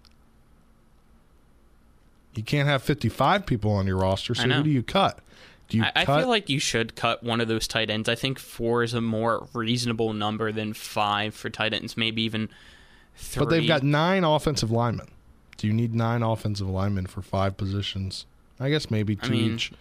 You 2.35 2.43
can't 2.43 2.67
have 2.67 2.81
55 2.81 3.45
people 3.45 3.71
on 3.71 3.87
your 3.87 3.97
roster, 3.97 4.33
so 4.33 4.47
who 4.47 4.63
do 4.63 4.69
you 4.69 4.83
cut? 4.83 5.19
Do 5.67 5.77
you 5.77 5.83
I, 5.83 5.91
I 5.97 6.05
cut? 6.05 6.19
feel 6.21 6.29
like 6.29 6.49
you 6.49 6.59
should 6.59 6.95
cut 6.95 7.23
one 7.23 7.41
of 7.41 7.47
those 7.47 7.67
tight 7.67 7.89
ends. 7.89 8.07
I 8.09 8.15
think 8.15 8.39
four 8.39 8.83
is 8.83 8.93
a 8.93 9.01
more 9.01 9.47
reasonable 9.53 10.13
number 10.13 10.51
than 10.51 10.73
five 10.73 11.33
for 11.35 11.49
tight 11.49 11.73
ends, 11.73 11.95
maybe 11.97 12.21
even 12.23 12.49
three. 13.15 13.39
But 13.41 13.49
they've 13.49 13.67
got 13.67 13.83
nine 13.83 14.23
offensive 14.23 14.71
linemen. 14.71 15.07
Do 15.57 15.67
you 15.67 15.73
need 15.73 15.93
nine 15.93 16.23
offensive 16.23 16.67
linemen 16.69 17.05
for 17.05 17.21
five 17.21 17.55
positions? 17.57 18.25
I 18.59 18.69
guess 18.69 18.89
maybe 18.91 19.17
I 19.21 19.25
two 19.27 19.31
mean, 19.33 19.53
each. 19.55 19.71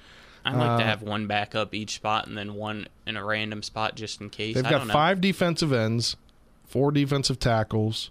I 0.45 0.53
like 0.57 0.79
to 0.79 0.85
Uh, 0.85 0.87
have 0.87 1.03
one 1.03 1.27
backup 1.27 1.75
each 1.75 1.95
spot 1.97 2.27
and 2.27 2.37
then 2.37 2.55
one 2.55 2.89
in 3.07 3.17
a 3.17 3.25
random 3.25 3.63
spot 3.63 3.95
just 3.95 4.21
in 4.21 4.31
case. 4.31 4.55
They've 4.55 4.65
I 4.67 4.71
got 4.71 4.79
don't 4.79 4.89
know. 4.89 4.93
five 4.95 5.21
defensive 5.21 5.73
ends, 5.73 6.17
four 6.67 6.91
defensive 6.93 7.39
tackles, 7.39 8.11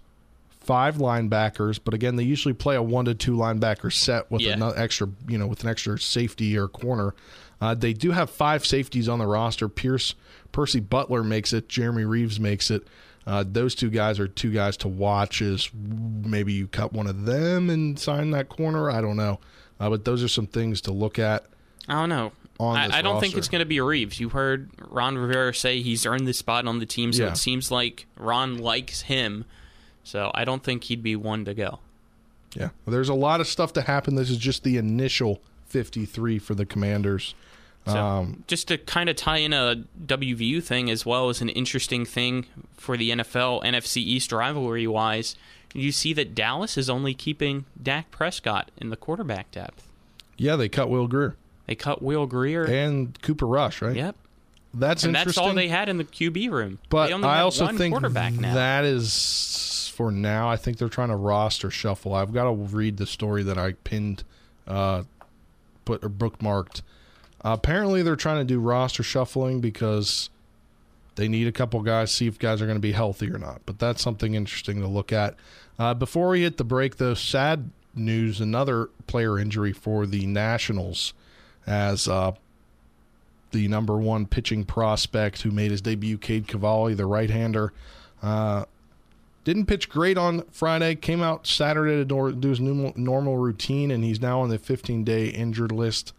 five 0.60 0.96
linebackers. 0.96 1.78
But 1.82 1.94
again, 1.94 2.16
they 2.16 2.22
usually 2.22 2.54
play 2.54 2.76
a 2.76 2.82
one 2.82 3.06
to 3.06 3.14
two 3.14 3.36
linebacker 3.36 3.92
set 3.92 4.30
with 4.30 4.42
Yeah. 4.42 4.52
another 4.52 4.78
extra, 4.78 5.08
you 5.28 5.38
know, 5.38 5.46
with 5.46 5.62
an 5.64 5.70
extra 5.70 5.98
safety 5.98 6.56
or 6.56 6.68
corner. 6.68 7.14
Uh, 7.60 7.74
they 7.74 7.92
do 7.92 8.12
have 8.12 8.30
five 8.30 8.64
safeties 8.64 9.08
on 9.08 9.18
the 9.18 9.26
roster. 9.26 9.68
Pierce, 9.68 10.14
Percy 10.52 10.80
Butler 10.80 11.22
makes 11.22 11.52
it. 11.52 11.68
Jeremy 11.68 12.04
Reaves 12.04 12.40
makes 12.40 12.70
it. 12.70 12.86
Uh, 13.26 13.44
those 13.46 13.74
two 13.74 13.90
guys 13.90 14.18
are 14.18 14.26
two 14.26 14.50
guys 14.50 14.76
to 14.78 14.88
watch. 14.88 15.42
Is 15.42 15.70
maybe 15.74 16.52
you 16.54 16.66
cut 16.68 16.92
one 16.92 17.06
of 17.06 17.26
them 17.26 17.68
and 17.68 17.98
sign 17.98 18.30
that 18.30 18.48
corner. 18.48 18.90
I 18.90 19.00
don't 19.02 19.16
know, 19.16 19.40
uh, 19.78 19.90
but 19.90 20.04
those 20.06 20.22
are 20.22 20.28
some 20.28 20.46
things 20.46 20.80
to 20.82 20.92
look 20.92 21.18
at. 21.18 21.44
I 21.86 21.94
don't 21.94 22.08
know. 22.08 22.32
I, 22.58 22.98
I, 22.98 23.02
don't 23.02 23.20
think 23.20 23.36
it's 23.38 23.48
going 23.48 23.60
to 23.60 23.66
be 23.66 23.80
Reaves. 23.80 24.20
You 24.20 24.28
heard 24.28 24.68
Ron 24.90 25.16
Rivera 25.16 25.54
say 25.54 25.80
he's 25.80 26.04
earned 26.04 26.26
the 26.26 26.34
spot 26.34 26.66
on 26.66 26.78
the 26.78 26.84
team, 26.84 27.10
so 27.10 27.24
Yeah. 27.24 27.30
it 27.30 27.36
seems 27.38 27.70
like 27.70 28.06
Ron 28.18 28.58
likes 28.58 29.02
him. 29.02 29.46
So 30.04 30.30
I 30.34 30.44
don't 30.44 30.62
think 30.62 30.84
he'd 30.84 31.02
be 31.02 31.16
one 31.16 31.44
to 31.44 31.54
go. 31.54 31.80
Yeah, 32.54 32.70
there's 32.86 33.08
a 33.08 33.14
lot 33.14 33.40
of 33.40 33.46
stuff 33.46 33.72
to 33.74 33.82
happen. 33.82 34.16
This 34.16 34.28
is 34.30 34.38
just 34.38 34.64
the 34.64 34.76
initial 34.76 35.40
53 35.66 36.38
for 36.38 36.54
the 36.54 36.66
Commanders. 36.66 37.34
So 37.86 37.96
Um, 37.96 38.44
just 38.46 38.68
to 38.68 38.76
kind 38.78 39.08
of 39.08 39.16
tie 39.16 39.38
in 39.38 39.52
a 39.52 39.84
WVU 40.04 40.62
thing 40.62 40.90
as 40.90 41.06
well 41.06 41.28
as 41.28 41.40
an 41.40 41.48
interesting 41.48 42.04
thing 42.04 42.46
for 42.76 42.96
the 42.96 43.10
NFL 43.10 43.62
NFC 43.64 43.98
East 43.98 44.32
rivalry 44.32 44.86
wise, 44.86 45.36
you 45.72 45.92
see 45.92 46.12
that 46.14 46.34
Dallas 46.34 46.76
is 46.76 46.90
only 46.90 47.14
keeping 47.14 47.64
Dak 47.80 48.10
Prescott 48.10 48.70
in 48.76 48.90
the 48.90 48.96
quarterback 48.96 49.50
depth. 49.52 49.86
yeah, 50.36 50.56
they 50.56 50.68
cut 50.68 50.90
Will 50.90 51.06
Grier 51.06 51.36
They 51.66 51.76
cut 51.76 52.02
Will 52.02 52.26
Grier 52.26 52.64
and 52.64 53.20
Cooper 53.22 53.46
Rush, 53.46 53.80
right? 53.80 53.94
Yep. 53.96 54.16
That's 54.74 55.04
and 55.04 55.16
interesting. 55.16 55.40
that's 55.42 55.48
all 55.48 55.54
they 55.54 55.68
had 55.68 55.88
in 55.88 55.96
the 55.98 56.04
QB 56.04 56.50
room. 56.50 56.78
But 56.90 57.06
they 57.08 57.12
only 57.12 57.28
I 57.28 57.40
also 57.40 57.64
one 57.64 57.78
think 57.78 57.92
quarterback 57.92 58.34
now. 58.34 58.54
that 58.54 58.84
is 58.84 59.12
for 60.00 60.10
now. 60.10 60.48
I 60.48 60.56
think 60.56 60.78
they're 60.78 60.88
trying 60.88 61.10
to 61.10 61.16
roster 61.16 61.70
shuffle. 61.70 62.14
I've 62.14 62.32
got 62.32 62.44
to 62.44 62.52
read 62.52 62.96
the 62.96 63.04
story 63.04 63.42
that 63.42 63.58
I 63.58 63.72
pinned, 63.84 64.24
uh, 64.66 65.02
put 65.84 66.02
or 66.02 66.08
bookmarked. 66.08 66.80
Uh, 67.44 67.52
apparently, 67.52 68.00
they're 68.02 68.16
trying 68.16 68.38
to 68.38 68.44
do 68.44 68.60
roster 68.60 69.02
shuffling 69.02 69.60
because 69.60 70.30
they 71.16 71.28
need 71.28 71.46
a 71.46 71.52
couple 71.52 71.82
guys, 71.82 72.10
see 72.10 72.26
if 72.26 72.38
guys 72.38 72.62
are 72.62 72.64
going 72.64 72.78
to 72.78 72.80
be 72.80 72.92
healthy 72.92 73.30
or 73.30 73.36
not. 73.36 73.60
But 73.66 73.78
that's 73.78 74.00
something 74.00 74.32
interesting 74.32 74.80
to 74.80 74.88
look 74.88 75.12
at. 75.12 75.34
Uh, 75.78 75.92
before 75.92 76.30
we 76.30 76.44
hit 76.44 76.56
the 76.56 76.64
break, 76.64 76.96
though, 76.96 77.12
sad 77.12 77.68
news: 77.94 78.40
another 78.40 78.88
player 79.06 79.38
injury 79.38 79.74
for 79.74 80.06
the 80.06 80.24
Nationals, 80.24 81.12
as 81.66 82.08
uh, 82.08 82.32
the 83.50 83.68
number 83.68 83.98
one 83.98 84.24
pitching 84.24 84.64
prospect 84.64 85.42
who 85.42 85.50
made 85.50 85.70
his 85.70 85.82
debut, 85.82 86.16
Cade 86.16 86.48
Cavalli, 86.48 86.94
the 86.94 87.04
right-hander. 87.04 87.74
Uh, 88.22 88.64
didn't 89.44 89.66
pitch 89.66 89.88
great 89.88 90.18
on 90.18 90.42
Friday. 90.50 90.94
Came 90.94 91.22
out 91.22 91.46
Saturday 91.46 91.96
to 91.96 92.32
do 92.32 92.48
his 92.48 92.60
normal, 92.60 92.92
normal 92.96 93.36
routine, 93.38 93.90
and 93.90 94.04
he's 94.04 94.20
now 94.20 94.40
on 94.40 94.48
the 94.48 94.58
15-day 94.58 95.28
injured 95.28 95.72
list 95.72 96.12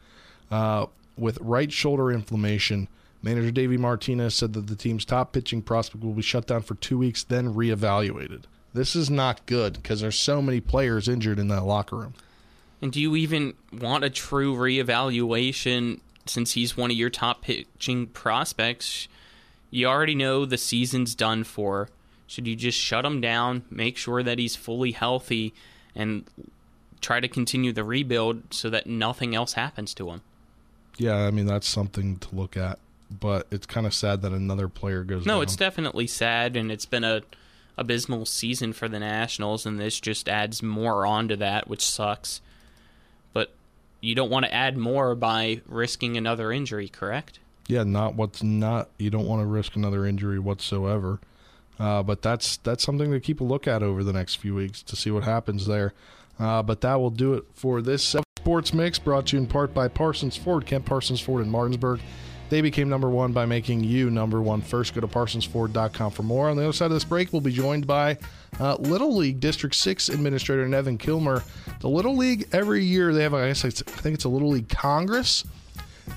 uh, 0.50 0.88
with 1.18 1.38
right 1.42 1.72
shoulder 1.72 2.12
inflammation. 2.12 2.88
Manager 3.24 3.52
Davey 3.52 3.78
Martinez 3.78 4.34
said 4.34 4.54
that 4.54 4.68
the 4.68 4.76
team's 4.76 5.06
top 5.06 5.32
pitching 5.32 5.62
prospect 5.62 6.04
will 6.04 6.14
be 6.14 6.24
shut 6.24 6.48
down 6.48 6.64
for 6.64 6.76
two 6.76 6.98
weeks, 6.98 7.24
then 7.24 7.54
reevaluated. 7.54 8.44
This 8.74 8.96
is 8.96 9.10
not 9.10 9.46
good 9.46 9.74
because 9.74 10.02
there's 10.02 10.18
so 10.18 10.42
many 10.42 10.60
players 10.60 11.08
injured 11.08 11.40
in 11.40 11.50
that 11.50 11.64
locker 11.64 11.98
room. 11.98 12.14
And 12.82 12.92
do 12.92 13.00
you 13.00 13.16
even 13.16 13.54
want 13.72 14.04
a 14.04 14.10
true 14.10 14.56
reevaluation 14.56 16.00
since 16.26 16.54
he's 16.54 16.76
one 16.76 16.90
of 16.90 16.98
your 16.98 17.12
top 17.12 17.44
pitching 17.44 18.08
prospects? 18.08 19.08
You 19.70 19.88
already 19.88 20.16
know 20.16 20.46
the 20.46 20.58
season's 20.58 21.14
done 21.14 21.44
for. 21.44 21.90
Should 22.32 22.48
you 22.48 22.56
just 22.56 22.78
shut 22.78 23.04
him 23.04 23.20
down, 23.20 23.66
make 23.70 23.98
sure 23.98 24.24
that 24.24 24.40
he's 24.40 24.56
fully 24.56 24.92
healthy, 24.94 25.54
and 25.94 26.24
try 27.02 27.20
to 27.20 27.28
continue 27.28 27.74
the 27.74 27.84
rebuild 27.84 28.54
so 28.54 28.70
that 28.70 28.88
nothing 28.88 29.36
else 29.36 29.52
happens 29.52 29.94
to 29.96 30.12
him? 30.12 30.22
Yeah, 30.98 31.18
I 31.18 31.32
mean 31.32 31.46
that's 31.46 31.68
something 31.68 32.20
to 32.20 32.34
look 32.34 32.56
at, 32.56 32.80
but 33.10 33.48
it's 33.52 33.66
kind 33.66 33.86
of 33.86 33.94
sad 33.94 34.22
that 34.22 34.32
another 34.32 34.70
player 34.70 35.04
goes. 35.04 35.26
No, 35.26 35.34
down. 35.34 35.44
it's 35.44 35.58
definitely 35.58 36.08
sad, 36.08 36.56
and 36.56 36.72
it's 36.72 36.86
been 36.86 37.04
a 37.04 37.24
abysmal 37.78 38.26
season 38.26 38.72
for 38.72 38.88
the 38.88 39.00
Nationals, 39.00 39.66
and 39.66 39.78
this 39.78 40.00
just 40.00 40.30
adds 40.30 40.64
more 40.64 41.06
onto 41.06 41.36
that, 41.36 41.68
which 41.68 41.84
sucks. 41.84 42.40
But 43.34 43.52
you 44.00 44.16
don't 44.16 44.30
want 44.30 44.46
to 44.46 44.54
add 44.54 44.78
more 44.78 45.16
by 45.16 45.60
risking 45.68 46.16
another 46.16 46.54
injury, 46.54 46.88
correct? 46.88 47.40
yeah, 47.68 47.84
not 47.84 48.16
what's 48.16 48.42
not. 48.42 48.90
You 48.98 49.10
don't 49.10 49.28
want 49.28 49.42
to 49.42 49.46
risk 49.46 49.76
another 49.76 50.06
injury 50.06 50.40
whatsoever. 50.40 51.20
Uh, 51.80 52.04
but 52.04 52.22
that's 52.22 52.58
that's 52.58 52.84
something 52.84 53.12
to 53.12 53.20
keep 53.20 53.42
a 53.42 53.44
look 53.44 53.68
at 53.68 53.82
over 53.82 54.04
the 54.04 54.14
next 54.14 54.36
few 54.36 54.54
weeks 54.54 54.84
to 54.84 54.96
see 54.96 55.12
what 55.12 55.24
happens 55.24 55.66
there. 55.66 55.94
Uh, 56.40 56.62
but 56.62 56.82
that 56.82 56.96
will 56.96 57.10
do 57.10 57.34
it 57.34 57.44
for 57.54 57.82
this 57.82 58.16
sports 58.38 58.74
mix, 58.74 58.98
brought 58.98 59.28
to 59.28 59.38
you 59.38 59.42
in 59.42 59.48
part 59.48 59.74
by 59.74 59.88
Parsons 59.88 60.36
Ford, 60.36 60.66
Kent 60.66 60.86
Parsons 60.86 61.22
Ford 61.22 61.44
in 61.44 61.50
Martinsburg. 61.50 62.00
They 62.50 62.62
became 62.62 62.90
number 62.90 63.10
one 63.10 63.32
by 63.32 63.46
making 63.46 63.84
you 63.86 64.10
number 64.10 64.42
one 64.42 64.62
first. 64.62 64.94
Go 64.94 65.00
to 65.00 65.08
parsonsford.com 65.08 66.12
for 66.12 66.24
more. 66.24 66.50
On 66.50 66.58
the 66.58 66.64
other 66.64 66.74
side 66.74 66.88
of 66.88 66.92
this 66.92 67.06
break, 67.06 67.32
we'll 67.32 67.42
be 67.42 67.54
joined 67.54 67.88
by 67.88 68.18
uh, 68.60 68.76
Little 68.76 69.16
League 69.16 69.40
District 69.40 69.74
6 69.74 70.10
Administrator 70.10 70.68
Nevin 70.68 70.98
Kilmer. 70.98 71.44
The 71.80 71.88
Little 71.88 72.18
League, 72.18 72.50
every 72.52 72.84
year, 72.84 73.14
they 73.14 73.24
have, 73.24 73.34
I 73.34 73.48
guess, 73.48 73.64
I 73.64 73.70
think 73.70 74.16
it's 74.16 74.26
a 74.26 74.30
Little 74.30 74.50
League 74.50 74.68
Congress 74.68 75.46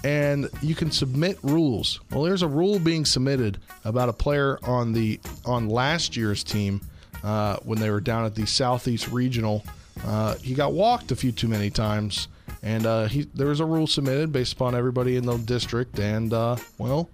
and 0.03 0.49
you 0.63 0.75
can 0.75 0.91
submit 0.91 1.39
rules. 1.43 2.01
Well, 2.11 2.23
there's 2.23 2.43
a 2.43 2.49
rule 2.49 2.79
being 2.79 3.05
submitted 3.05 3.59
about 3.85 4.09
a 4.09 4.13
player 4.13 4.59
on 4.65 4.93
the 4.93 5.21
on 5.45 5.69
last 5.69 6.17
year's 6.17 6.43
team 6.43 6.81
uh, 7.23 7.57
when 7.65 7.79
they 7.79 7.91
were 7.91 8.01
down 8.01 8.25
at 8.25 8.35
the 8.35 8.47
Southeast 8.47 9.09
Regional. 9.09 9.65
Uh, 10.05 10.35
he 10.37 10.55
got 10.55 10.73
walked 10.73 11.11
a 11.11 11.17
few 11.17 11.33
too 11.33 11.49
many 11.49 11.71
times, 11.71 12.29
and 12.63 12.87
uh, 12.87 13.05
he 13.07 13.23
there 13.35 13.49
was 13.49 13.61
a 13.61 13.65
rule 13.65 13.87
submitted 13.87 14.33
based 14.33 14.53
upon 14.55 14.75
everybody 14.75 15.17
in 15.17 15.25
the 15.25 15.37
district, 15.39 15.99
and 15.99 16.33
uh, 16.33 16.57
well, 16.79 17.09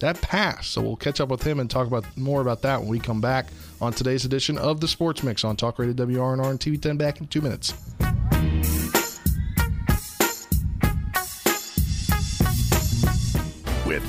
that 0.00 0.20
passed. 0.20 0.72
So 0.72 0.82
we'll 0.82 0.96
catch 0.96 1.20
up 1.20 1.28
with 1.28 1.42
him 1.42 1.60
and 1.60 1.70
talk 1.70 1.86
about 1.86 2.04
more 2.16 2.40
about 2.40 2.62
that 2.62 2.80
when 2.80 2.88
we 2.88 2.98
come 2.98 3.20
back 3.20 3.46
on 3.80 3.92
today's 3.92 4.24
edition 4.24 4.58
of 4.58 4.80
the 4.80 4.88
Sports 4.88 5.22
Mix 5.22 5.44
on 5.44 5.56
Talk 5.56 5.78
Radio 5.78 5.94
WRNR 5.94 6.50
and 6.50 6.60
TV10. 6.60 6.98
Back 6.98 7.20
in 7.20 7.26
two 7.28 7.40
minutes. 7.40 7.74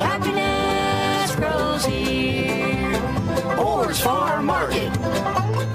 Happiness 0.00 1.36
grows 1.36 1.84
here. 1.84 3.00
Orr's 3.58 4.00
Farm 4.00 4.46
Market. 4.46 4.90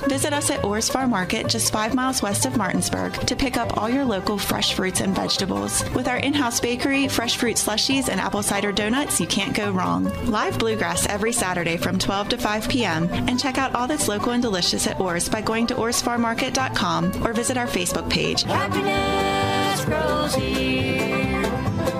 Visit 0.09 0.33
us 0.33 0.49
at 0.49 0.63
Orr's 0.65 0.89
Farm 0.89 1.11
Market, 1.11 1.47
just 1.47 1.71
five 1.71 1.95
miles 1.95 2.21
west 2.21 2.45
of 2.45 2.57
Martinsburg, 2.57 3.13
to 3.27 3.35
pick 3.35 3.55
up 3.55 3.77
all 3.77 3.89
your 3.89 4.03
local 4.03 4.37
fresh 4.37 4.73
fruits 4.73 4.99
and 4.99 5.15
vegetables. 5.15 5.83
With 5.91 6.07
our 6.07 6.17
in 6.17 6.33
house 6.33 6.59
bakery, 6.59 7.07
fresh 7.07 7.37
fruit 7.37 7.55
slushies, 7.55 8.09
and 8.09 8.19
apple 8.19 8.43
cider 8.43 8.71
donuts, 8.73 9.21
you 9.21 9.27
can't 9.27 9.55
go 9.55 9.71
wrong. 9.71 10.05
Live 10.25 10.59
bluegrass 10.59 11.05
every 11.07 11.31
Saturday 11.31 11.77
from 11.77 11.97
12 11.97 12.29
to 12.29 12.37
5 12.37 12.67
p.m. 12.67 13.07
And 13.11 13.39
check 13.39 13.57
out 13.57 13.73
all 13.75 13.87
that's 13.87 14.07
local 14.09 14.33
and 14.33 14.41
delicious 14.41 14.85
at 14.87 14.99
Orr's 14.99 15.29
by 15.29 15.41
going 15.41 15.67
to 15.67 15.75
orrsfarmmarket.com 15.75 17.25
or 17.25 17.33
visit 17.33 17.55
our 17.57 17.67
Facebook 17.67 18.09
page. 18.09 18.43
Happiness 18.43 19.85
grows 19.85 20.35
here. 20.35 21.45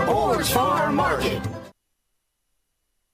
Orr's 0.10 0.50
Farm 0.50 0.96
Market. 0.96 1.42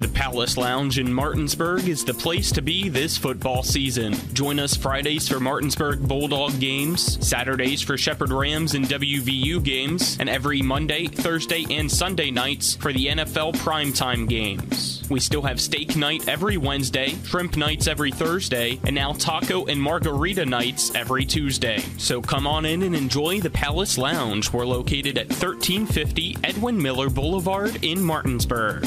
The 0.00 0.06
Palace 0.06 0.56
Lounge 0.56 1.00
in 1.00 1.12
Martinsburg 1.12 1.88
is 1.88 2.04
the 2.04 2.14
place 2.14 2.52
to 2.52 2.62
be 2.62 2.88
this 2.88 3.18
football 3.18 3.64
season. 3.64 4.14
Join 4.32 4.60
us 4.60 4.76
Fridays 4.76 5.26
for 5.26 5.40
Martinsburg 5.40 6.06
Bulldog 6.06 6.60
games, 6.60 7.18
Saturdays 7.26 7.82
for 7.82 7.98
Shepherd 7.98 8.30
Rams 8.30 8.76
and 8.76 8.84
WVU 8.84 9.60
games, 9.60 10.16
and 10.20 10.28
every 10.28 10.62
Monday, 10.62 11.08
Thursday, 11.08 11.66
and 11.68 11.90
Sunday 11.90 12.30
nights 12.30 12.76
for 12.76 12.92
the 12.92 13.06
NFL 13.06 13.54
primetime 13.54 14.28
games. 14.28 15.02
We 15.10 15.18
still 15.18 15.42
have 15.42 15.60
steak 15.60 15.96
night 15.96 16.28
every 16.28 16.58
Wednesday, 16.58 17.16
shrimp 17.24 17.56
nights 17.56 17.88
every 17.88 18.12
Thursday, 18.12 18.78
and 18.84 18.94
now 18.94 19.14
taco 19.14 19.66
and 19.66 19.82
margarita 19.82 20.46
nights 20.46 20.94
every 20.94 21.24
Tuesday. 21.24 21.80
So 21.96 22.22
come 22.22 22.46
on 22.46 22.66
in 22.66 22.84
and 22.84 22.94
enjoy 22.94 23.40
the 23.40 23.50
Palace 23.50 23.98
Lounge. 23.98 24.52
We're 24.52 24.64
located 24.64 25.18
at 25.18 25.26
1350 25.26 26.36
Edwin 26.44 26.80
Miller 26.80 27.10
Boulevard 27.10 27.84
in 27.84 28.00
Martinsburg. 28.00 28.86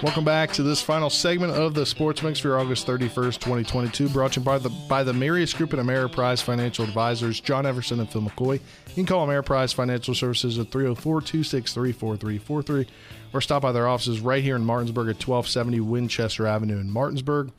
Welcome 0.00 0.24
back 0.24 0.52
to 0.52 0.62
this 0.62 0.80
final 0.80 1.10
segment 1.10 1.54
of 1.54 1.74
the 1.74 1.84
Sports 1.84 2.22
Mix 2.22 2.38
for 2.38 2.56
August 2.56 2.86
31st, 2.86 3.40
2022, 3.40 4.08
brought 4.08 4.34
to 4.34 4.40
you 4.40 4.44
by 4.44 4.56
the 4.56 4.68
by 4.68 5.02
the 5.02 5.12
Marius 5.12 5.52
Group 5.52 5.72
and 5.72 5.82
Ameriprise 5.82 6.40
Financial 6.40 6.84
Advisors, 6.84 7.40
John 7.40 7.66
Everson 7.66 7.98
and 7.98 8.08
Phil 8.08 8.22
McCoy. 8.22 8.60
You 8.90 8.94
can 8.94 9.06
call 9.06 9.26
Ameriprise 9.26 9.74
Financial 9.74 10.14
Services 10.14 10.56
at 10.56 10.70
304-263-4343 10.70 12.86
or 13.32 13.40
stop 13.40 13.62
by 13.62 13.72
their 13.72 13.88
offices 13.88 14.20
right 14.20 14.44
here 14.44 14.54
in 14.54 14.64
Martinsburg 14.64 15.08
at 15.08 15.16
1270 15.16 15.80
Winchester 15.80 16.46
Avenue 16.46 16.78
in 16.78 16.92
Martinsburg. 16.92 17.50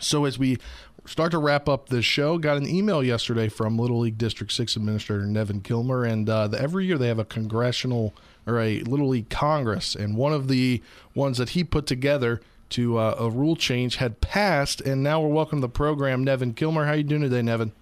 So 0.00 0.24
as 0.24 0.38
we 0.38 0.56
start 1.04 1.32
to 1.32 1.38
wrap 1.38 1.68
up 1.68 1.90
this 1.90 2.06
show, 2.06 2.38
got 2.38 2.56
an 2.56 2.66
email 2.66 3.04
yesterday 3.04 3.50
from 3.50 3.78
Little 3.78 4.00
League 4.00 4.16
District 4.16 4.50
6 4.50 4.76
Administrator 4.76 5.26
Nevin 5.26 5.60
Kilmer, 5.60 6.04
and 6.04 6.30
uh, 6.30 6.48
the, 6.48 6.58
every 6.58 6.86
year 6.86 6.96
they 6.96 7.08
have 7.08 7.18
a 7.18 7.26
congressional– 7.26 8.14
or 8.46 8.60
a 8.60 8.80
Little 8.80 9.08
League 9.08 9.28
Congress, 9.28 9.94
and 9.94 10.16
one 10.16 10.32
of 10.32 10.48
the 10.48 10.82
ones 11.14 11.38
that 11.38 11.50
he 11.50 11.64
put 11.64 11.86
together 11.86 12.40
to 12.70 12.98
uh, 12.98 13.14
a 13.18 13.30
rule 13.30 13.54
change 13.54 13.96
had 13.96 14.20
passed, 14.20 14.80
and 14.80 15.02
now 15.02 15.20
we're 15.20 15.28
welcome 15.28 15.58
to 15.58 15.66
the 15.66 15.68
program. 15.68 16.24
Nevin 16.24 16.54
Kilmer, 16.54 16.86
how 16.86 16.92
you 16.92 17.02
doing 17.02 17.22
today, 17.22 17.42
Nevin? 17.42 17.72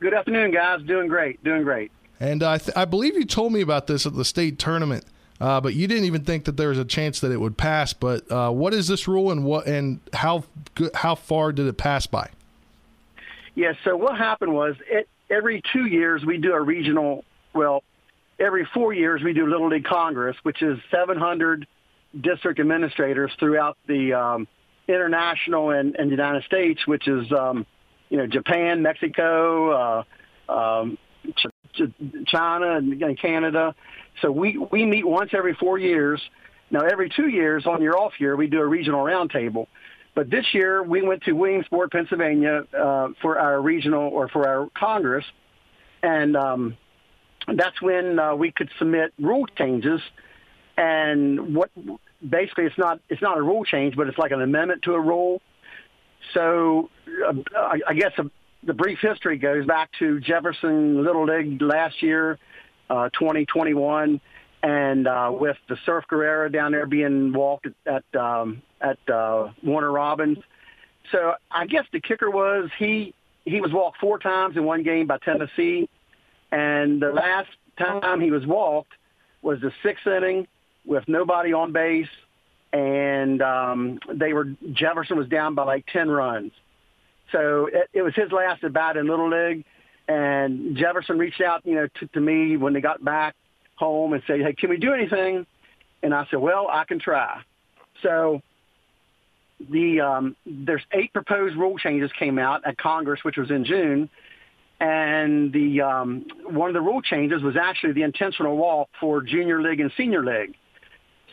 Good 0.00 0.12
afternoon, 0.12 0.50
guys. 0.50 0.82
Doing 0.82 1.08
great. 1.08 1.42
Doing 1.44 1.62
great. 1.62 1.90
And 2.18 2.42
uh, 2.42 2.50
I, 2.50 2.58
th- 2.58 2.76
I 2.76 2.84
believe 2.84 3.14
you 3.14 3.24
told 3.24 3.52
me 3.52 3.60
about 3.60 3.86
this 3.86 4.04
at 4.04 4.14
the 4.14 4.24
state 4.24 4.58
tournament, 4.58 5.04
uh, 5.40 5.60
but 5.60 5.74
you 5.74 5.86
didn't 5.86 6.04
even 6.04 6.24
think 6.24 6.44
that 6.46 6.56
there 6.56 6.70
was 6.70 6.78
a 6.78 6.84
chance 6.84 7.20
that 7.20 7.30
it 7.30 7.40
would 7.40 7.56
pass. 7.56 7.92
But 7.92 8.30
uh, 8.30 8.50
what 8.50 8.74
is 8.74 8.88
this 8.88 9.06
rule, 9.06 9.30
and 9.30 9.44
what 9.44 9.66
and 9.66 10.00
how 10.12 10.44
good, 10.74 10.90
how 10.94 11.14
far 11.14 11.52
did 11.52 11.66
it 11.66 11.76
pass 11.76 12.06
by? 12.06 12.30
Yeah. 13.54 13.72
So 13.84 13.96
what 13.96 14.18
happened 14.18 14.52
was, 14.52 14.76
it, 14.86 15.08
every 15.30 15.62
two 15.72 15.86
years 15.86 16.24
we 16.24 16.38
do 16.38 16.52
a 16.52 16.60
regional. 16.60 17.24
Well, 17.54 17.84
every 18.38 18.66
four 18.74 18.92
years 18.92 19.22
we 19.22 19.32
do 19.32 19.46
Little 19.46 19.68
League 19.68 19.84
Congress, 19.84 20.36
which 20.42 20.62
is 20.62 20.78
700 20.90 21.66
district 22.20 22.60
administrators 22.60 23.32
throughout 23.38 23.76
the 23.86 24.14
um, 24.14 24.48
international 24.88 25.70
and, 25.70 25.96
and 25.96 26.10
the 26.10 26.14
United 26.14 26.44
States, 26.44 26.86
which 26.86 27.08
is 27.08 27.30
um, 27.32 27.66
you 28.08 28.16
know 28.18 28.26
Japan, 28.26 28.82
Mexico, 28.82 30.04
uh, 30.48 30.52
um, 30.52 30.98
Ch- 31.34 31.46
Ch- 31.74 32.26
China, 32.26 32.76
and, 32.76 33.02
and 33.02 33.18
Canada. 33.18 33.74
So 34.22 34.30
we 34.30 34.56
we 34.58 34.84
meet 34.84 35.06
once 35.06 35.30
every 35.34 35.54
four 35.54 35.78
years. 35.78 36.20
Now 36.70 36.80
every 36.80 37.10
two 37.10 37.28
years 37.28 37.66
on 37.66 37.82
your 37.82 37.96
off 37.98 38.14
year 38.18 38.36
we 38.36 38.48
do 38.48 38.60
a 38.60 38.66
regional 38.66 39.04
roundtable. 39.04 39.66
But 40.14 40.30
this 40.30 40.46
year 40.54 40.82
we 40.82 41.02
went 41.02 41.24
to 41.24 41.32
Williamsport, 41.32 41.92
Pennsylvania, 41.92 42.64
uh, 42.76 43.08
for 43.20 43.38
our 43.38 43.60
regional 43.60 44.08
or 44.08 44.28
for 44.28 44.48
our 44.48 44.68
Congress, 44.74 45.24
and 46.02 46.36
um, 46.36 46.76
that's 47.54 47.80
when 47.80 48.18
uh, 48.18 48.34
we 48.34 48.50
could 48.50 48.70
submit 48.78 49.12
rule 49.18 49.46
changes. 49.56 50.00
And 50.76 51.54
what 51.54 51.70
basically 52.28 52.64
it's 52.64 52.78
not 52.78 53.00
it's 53.08 53.22
not 53.22 53.38
a 53.38 53.42
rule 53.42 53.64
change, 53.64 53.96
but 53.96 54.08
it's 54.08 54.18
like 54.18 54.32
an 54.32 54.42
amendment 54.42 54.82
to 54.82 54.94
a 54.94 55.00
rule. 55.00 55.40
So 56.34 56.90
uh, 57.26 57.32
I, 57.86 57.94
guess 57.94 58.12
a, 58.18 58.24
the 58.64 58.74
brief 58.74 58.98
history 59.00 59.38
goes 59.38 59.64
back 59.64 59.90
to 60.00 60.18
Jefferson 60.20 61.04
Little 61.04 61.24
League 61.24 61.62
last 61.62 62.02
year, 62.02 62.38
uh, 62.90 63.10
2021, 63.10 64.20
and 64.62 65.06
uh, 65.06 65.30
with 65.32 65.56
the 65.68 65.76
Serf 65.86 66.04
Guerrero 66.08 66.48
down 66.48 66.72
there 66.72 66.86
being 66.86 67.32
walked 67.32 67.66
at 67.66 67.74
at, 68.12 68.20
um, 68.20 68.62
at 68.80 68.98
uh, 69.08 69.52
Warner 69.62 69.92
Robins. 69.92 70.38
So 71.12 71.34
I 71.50 71.66
guess 71.66 71.84
the 71.92 72.00
kicker 72.00 72.30
was 72.30 72.70
he 72.78 73.14
he 73.44 73.60
was 73.60 73.72
walked 73.72 73.98
four 73.98 74.18
times 74.18 74.56
in 74.56 74.64
one 74.64 74.82
game 74.82 75.06
by 75.06 75.18
Tennessee 75.18 75.88
and 76.52 77.00
the 77.00 77.10
last 77.10 77.48
time 77.78 78.20
he 78.20 78.30
was 78.30 78.46
walked 78.46 78.92
was 79.42 79.60
the 79.60 79.72
sixth 79.82 80.06
inning 80.06 80.46
with 80.84 81.04
nobody 81.08 81.52
on 81.52 81.72
base, 81.72 82.08
and 82.72 83.42
um, 83.42 83.98
they 84.12 84.32
were 84.32 84.46
Jefferson 84.72 85.16
was 85.16 85.28
down 85.28 85.54
by 85.54 85.64
like 85.64 85.86
ten 85.92 86.08
runs. 86.08 86.52
So 87.32 87.68
it, 87.72 87.88
it 87.92 88.02
was 88.02 88.14
his 88.14 88.30
last 88.32 88.62
at 88.64 88.72
bat 88.72 88.96
in 88.96 89.06
Little 89.06 89.30
League, 89.30 89.64
and 90.08 90.76
Jefferson 90.76 91.18
reached 91.18 91.40
out, 91.40 91.66
you 91.66 91.74
know, 91.74 91.88
to, 92.00 92.06
to 92.08 92.20
me 92.20 92.56
when 92.56 92.72
they 92.72 92.80
got 92.80 93.04
back 93.04 93.34
home 93.76 94.12
and 94.12 94.22
said, 94.26 94.40
"Hey, 94.40 94.52
can 94.52 94.70
we 94.70 94.76
do 94.76 94.92
anything?" 94.92 95.46
And 96.02 96.14
I 96.14 96.26
said, 96.30 96.40
"Well, 96.40 96.68
I 96.70 96.84
can 96.84 96.98
try." 96.98 97.42
So 98.02 98.42
the 99.70 100.00
um, 100.00 100.36
there's 100.44 100.82
eight 100.92 101.12
proposed 101.12 101.56
rule 101.56 101.78
changes 101.78 102.10
came 102.18 102.38
out 102.38 102.66
at 102.66 102.76
Congress, 102.78 103.20
which 103.22 103.36
was 103.36 103.50
in 103.50 103.64
June, 103.64 104.08
and 104.80 105.52
the 105.52 105.80
um, 105.80 106.26
one 106.44 106.68
of 106.68 106.74
the 106.74 106.80
rule 106.80 107.00
changes 107.00 107.42
was 107.42 107.56
actually 107.56 107.92
the 107.92 108.02
intentional 108.02 108.56
walk 108.56 108.88
for 109.00 109.22
junior 109.22 109.62
league 109.62 109.80
and 109.80 109.90
senior 109.96 110.24
league. 110.24 110.54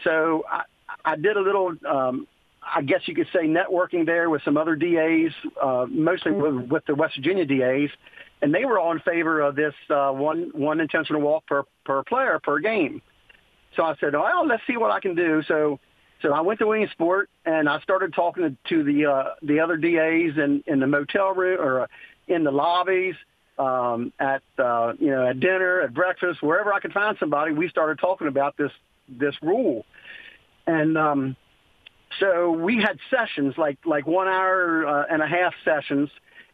So 0.03 0.43
I, 0.49 0.63
I 1.03 1.15
did 1.15 1.35
a 1.35 1.41
little, 1.41 1.73
um, 1.87 2.27
I 2.63 2.81
guess 2.81 3.01
you 3.05 3.15
could 3.15 3.27
say, 3.33 3.41
networking 3.41 4.05
there 4.05 4.29
with 4.29 4.41
some 4.43 4.55
other 4.57 4.75
DAs, 4.75 5.33
uh, 5.61 5.85
mostly 5.89 6.31
with, 6.31 6.69
with 6.69 6.85
the 6.85 6.95
West 6.95 7.15
Virginia 7.17 7.45
DAs, 7.45 7.89
and 8.41 8.53
they 8.53 8.65
were 8.65 8.79
all 8.79 8.91
in 8.91 8.99
favor 8.99 9.41
of 9.41 9.55
this 9.55 9.73
uh, 9.89 10.11
one 10.11 10.51
one 10.53 10.79
intentional 10.79 11.21
walk 11.21 11.45
per 11.45 11.63
per 11.85 12.03
player 12.03 12.39
per 12.41 12.59
game. 12.59 13.01
So 13.75 13.83
I 13.83 13.95
said, 13.99 14.13
well, 14.13 14.47
let's 14.47 14.63
see 14.67 14.77
what 14.77 14.91
I 14.91 14.99
can 14.99 15.15
do. 15.15 15.41
So 15.47 15.79
so 16.21 16.31
I 16.31 16.39
went 16.39 16.59
to 16.59 16.67
Williamsport 16.67 17.29
and 17.45 17.67
I 17.67 17.81
started 17.81 18.13
talking 18.13 18.57
to 18.69 18.83
the 18.83 19.05
uh, 19.05 19.23
the 19.41 19.59
other 19.59 19.75
DAs 19.75 20.37
in, 20.37 20.63
in 20.65 20.79
the 20.79 20.87
motel 20.87 21.33
room 21.33 21.59
or 21.59 21.81
uh, 21.81 21.87
in 22.27 22.45
the 22.45 22.51
lobbies 22.51 23.15
um, 23.57 24.13
at 24.19 24.43
uh, 24.57 24.93
you 24.99 25.11
know 25.11 25.27
at 25.27 25.39
dinner, 25.39 25.81
at 25.81 25.93
breakfast, 25.93 26.41
wherever 26.41 26.73
I 26.73 26.79
could 26.79 26.93
find 26.93 27.17
somebody, 27.19 27.53
we 27.53 27.69
started 27.69 27.99
talking 27.99 28.27
about 28.27 28.57
this 28.57 28.71
this 29.07 29.35
rule, 29.41 29.85
and 30.65 30.97
um, 30.97 31.35
so 32.19 32.51
we 32.51 32.77
had 32.77 32.97
sessions 33.09 33.55
like 33.57 33.77
like 33.85 34.07
one 34.07 34.27
hour 34.27 34.85
uh, 34.85 35.05
and 35.09 35.21
a 35.21 35.27
half 35.27 35.53
sessions, 35.65 36.09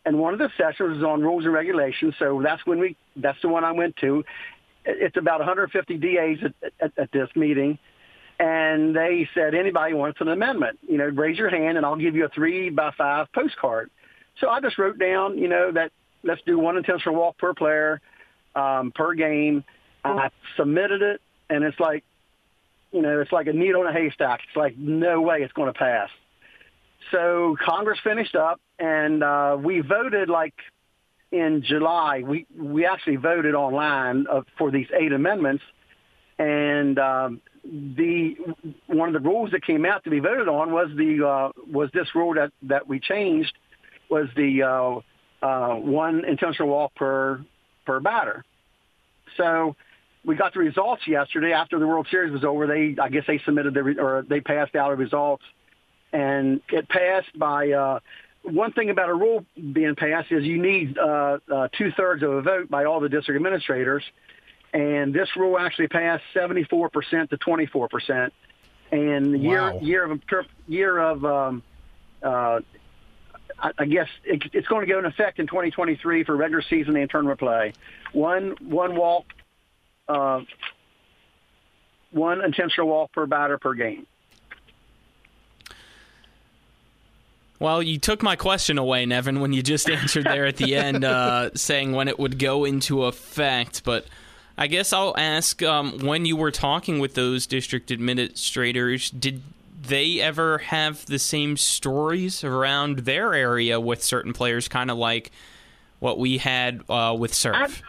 and 0.05 0.19
one 0.19 0.33
of 0.33 0.39
the 0.39 0.49
sessions 0.57 0.95
was 0.95 1.03
on 1.03 1.21
rules 1.21 1.45
and 1.45 1.53
regulations. 1.53 2.15
So 2.19 2.41
that's 2.43 2.65
when 2.65 2.79
we 2.79 2.95
that's 3.15 3.41
the 3.41 3.49
one 3.49 3.63
I 3.63 3.71
went 3.71 3.97
to. 3.97 4.23
It's 4.85 5.17
about 5.17 5.39
150 5.39 5.97
DAs 5.97 6.37
at, 6.43 6.73
at, 6.79 6.97
at 6.97 7.11
this 7.11 7.29
meeting. 7.35 7.77
And 8.39 8.95
they 8.95 9.27
said, 9.33 9.53
anybody 9.53 9.93
wants 9.93 10.21
an 10.21 10.29
amendment, 10.29 10.79
you 10.87 10.97
know, 10.97 11.05
raise 11.05 11.37
your 11.37 11.49
hand 11.49 11.75
and 11.75 11.85
I'll 11.85 11.97
give 11.97 12.15
you 12.15 12.23
a 12.23 12.29
three 12.29 12.69
by 12.69 12.91
five 12.97 13.27
postcard. 13.33 13.91
So 14.39 14.47
I 14.47 14.61
just 14.61 14.77
wrote 14.77 14.97
down, 14.97 15.37
you 15.37 15.49
know, 15.49 15.73
that 15.73 15.91
let's 16.23 16.41
do 16.45 16.57
one 16.59 16.77
intentional 16.77 17.15
walk 17.15 17.37
per 17.37 17.53
player 17.53 18.01
um, 18.55 18.91
per 18.93 19.13
game. 19.13 19.63
I 20.03 20.29
submitted 20.55 21.01
it, 21.01 21.21
and 21.49 21.63
it's 21.63 21.79
like, 21.79 22.03
you 22.91 23.01
know, 23.01 23.19
it's 23.21 23.31
like 23.31 23.47
a 23.47 23.53
needle 23.53 23.81
in 23.81 23.87
a 23.87 23.93
haystack. 23.93 24.41
It's 24.47 24.55
like 24.55 24.77
no 24.77 25.21
way 25.21 25.41
it's 25.41 25.53
going 25.53 25.71
to 25.71 25.77
pass. 25.77 26.09
So 27.11 27.55
Congress 27.63 27.99
finished 28.03 28.35
up, 28.35 28.59
and 28.77 29.23
uh, 29.23 29.57
we 29.59 29.81
voted 29.81 30.29
like 30.29 30.55
in 31.31 31.63
July. 31.65 32.23
We 32.25 32.45
we 32.57 32.85
actually 32.85 33.17
voted 33.17 33.55
online 33.55 34.25
uh, 34.31 34.41
for 34.57 34.71
these 34.71 34.87
eight 34.97 35.11
amendments, 35.11 35.63
and 36.37 36.97
um, 36.99 37.41
the 37.63 38.35
one 38.87 39.13
of 39.13 39.21
the 39.21 39.27
rules 39.27 39.51
that 39.51 39.65
came 39.65 39.85
out 39.85 40.03
to 40.03 40.09
be 40.09 40.19
voted 40.19 40.47
on 40.47 40.71
was 40.71 40.89
the 40.95 41.25
uh, 41.27 41.51
was 41.71 41.89
this 41.93 42.07
rule 42.15 42.33
that 42.35 42.51
that 42.63 42.87
we 42.87 42.99
changed 42.99 43.53
was 44.09 44.27
the 44.35 44.63
uh, 44.63 44.99
uh, 45.41 45.75
one 45.75 46.25
intentional 46.25 46.69
walk 46.69 46.95
per 46.95 47.41
per 47.85 47.99
batter. 47.99 48.43
So 49.37 49.75
we 50.25 50.35
got 50.35 50.53
the 50.53 50.59
results 50.59 51.07
yesterday 51.07 51.53
after 51.53 51.79
the 51.79 51.87
World 51.87 52.07
Series 52.11 52.31
was 52.31 52.43
over. 52.43 52.67
They 52.67 52.95
I 53.01 53.09
guess 53.09 53.23
they 53.27 53.39
submitted 53.45 53.73
the 53.73 53.95
or 53.99 54.25
they 54.27 54.41
passed 54.41 54.75
out 54.75 54.89
the 54.89 54.95
results, 54.95 55.43
and 56.13 56.61
it 56.69 56.87
passed 56.89 57.37
by. 57.37 57.71
Uh, 57.71 57.99
one 58.43 58.71
thing 58.71 58.89
about 58.89 59.09
a 59.09 59.13
rule 59.13 59.45
being 59.73 59.95
passed 59.95 60.31
is 60.31 60.45
you 60.45 60.61
need 60.61 60.97
uh, 60.97 61.39
uh, 61.53 61.67
two 61.77 61.91
thirds 61.97 62.23
of 62.23 62.31
a 62.31 62.41
vote 62.41 62.69
by 62.69 62.85
all 62.85 63.01
the 63.01 63.09
district 63.09 63.35
administrators, 63.35 64.01
and 64.73 65.13
this 65.13 65.27
rule 65.35 65.59
actually 65.59 65.89
passed 65.89 66.23
74% 66.33 67.29
to 67.29 67.37
24%. 67.37 68.31
And 68.91 69.33
the 69.33 69.37
year 69.37 69.73
Wow. 69.73 69.79
year 69.81 70.03
of 70.11 70.21
year 70.67 70.97
of 70.97 71.25
um, 71.25 71.63
uh, 72.23 72.61
I, 73.61 73.71
I 73.77 73.85
guess 73.85 74.07
it, 74.23 74.43
it's 74.53 74.67
going 74.67 74.85
to 74.85 74.91
go 74.91 74.99
in 74.99 75.05
effect 75.05 75.39
in 75.39 75.47
2023 75.47 76.23
for 76.23 76.35
regular 76.35 76.61
season 76.61 76.95
and 76.95 77.09
tournament 77.09 77.39
play. 77.39 77.73
One 78.13 78.55
one 78.61 78.95
walk, 78.95 79.25
uh, 80.07 80.41
one 82.11 82.43
intentional 82.43 82.87
walk 82.87 83.11
per 83.11 83.25
batter 83.25 83.57
per 83.57 83.73
game. 83.73 84.05
Well, 87.59 87.83
you 87.83 87.99
took 87.99 88.23
my 88.23 88.37
question 88.37 88.77
away, 88.77 89.05
Nevin, 89.05 89.41
when 89.41 89.51
you 89.51 89.61
just 89.61 89.89
answered 89.89 90.23
there 90.23 90.45
at 90.45 90.55
the 90.55 90.75
end, 90.77 91.03
uh, 91.03 91.49
saying 91.55 91.91
when 91.91 92.07
it 92.07 92.17
would 92.17 92.39
go 92.39 92.63
into 92.63 93.03
effect. 93.03 93.83
But 93.83 94.05
I 94.57 94.67
guess 94.67 94.93
I'll 94.93 95.15
ask 95.17 95.61
um, 95.61 95.99
when 95.99 96.25
you 96.25 96.37
were 96.37 96.51
talking 96.51 96.99
with 96.99 97.15
those 97.15 97.45
district 97.45 97.91
administrators, 97.91 99.09
did 99.09 99.43
they 99.81 100.19
ever 100.19 100.57
have 100.59 101.05
the 101.05 101.19
same 101.19 101.57
stories 101.57 102.43
around 102.43 102.99
their 102.99 103.33
area 103.33 103.79
with 103.79 104.03
certain 104.03 104.33
players, 104.33 104.67
kind 104.67 104.91
of 104.91 104.97
like 104.97 105.31
what 105.99 106.17
we 106.17 106.37
had 106.37 106.81
uh, 106.89 107.15
with 107.17 107.33
Serf? 107.33 107.81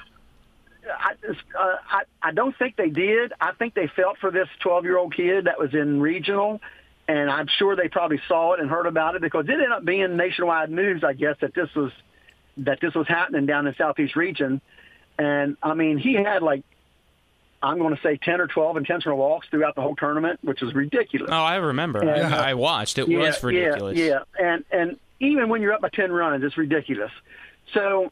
I, 0.98 1.12
uh, 1.58 1.76
I 1.88 2.02
I 2.22 2.32
don't 2.32 2.56
think 2.58 2.76
they 2.76 2.88
did. 2.88 3.32
I 3.40 3.52
think 3.52 3.74
they 3.74 3.88
felt 3.88 4.18
for 4.18 4.30
this 4.30 4.48
12 4.60 4.84
year 4.84 4.98
old 4.98 5.14
kid 5.14 5.46
that 5.46 5.58
was 5.58 5.74
in 5.74 6.00
regional, 6.00 6.60
and 7.08 7.30
I'm 7.30 7.48
sure 7.58 7.76
they 7.76 7.88
probably 7.88 8.20
saw 8.28 8.54
it 8.54 8.60
and 8.60 8.68
heard 8.68 8.86
about 8.86 9.14
it 9.14 9.22
because 9.22 9.46
it 9.48 9.52
ended 9.52 9.70
up 9.70 9.84
being 9.84 10.16
nationwide 10.16 10.70
news. 10.70 11.04
I 11.04 11.12
guess 11.12 11.36
that 11.40 11.54
this 11.54 11.68
was 11.74 11.92
that 12.58 12.80
this 12.80 12.94
was 12.94 13.06
happening 13.08 13.46
down 13.46 13.66
in 13.66 13.72
the 13.72 13.76
southeast 13.76 14.16
region, 14.16 14.60
and 15.18 15.56
I 15.62 15.74
mean 15.74 15.98
he 15.98 16.14
had 16.14 16.42
like 16.42 16.64
I'm 17.62 17.78
going 17.78 17.94
to 17.94 18.00
say 18.02 18.16
10 18.16 18.40
or 18.40 18.46
12 18.46 18.78
intentional 18.78 19.18
walks 19.18 19.46
throughout 19.50 19.74
the 19.74 19.82
whole 19.82 19.96
tournament, 19.96 20.40
which 20.42 20.62
is 20.62 20.74
ridiculous. 20.74 21.30
Oh, 21.30 21.42
I 21.42 21.56
remember. 21.56 22.02
Yeah. 22.04 22.34
I, 22.34 22.50
I 22.50 22.54
watched. 22.54 22.98
It 22.98 23.08
yeah, 23.08 23.18
was 23.18 23.42
ridiculous. 23.42 23.98
Yeah, 23.98 24.20
yeah, 24.38 24.52
and 24.52 24.64
and 24.70 24.96
even 25.20 25.48
when 25.48 25.60
you're 25.60 25.74
up 25.74 25.82
by 25.82 25.90
ten 25.90 26.10
runs, 26.10 26.42
it's 26.42 26.56
ridiculous. 26.56 27.10
So, 27.74 28.10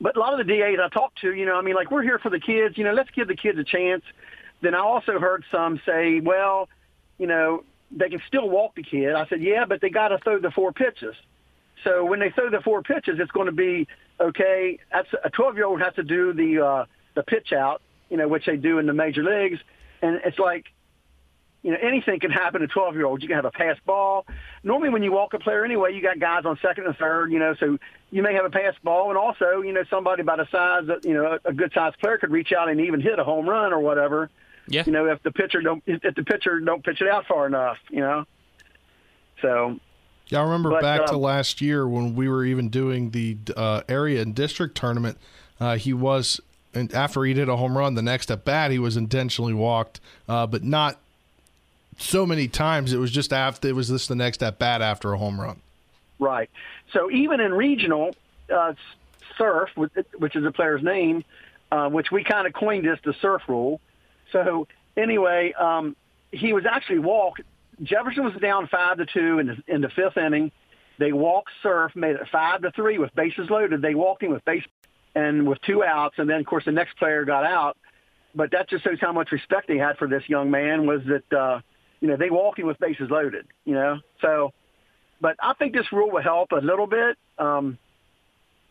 but 0.00 0.16
a 0.16 0.20
lot 0.20 0.38
of 0.38 0.44
the 0.44 0.52
DAs 0.52 0.78
I 0.82 0.88
talked 0.88 1.20
to, 1.20 1.32
you 1.32 1.46
know, 1.46 1.56
I 1.56 1.62
mean, 1.62 1.76
like 1.76 1.90
we're 1.90 2.02
here 2.02 2.18
for 2.18 2.30
the 2.30 2.40
kids. 2.40 2.76
You 2.76 2.84
know, 2.84 2.92
let's 2.92 3.10
give 3.10 3.28
the 3.28 3.36
kids 3.36 3.58
a 3.58 3.64
chance. 3.64 4.02
Then 4.60 4.74
I 4.74 4.80
also 4.80 5.18
heard 5.18 5.44
some 5.52 5.80
say, 5.86 6.20
well, 6.20 6.68
you 7.18 7.26
know, 7.26 7.64
they 7.92 8.08
can 8.08 8.20
still 8.26 8.48
walk 8.48 8.74
the 8.74 8.82
kid. 8.82 9.14
I 9.14 9.26
said, 9.28 9.40
yeah, 9.40 9.66
but 9.66 9.80
they 9.80 9.90
got 9.90 10.08
to 10.08 10.18
throw 10.18 10.38
the 10.40 10.50
four 10.50 10.72
pitches. 10.72 11.14
So 11.84 12.04
when 12.04 12.18
they 12.18 12.30
throw 12.30 12.50
the 12.50 12.60
four 12.60 12.82
pitches, 12.82 13.20
it's 13.20 13.30
going 13.30 13.46
to 13.46 13.52
be 13.52 13.86
okay. 14.18 14.78
That's 14.90 15.08
a 15.22 15.30
12 15.30 15.56
year 15.56 15.66
old 15.66 15.80
has 15.80 15.94
to 15.94 16.02
do 16.02 16.32
the 16.32 16.64
uh, 16.64 16.84
the 17.14 17.22
pitch 17.22 17.52
out, 17.52 17.82
you 18.10 18.16
know, 18.16 18.28
which 18.28 18.46
they 18.46 18.56
do 18.56 18.78
in 18.78 18.86
the 18.86 18.92
major 18.92 19.22
leagues, 19.22 19.60
and 20.02 20.20
it's 20.24 20.38
like 20.38 20.66
you 21.64 21.70
know, 21.70 21.78
anything 21.82 22.20
can 22.20 22.30
happen 22.30 22.60
to 22.60 22.66
12 22.66 22.94
year 22.94 23.06
olds. 23.06 23.22
You 23.22 23.28
can 23.28 23.36
have 23.36 23.46
a 23.46 23.50
pass 23.50 23.78
ball. 23.86 24.26
Normally, 24.62 24.90
when 24.90 25.02
you 25.02 25.10
walk 25.10 25.32
a 25.32 25.38
player 25.38 25.64
anyway, 25.64 25.94
you 25.94 26.02
got 26.02 26.20
guys 26.20 26.44
on 26.44 26.58
second 26.60 26.86
and 26.86 26.94
third, 26.96 27.32
you 27.32 27.38
know, 27.38 27.54
so 27.58 27.78
you 28.10 28.22
may 28.22 28.34
have 28.34 28.44
a 28.44 28.50
pass 28.50 28.74
ball. 28.84 29.08
And 29.08 29.16
also, 29.16 29.62
you 29.62 29.72
know, 29.72 29.82
somebody 29.88 30.22
by 30.22 30.36
the 30.36 30.46
size 30.52 30.86
that, 30.88 31.06
you 31.06 31.14
know, 31.14 31.38
a 31.42 31.54
good 31.54 31.72
sized 31.74 31.98
player 32.00 32.18
could 32.18 32.30
reach 32.30 32.52
out 32.52 32.68
and 32.68 32.82
even 32.82 33.00
hit 33.00 33.18
a 33.18 33.24
home 33.24 33.48
run 33.48 33.72
or 33.72 33.80
whatever. 33.80 34.28
Yeah. 34.68 34.82
You 34.84 34.92
know, 34.92 35.06
if 35.06 35.22
the 35.22 35.32
pitcher 35.32 35.62
don't, 35.62 35.82
if 35.86 36.14
the 36.14 36.22
pitcher 36.22 36.60
don't 36.60 36.84
pitch 36.84 37.00
it 37.00 37.08
out 37.08 37.24
far 37.26 37.46
enough, 37.46 37.78
you 37.88 38.00
know. 38.00 38.26
So, 39.40 39.80
Yeah, 40.28 40.40
I 40.40 40.42
remember 40.42 40.68
But, 40.68 40.82
back 40.82 41.06
to 41.06 41.14
um, 41.14 41.22
last 41.22 41.62
year 41.62 41.88
when 41.88 42.14
we 42.14 42.28
were 42.28 42.44
even 42.44 42.68
doing 42.68 43.10
the 43.10 43.38
uh, 43.56 43.82
area 43.88 44.20
and 44.20 44.34
district 44.34 44.76
tournament. 44.76 45.16
Uh, 45.58 45.76
he 45.76 45.94
was, 45.94 46.42
and 46.74 46.92
after 46.94 47.24
he 47.24 47.34
did 47.34 47.48
a 47.48 47.56
home 47.56 47.76
run, 47.76 47.94
the 47.94 48.02
next 48.02 48.30
at 48.30 48.44
bat 48.44 48.70
he 48.70 48.78
was 48.78 48.96
intentionally 48.96 49.54
walked, 49.54 50.00
uh, 50.28 50.46
but 50.46 50.62
not 50.62 50.98
so 51.98 52.26
many 52.26 52.48
times. 52.48 52.92
It 52.92 52.98
was 52.98 53.10
just 53.10 53.32
after 53.32 53.68
it 53.68 53.74
was 53.74 53.88
this 53.88 54.06
the 54.06 54.14
next 54.14 54.42
at 54.42 54.58
bat 54.58 54.82
after 54.82 55.12
a 55.12 55.18
home 55.18 55.40
run. 55.40 55.60
Right. 56.18 56.50
So 56.92 57.10
even 57.10 57.40
in 57.40 57.52
regional, 57.52 58.14
uh, 58.52 58.74
Serf, 59.36 59.70
which 59.76 60.36
is 60.36 60.44
the 60.44 60.52
player's 60.52 60.82
name, 60.82 61.24
uh, 61.72 61.88
which 61.88 62.10
we 62.10 62.22
kind 62.22 62.46
of 62.46 62.52
coined 62.52 62.86
this 62.86 62.98
the 63.04 63.14
Serf 63.20 63.42
rule. 63.48 63.80
So 64.32 64.68
anyway, 64.96 65.52
um, 65.52 65.96
he 66.30 66.52
was 66.52 66.66
actually 66.66 67.00
walked. 67.00 67.42
Jefferson 67.82 68.24
was 68.24 68.34
down 68.34 68.68
five 68.68 68.98
to 68.98 69.06
two 69.06 69.38
in 69.40 69.46
the, 69.48 69.56
in 69.66 69.80
the 69.80 69.88
fifth 69.88 70.16
inning. 70.16 70.52
They 70.98 71.12
walked 71.12 71.50
Serf, 71.62 71.96
made 71.96 72.16
it 72.16 72.28
five 72.30 72.62
to 72.62 72.70
three 72.70 72.98
with 72.98 73.14
bases 73.14 73.50
loaded. 73.50 73.82
They 73.82 73.94
walked 73.94 74.22
him 74.22 74.30
with 74.30 74.44
base 74.44 74.64
and 75.14 75.46
with 75.46 75.60
two 75.62 75.84
outs, 75.84 76.16
and 76.18 76.28
then 76.28 76.40
of 76.40 76.46
course 76.46 76.64
the 76.64 76.72
next 76.72 76.96
player 76.98 77.24
got 77.24 77.44
out. 77.44 77.76
But 78.34 78.50
that 78.50 78.68
just 78.68 78.82
shows 78.82 78.98
how 79.00 79.12
much 79.12 79.30
respect 79.30 79.68
they 79.68 79.78
had 79.78 79.96
for 79.96 80.08
this 80.08 80.22
young 80.28 80.50
man. 80.50 80.86
Was 80.86 81.02
that 81.06 81.36
uh, 81.36 81.60
you 82.00 82.08
know 82.08 82.16
they 82.16 82.30
walked 82.30 82.58
him 82.58 82.66
with 82.66 82.78
bases 82.78 83.10
loaded. 83.10 83.46
You 83.64 83.74
know, 83.74 84.00
so 84.20 84.52
but 85.20 85.36
I 85.40 85.54
think 85.54 85.72
this 85.72 85.90
rule 85.92 86.10
will 86.10 86.22
help 86.22 86.52
a 86.52 86.56
little 86.56 86.86
bit. 86.86 87.16
Um, 87.38 87.78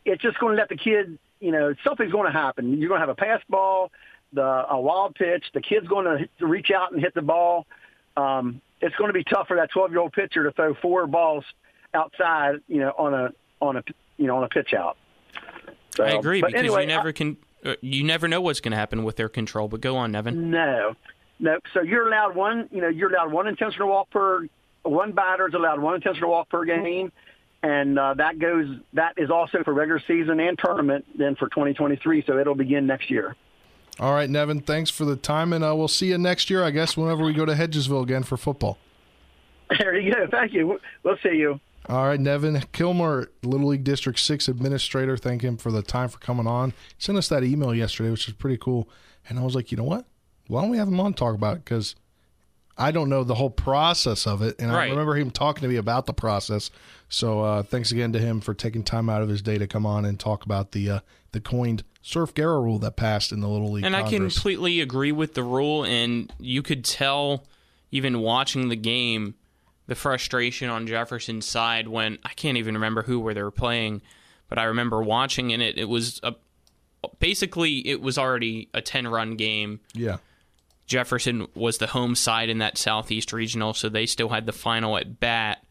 it's 0.06 0.22
just 0.22 0.38
going 0.40 0.56
to 0.56 0.60
let 0.60 0.70
the 0.70 0.78
kid, 0.78 1.18
you 1.40 1.52
know, 1.52 1.74
something's 1.84 2.12
going 2.12 2.32
to 2.32 2.38
happen. 2.38 2.80
You're 2.80 2.90
going 2.90 3.02
to 3.02 3.08
have 3.08 3.10
a 3.10 3.20
pass 3.20 3.42
ball, 3.50 3.92
the 4.34 4.66
a 4.70 4.80
wild 4.80 5.16
pitch. 5.16 5.46
The 5.54 5.62
kid's 5.62 5.88
going 5.88 6.06
to, 6.06 6.46
reach 6.46 6.70
out 6.70 6.92
and 6.92 7.02
hit 7.02 7.16
the 7.16 7.22
ball. 7.22 7.66
Um, 8.16 8.62
it's 8.82 8.96
going 8.98 9.10
to 9.10 9.14
be 9.14 9.24
tough 9.24 9.48
for 9.48 9.58
that 9.58 9.72
12 9.72 9.92
year 9.92 10.00
old 10.00 10.14
pitcher 10.14 10.44
to 10.44 10.52
throw 10.52 10.76
four 10.76 11.08
balls 11.08 11.46
outside, 11.94 12.58
you 12.68 12.80
know, 12.82 12.92
on 12.98 13.14
a 13.14 13.30
on 13.60 13.78
a 13.78 13.84
you 14.18 14.28
know 14.28 14.38
on 14.38 14.44
a 14.44 14.50
pitch 14.50 14.74
out. 14.74 14.98
So, 15.96 16.04
I 16.04 16.12
agree 16.12 16.42
because 16.42 16.56
anyway, 16.56 16.82
you 16.82 16.88
never 16.88 17.12
can. 17.12 17.38
Uh, 17.64 17.76
you 17.82 18.04
never 18.04 18.28
know 18.28 18.42
what's 18.42 18.60
going 18.60 18.72
to 18.72 18.78
happen 18.78 19.04
with 19.04 19.16
their 19.16 19.30
control. 19.30 19.68
But 19.68 19.82
go 19.82 19.96
on, 19.96 20.12
Nevin. 20.12 20.52
No, 20.52 20.96
no. 21.40 21.60
So 21.74 21.82
you're 21.82 22.08
allowed 22.08 22.36
one. 22.36 22.68
You 22.72 22.82
know, 22.82 22.90
you're 22.90 23.14
allowed 23.14 23.32
one 23.32 23.48
intentional 23.48 23.90
walk 23.90 24.10
per. 24.10 24.48
One 24.84 25.14
batter 25.14 25.48
is 25.48 25.54
allowed 25.54 25.80
one 25.80 25.96
intentional 25.96 26.30
walk 26.32 26.50
per 26.50 26.66
game, 26.66 27.12
and 27.62 27.98
uh, 27.98 28.16
that 28.16 28.40
goes. 28.40 28.68
That 28.94 29.14
is 29.18 29.30
also 29.30 29.64
for 29.64 29.74
regular 29.74 30.02
season 30.08 30.40
and 30.40 30.58
tournament. 30.58 31.06
Then 31.18 31.36
for 31.36 31.48
2023, 31.48 32.24
so 32.28 32.38
it'll 32.38 32.56
begin 32.56 32.86
next 32.86 33.10
year. 33.10 33.36
All 34.00 34.14
right, 34.14 34.30
Nevin, 34.30 34.62
thanks 34.62 34.90
for 34.90 35.06
the 35.06 35.16
time, 35.16 35.54
and 35.54 35.64
uh, 35.64 35.76
we'll 35.76 35.88
see 35.88 36.08
you 36.08 36.18
next 36.18 36.50
year, 36.50 36.64
I 36.64 36.72
guess, 36.72 36.98
whenever 36.98 37.24
we 37.24 37.32
go 37.32 37.46
to 37.46 37.54
Hedgesville 37.54 38.02
again 38.02 38.24
for 38.24 38.38
football. 38.38 38.78
There 39.80 39.98
you 39.98 40.14
go. 40.14 40.28
Thank 40.30 40.54
you. 40.54 40.80
We'll 41.04 41.18
see 41.24 41.36
you. 41.36 41.60
All 41.90 42.08
right, 42.08 42.20
Nevin 42.20 42.62
Kilmer, 42.72 43.30
Little 43.44 43.68
League 43.68 43.84
District 43.84 44.18
6 44.18 44.48
administrator. 44.48 45.18
Thank 45.18 45.42
him 45.42 45.58
for 45.58 45.72
the 45.72 45.82
time 45.82 46.10
for 46.10 46.18
coming 46.20 46.48
on. 46.48 46.72
He 46.72 46.76
sent 46.98 47.18
us 47.18 47.28
that 47.30 47.44
email 47.44 47.74
yesterday, 47.76 48.10
which 48.10 48.28
is 48.28 48.34
pretty 48.34 48.58
cool. 48.58 48.90
And 49.28 49.38
I 49.38 49.44
was 49.44 49.56
like, 49.56 49.72
you 49.72 49.78
know 49.78 49.84
what? 49.84 50.06
Why 50.48 50.62
don't 50.62 50.70
we 50.70 50.78
have 50.78 50.88
him 50.88 51.00
on 51.00 51.14
talk 51.14 51.36
about 51.36 51.58
it? 51.58 51.66
Because 51.66 51.96
I 52.78 52.92
don't 52.92 53.10
know 53.10 53.24
the 53.24 53.36
whole 53.36 53.50
process 53.50 54.26
of 54.26 54.42
it. 54.42 54.56
And 54.60 54.72
I 54.72 54.90
remember 54.90 55.16
him 55.16 55.30
talking 55.30 55.62
to 55.62 55.68
me 55.68 55.76
about 55.76 56.06
the 56.06 56.14
process. 56.14 56.72
So 57.10 57.42
uh, 57.42 57.64
thanks 57.64 57.92
again 57.92 58.14
to 58.14 58.20
him 58.20 58.42
for 58.42 58.54
taking 58.54 58.84
time 58.84 59.10
out 59.10 59.22
of 59.22 59.30
his 59.30 59.42
day 59.42 59.58
to 59.58 59.68
come 59.68 59.86
on 59.86 60.06
and 60.06 60.20
talk 60.20 60.46
about 60.46 60.72
the 60.72 60.90
uh, 60.90 61.00
the 61.32 61.40
coined 61.40 61.84
Serf 62.02 62.34
Guerra 62.34 62.60
rule 62.62 62.80
that 62.80 62.96
passed 62.96 63.32
in 63.32 63.40
the 63.42 63.48
Little 63.48 63.72
League 63.72 63.86
And 63.86 63.96
I 63.96 64.10
completely 64.10 64.82
agree 64.82 65.12
with 65.12 65.36
the 65.36 65.44
rule, 65.44 65.86
and 65.86 66.32
you 66.40 66.62
could 66.62 66.84
tell, 66.84 67.46
even 67.92 68.20
watching 68.20 68.70
the 68.70 68.76
game, 68.76 69.36
the 69.94 70.00
frustration 70.00 70.72
on 70.72 70.88
Jefferson's 70.88 71.48
side 71.48 71.88
when 71.88 72.18
I 72.24 72.30
can't 72.30 72.58
even 72.58 72.74
remember 72.74 73.04
who 73.04 73.20
where 73.20 73.36
they 73.36 73.44
were 73.44 73.52
playing, 73.52 74.02
but 74.50 74.58
I 74.58 74.64
remember 74.64 75.04
watching 75.04 75.54
and 75.54 75.62
it. 75.62 75.78
It 75.78 75.88
was 75.88 76.20
a 76.24 76.34
basically 77.20 77.88
it 77.88 78.02
was 78.02 78.18
already 78.18 78.70
a 78.74 78.82
ten 78.82 79.08
run 79.08 79.36
game. 79.36 79.82
yeah. 79.94 80.18
Jefferson 80.88 81.48
was 81.54 81.78
the 81.78 81.88
home 81.88 82.16
side 82.16 82.50
in 82.50 82.58
that 82.58 82.78
Southeast 82.78 83.32
Regional, 83.32 83.74
so 83.74 83.88
they 83.88 84.06
still 84.08 84.30
had 84.30 84.48
the 84.48 84.52
final 84.52 84.98
at 84.98 85.20
bat, 85.20 85.64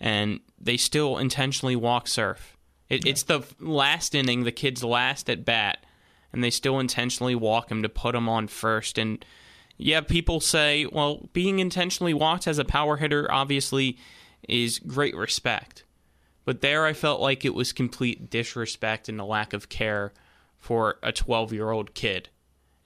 and 0.00 0.40
they 0.58 0.76
still 0.76 1.18
intentionally 1.18 1.76
walk 1.76 2.06
Serf. 2.06 2.56
It, 2.88 3.04
It's 3.04 3.24
the 3.24 3.42
last 3.60 4.14
inning, 4.14 4.44
the 4.44 4.52
kid's 4.52 4.82
last 4.84 5.28
at 5.28 5.44
bat, 5.44 5.84
and 6.32 6.42
they 6.42 6.50
still 6.50 6.78
intentionally 6.78 7.34
walk 7.34 7.70
him 7.70 7.82
to 7.82 7.88
put 7.88 8.14
him 8.14 8.28
on 8.28 8.46
first. 8.46 8.96
And 8.96 9.24
yeah, 9.78 10.00
people 10.00 10.40
say, 10.40 10.86
well, 10.86 11.28
being 11.32 11.58
intentionally 11.58 12.14
walked 12.14 12.46
as 12.46 12.58
a 12.58 12.64
power 12.64 12.96
hitter 12.96 13.30
obviously 13.30 13.98
is 14.48 14.78
great 14.78 15.16
respect. 15.16 15.84
But 16.44 16.60
there 16.60 16.86
I 16.86 16.92
felt 16.92 17.20
like 17.20 17.44
it 17.44 17.54
was 17.54 17.72
complete 17.72 18.30
disrespect 18.30 19.08
and 19.08 19.20
a 19.20 19.24
lack 19.24 19.52
of 19.52 19.68
care 19.68 20.12
for 20.58 20.98
a 21.02 21.12
12 21.12 21.52
year 21.52 21.70
old 21.70 21.94
kid. 21.94 22.28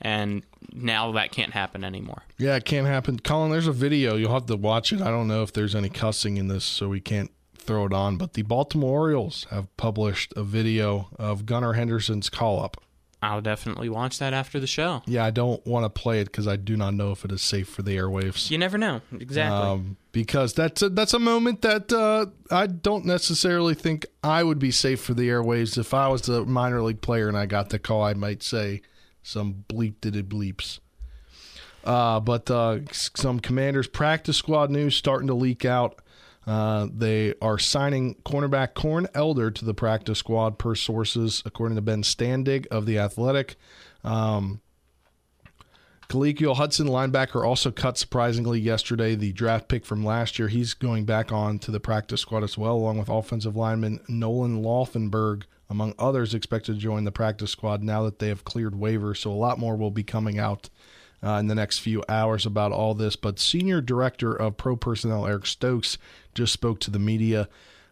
And 0.00 0.44
now 0.72 1.12
that 1.12 1.30
can't 1.30 1.52
happen 1.52 1.84
anymore. 1.84 2.22
Yeah, 2.38 2.56
it 2.56 2.64
can't 2.64 2.86
happen. 2.86 3.18
Colin, 3.18 3.50
there's 3.50 3.66
a 3.66 3.72
video. 3.72 4.16
You'll 4.16 4.32
have 4.32 4.46
to 4.46 4.56
watch 4.56 4.92
it. 4.92 5.02
I 5.02 5.10
don't 5.10 5.28
know 5.28 5.42
if 5.42 5.52
there's 5.52 5.74
any 5.74 5.90
cussing 5.90 6.38
in 6.38 6.48
this, 6.48 6.64
so 6.64 6.88
we 6.88 7.00
can't 7.00 7.30
throw 7.54 7.84
it 7.84 7.92
on. 7.92 8.16
But 8.16 8.32
the 8.32 8.42
Baltimore 8.42 8.98
Orioles 8.98 9.46
have 9.50 9.74
published 9.76 10.32
a 10.36 10.42
video 10.42 11.08
of 11.18 11.44
Gunnar 11.44 11.74
Henderson's 11.74 12.30
call 12.30 12.64
up. 12.64 12.82
I'll 13.22 13.42
definitely 13.42 13.90
watch 13.90 14.18
that 14.18 14.32
after 14.32 14.58
the 14.58 14.66
show. 14.66 15.02
Yeah, 15.06 15.26
I 15.26 15.30
don't 15.30 15.64
want 15.66 15.84
to 15.84 15.90
play 15.90 16.20
it 16.20 16.24
because 16.26 16.48
I 16.48 16.56
do 16.56 16.76
not 16.76 16.94
know 16.94 17.10
if 17.10 17.24
it 17.24 17.32
is 17.32 17.42
safe 17.42 17.68
for 17.68 17.82
the 17.82 17.96
airwaves. 17.96 18.50
You 18.50 18.56
never 18.56 18.78
know. 18.78 19.02
Exactly. 19.12 19.58
Um, 19.58 19.96
because 20.12 20.54
that's 20.54 20.80
a, 20.80 20.88
that's 20.88 21.12
a 21.12 21.18
moment 21.18 21.60
that 21.62 21.92
uh, 21.92 22.26
I 22.50 22.66
don't 22.66 23.04
necessarily 23.04 23.74
think 23.74 24.06
I 24.24 24.42
would 24.42 24.58
be 24.58 24.70
safe 24.70 25.00
for 25.02 25.12
the 25.12 25.28
airwaves. 25.28 25.76
If 25.76 25.92
I 25.92 26.08
was 26.08 26.28
a 26.28 26.46
minor 26.46 26.80
league 26.82 27.02
player 27.02 27.28
and 27.28 27.36
I 27.36 27.44
got 27.44 27.68
the 27.68 27.78
call, 27.78 28.02
I 28.02 28.14
might 28.14 28.42
say, 28.42 28.80
some 29.22 29.64
bleep 29.68 30.00
did 30.00 30.16
it 30.16 30.28
bleeps. 30.28 30.80
Uh, 31.84 32.20
but 32.20 32.50
uh, 32.50 32.78
some 32.90 33.40
Commanders 33.40 33.86
practice 33.86 34.36
squad 34.36 34.70
news 34.70 34.96
starting 34.96 35.28
to 35.28 35.34
leak 35.34 35.64
out. 35.64 36.00
Uh, 36.50 36.88
they 36.92 37.32
are 37.40 37.60
signing 37.60 38.16
cornerback 38.24 38.74
Corn 38.74 39.06
Elder 39.14 39.52
to 39.52 39.64
the 39.64 39.72
practice 39.72 40.18
squad 40.18 40.58
per 40.58 40.74
sources, 40.74 41.44
according 41.46 41.76
to 41.76 41.80
Ben 41.80 42.02
Standig 42.02 42.66
of 42.72 42.86
The 42.86 42.98
Athletic. 42.98 43.54
Um, 44.02 44.60
Hudson, 46.10 46.88
linebacker, 46.88 47.46
also 47.46 47.70
cut 47.70 47.96
surprisingly 47.96 48.58
yesterday. 48.58 49.14
The 49.14 49.32
draft 49.32 49.68
pick 49.68 49.86
from 49.86 50.04
last 50.04 50.40
year, 50.40 50.48
he's 50.48 50.74
going 50.74 51.04
back 51.04 51.30
on 51.30 51.60
to 51.60 51.70
the 51.70 51.78
practice 51.78 52.22
squad 52.22 52.42
as 52.42 52.58
well, 52.58 52.74
along 52.74 52.98
with 52.98 53.08
offensive 53.08 53.54
lineman 53.54 54.00
Nolan 54.08 54.60
Laufenberg, 54.60 55.44
among 55.68 55.94
others, 56.00 56.34
expected 56.34 56.74
to 56.74 56.80
join 56.80 57.04
the 57.04 57.12
practice 57.12 57.52
squad 57.52 57.84
now 57.84 58.02
that 58.02 58.18
they 58.18 58.26
have 58.26 58.42
cleared 58.42 58.74
waivers. 58.74 59.18
So 59.18 59.30
a 59.30 59.34
lot 59.34 59.60
more 59.60 59.76
will 59.76 59.92
be 59.92 60.02
coming 60.02 60.40
out 60.40 60.68
uh, 61.22 61.32
in 61.32 61.46
the 61.48 61.54
next 61.54 61.78
few 61.78 62.02
hours 62.08 62.46
about 62.46 62.72
all 62.72 62.94
this. 62.94 63.16
But 63.16 63.38
Senior 63.38 63.80
Director 63.80 64.34
of 64.34 64.56
Pro 64.56 64.76
Personnel 64.76 65.26
Eric 65.26 65.46
Stokes 65.46 65.98
just 66.34 66.52
spoke 66.52 66.80
to 66.80 66.90
the 66.90 66.98
media. 66.98 67.48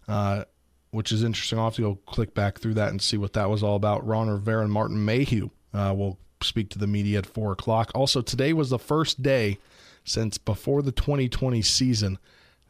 Uh, 0.07 0.45
which 0.91 1.12
is 1.12 1.22
interesting. 1.22 1.59
I'll 1.59 1.66
have 1.66 1.74
to 1.74 1.83
go 1.83 1.99
click 2.07 2.35
back 2.35 2.59
through 2.59 2.74
that 2.74 2.89
and 2.89 3.03
see 3.03 3.18
what 3.18 3.35
that 3.35 3.51
was 3.51 3.62
all 3.62 3.76
about. 3.76 4.07
Ron 4.07 4.31
Rivera 4.31 4.62
and 4.62 4.72
Martin 4.72 5.05
Mayhew 5.05 5.51
uh, 5.74 5.95
will 5.97 6.18
speak 6.43 6.70
to 6.70 6.79
the 6.79 6.87
media 6.87 7.18
at 7.18 7.26
4 7.26 7.53
o'clock. 7.53 7.91
Also, 7.95 8.22
today 8.22 8.53
was 8.53 8.70
the 8.70 8.79
first 8.79 9.22
day 9.22 9.59
since 10.05 10.39
before 10.39 10.83
the 10.83 10.93
2020 10.93 11.61
season 11.62 12.18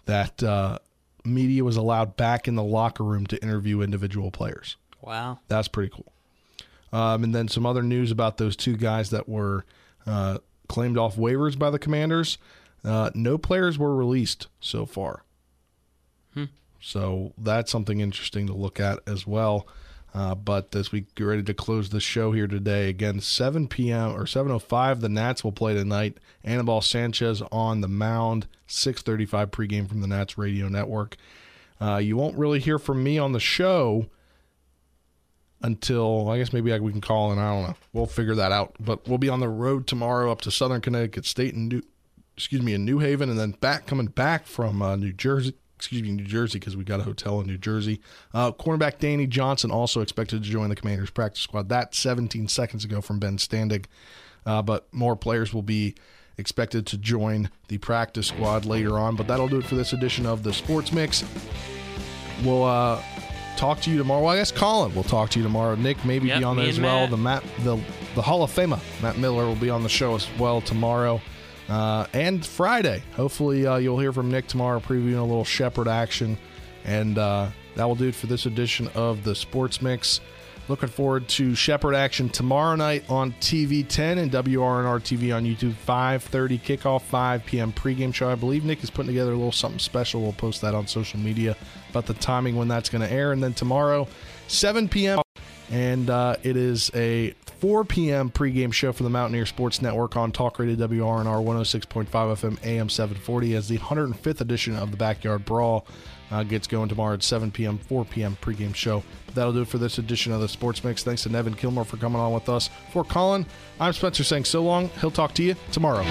that 0.07 0.43
uh, 0.43 0.79
media 1.25 1.63
was 1.63 1.77
allowed 1.77 2.17
back 2.17 2.49
in 2.49 2.57
the 2.57 2.63
locker 2.63 3.05
room 3.05 3.27
to 3.27 3.41
interview 3.43 3.83
individual 3.83 4.31
players. 4.31 4.77
Wow. 5.01 5.39
That's 5.49 5.69
pretty 5.69 5.93
cool. 5.95 6.13
Um, 6.93 7.23
and 7.23 7.35
then 7.35 7.49
some 7.49 7.67
other 7.67 7.83
news 7.83 8.11
about 8.11 8.39
those 8.39 8.57
two 8.57 8.77
guys 8.77 9.11
that 9.11 9.29
were 9.29 9.65
uh, 10.07 10.39
claimed 10.69 10.99
off 10.99 11.17
waivers 11.17 11.59
by 11.59 11.71
the 11.71 11.79
Commanders. 11.79 12.39
Uh, 12.85 13.11
no 13.15 13.39
players 13.39 13.79
were 13.79 13.95
released 13.95 14.47
so 14.61 14.87
far. 14.87 15.25
Hmm. 16.35 16.45
So 16.81 17.33
that's 17.37 17.71
something 17.71 18.01
interesting 18.01 18.47
to 18.47 18.55
look 18.55 18.79
at 18.79 19.01
as 19.07 19.27
well. 19.27 19.67
Uh, 20.15 20.35
but 20.35 20.75
as 20.75 20.91
we 20.91 21.05
get 21.15 21.25
ready 21.25 21.43
to 21.43 21.55
close 21.55 21.91
the 21.91 22.01
show 22.01 22.33
here 22.33 22.47
today, 22.47 22.89
again, 22.89 23.21
7 23.21 23.69
p.m. 23.69 24.13
or 24.13 24.25
7:05, 24.25 25.01
the 25.01 25.09
Nats 25.09 25.45
will 25.45 25.53
play 25.53 25.75
tonight. 25.75 26.17
Anibal 26.45 26.81
Sanchez 26.81 27.43
on 27.53 27.83
the 27.83 27.89
mound. 27.89 28.47
6:35 28.67 29.51
pregame 29.51 29.89
from 29.89 30.01
the 30.01 30.07
Nats 30.07 30.39
radio 30.39 30.69
network. 30.69 31.17
Uh, 31.81 31.97
you 31.97 32.17
won't 32.17 32.37
really 32.37 32.59
hear 32.59 32.79
from 32.79 33.03
me 33.03 33.19
on 33.19 33.33
the 33.33 33.41
show 33.41 34.07
until 35.63 36.29
I 36.31 36.39
guess 36.39 36.53
maybe 36.53 36.77
we 36.79 36.93
can 36.93 37.01
call 37.01 37.33
and 37.33 37.41
I 37.41 37.53
don't 37.53 37.69
know. 37.69 37.77
We'll 37.93 38.07
figure 38.07 38.35
that 38.37 38.53
out. 38.53 38.75
But 38.79 39.09
we'll 39.09 39.19
be 39.19 39.29
on 39.29 39.41
the 39.41 39.49
road 39.49 39.87
tomorrow 39.87 40.31
up 40.31 40.41
to 40.43 40.51
Southern 40.51 40.81
Connecticut 40.81 41.27
State 41.27 41.55
and 41.55 41.69
New, 41.69 41.83
excuse 42.37 42.63
me, 42.63 42.75
in 42.75 42.85
New 42.85 43.01
Haven, 43.01 43.29
and 43.31 43.39
then 43.39 43.53
back 43.53 43.87
coming 43.87 44.07
back 44.07 44.47
from 44.47 44.83
uh, 44.83 44.97
New 44.97 45.13
Jersey 45.13 45.55
excuse 45.79 46.03
me, 46.03 46.11
New 46.11 46.25
Jersey 46.25 46.59
because 46.59 46.77
we 46.77 46.83
got 46.83 46.99
a 46.99 47.05
hotel 47.05 47.41
in 47.41 47.47
New 47.47 47.57
Jersey. 47.57 48.01
Uh, 48.35 48.51
cornerback 48.51 48.99
Danny 48.99 49.29
Johnson 49.29 49.71
also 49.71 50.01
expected 50.01 50.43
to 50.43 50.51
join 50.51 50.71
the 50.71 50.75
Commanders 50.75 51.11
practice 51.11 51.41
squad. 51.41 51.69
That 51.69 51.95
17 51.95 52.49
seconds 52.49 52.85
ago 52.85 53.01
from 53.01 53.21
Ben 53.21 53.37
Standig, 53.39 53.85
Uh, 54.45 54.61
but 54.61 54.93
more 54.93 55.15
players 55.15 55.55
will 55.55 55.63
be 55.63 55.95
expected 56.37 56.85
to 56.87 56.99
join 56.99 57.49
the 57.69 57.79
practice 57.79 58.27
squad 58.27 58.65
later 58.65 58.99
on. 58.99 59.15
But 59.15 59.29
that'll 59.29 59.47
do 59.47 59.59
it 59.59 59.67
for 59.67 59.77
this 59.77 59.93
edition 59.93 60.27
of 60.27 60.43
the 60.43 60.53
Sports 60.53 60.93
Mix. 60.93 61.23
We'll 62.43 62.65
uh, 62.65 63.01
talk 63.59 63.81
to 63.83 63.91
you 63.91 63.99
tomorrow. 63.99 64.23
Well, 64.23 64.31
I 64.35 64.37
guess 64.37 64.53
Colin 64.53 64.95
will 64.95 65.03
talk 65.03 65.31
to 65.31 65.39
you 65.39 65.43
tomorrow. 65.43 65.75
Nick 65.75 66.03
maybe 66.05 66.29
Yep, 66.29 66.39
be 66.39 66.45
on 66.45 66.57
there 66.57 66.67
as 66.69 66.81
well. 66.81 67.01
Matt. 67.09 67.11
The 67.11 67.17
Matt, 67.17 67.45
the 67.65 67.79
the 68.15 68.23
Hall 68.23 68.43
of 68.43 68.51
Famer 68.51 68.81
Matt 69.03 69.19
Miller 69.19 69.45
will 69.47 69.55
be 69.57 69.71
on 69.71 69.83
the 69.83 69.89
show 69.89 70.15
as 70.15 70.27
well 70.39 70.61
tomorrow. 70.61 71.21
Uh, 71.69 72.07
and 72.15 72.45
Friday. 72.47 73.03
Hopefully, 73.15 73.67
uh, 73.67 73.77
you'll 73.77 73.99
hear 73.99 74.13
from 74.13 74.31
Nick 74.31 74.47
tomorrow 74.47 74.81
previewing 74.81 75.19
a 75.19 75.23
little 75.23 75.45
Shepherd 75.45 75.87
action. 75.89 76.39
And 76.85 77.19
uh, 77.19 77.51
that 77.75 77.85
will 77.85 77.95
do 77.97 78.09
it 78.09 78.15
for 78.15 78.27
this 78.27 78.47
edition 78.47 78.89
of 78.95 79.23
the 79.25 79.35
Sports 79.35 79.83
Mix. 79.83 80.21
Looking 80.69 80.91
forward 80.91 81.29
to 81.29 81.55
Shepherd 81.55 81.95
action 81.95 82.29
tomorrow 82.29 82.77
night 82.77 83.09
on 83.09 83.33
TV 83.41 83.89
10 83.89 84.19
and 84.19 84.31
WRNR 84.31 85.01
TV 85.01 85.35
on 85.35 85.45
YouTube 85.45 85.73
5:30 85.87 86.61
kickoff 86.61 87.01
5 87.03 87.47
p.m. 87.47 87.73
pregame 87.73 88.13
show. 88.13 88.29
I 88.29 88.35
believe 88.35 88.65
Nick 88.65 88.85
is 88.85 88.91
putting 88.91 89.07
together 89.07 89.33
a 89.33 89.37
little 89.37 89.51
something 89.51 89.79
special. 89.79 90.21
We'll 90.21 90.35
post 90.35 90.61
that 90.61 90.75
on 90.75 90.87
social 90.87 91.19
media 91.21 91.57
about 91.89 92.05
the 92.05 92.13
timing 92.13 92.57
when 92.57 92.69
that's 92.69 92.91
going 92.91 93.01
to 93.01 93.11
air. 93.11 93.33
And 93.33 93.43
then 93.43 93.55
tomorrow 93.55 94.09
7 94.49 94.91
p.m. 94.91 95.23
and 95.71 96.11
uh, 96.11 96.37
it 96.43 96.59
is 96.59 96.91
a 96.95 97.31
4 97.61 97.87
p.m. 97.87 98.31
pregame 98.31 98.73
show 98.73 98.93
for 98.93 99.05
the 99.05 99.11
Mountaineer 99.11 99.47
Sports 99.47 99.81
Network 99.81 100.19
on 100.19 100.33
Talk 100.33 100.59
Radio 100.59 100.77
WRNR 100.87 101.43
106.5 101.45 102.09
FM 102.09 102.67
AM 102.67 102.91
740 102.91 103.57
as 103.57 103.69
the 103.69 103.79
105th 103.79 104.43
edition 104.43 104.77
of 104.77 104.91
the 104.91 104.99
Backyard 104.99 105.47
Brawl 105.47 105.87
uh, 106.31 106.43
gets 106.43 106.67
going 106.67 106.89
tomorrow 106.89 107.15
at 107.15 107.23
7 107.23 107.51
p.m. 107.51 107.79
4 107.79 108.05
p.m. 108.05 108.37
pregame 108.41 108.75
show. 108.75 109.03
But 109.27 109.35
That'll 109.35 109.53
do 109.53 109.63
it 109.63 109.69
for 109.69 109.79
this 109.79 109.99
edition 109.99 110.33
of 110.33 110.41
the 110.41 110.49
Sports 110.49 110.85
Mix. 110.85 111.03
Thanks 111.03 111.23
to 111.25 111.29
Nevin 111.29 111.55
Kilmer 111.55 111.85
for 111.85 111.97
coming 111.97 112.21
on 112.21 112.33
with 112.33 112.49
us. 112.49 112.71
For 112.93 113.05
Colin, 113.05 113.47
I'm 113.81 113.93
Spencer 113.93 114.25
saying 114.25 114.45
so 114.45 114.63
long. 114.63 114.89
He'll 115.01 115.11
talk 115.11 115.35
to 115.35 115.43
you 115.43 115.55
tomorrow. 115.73 116.05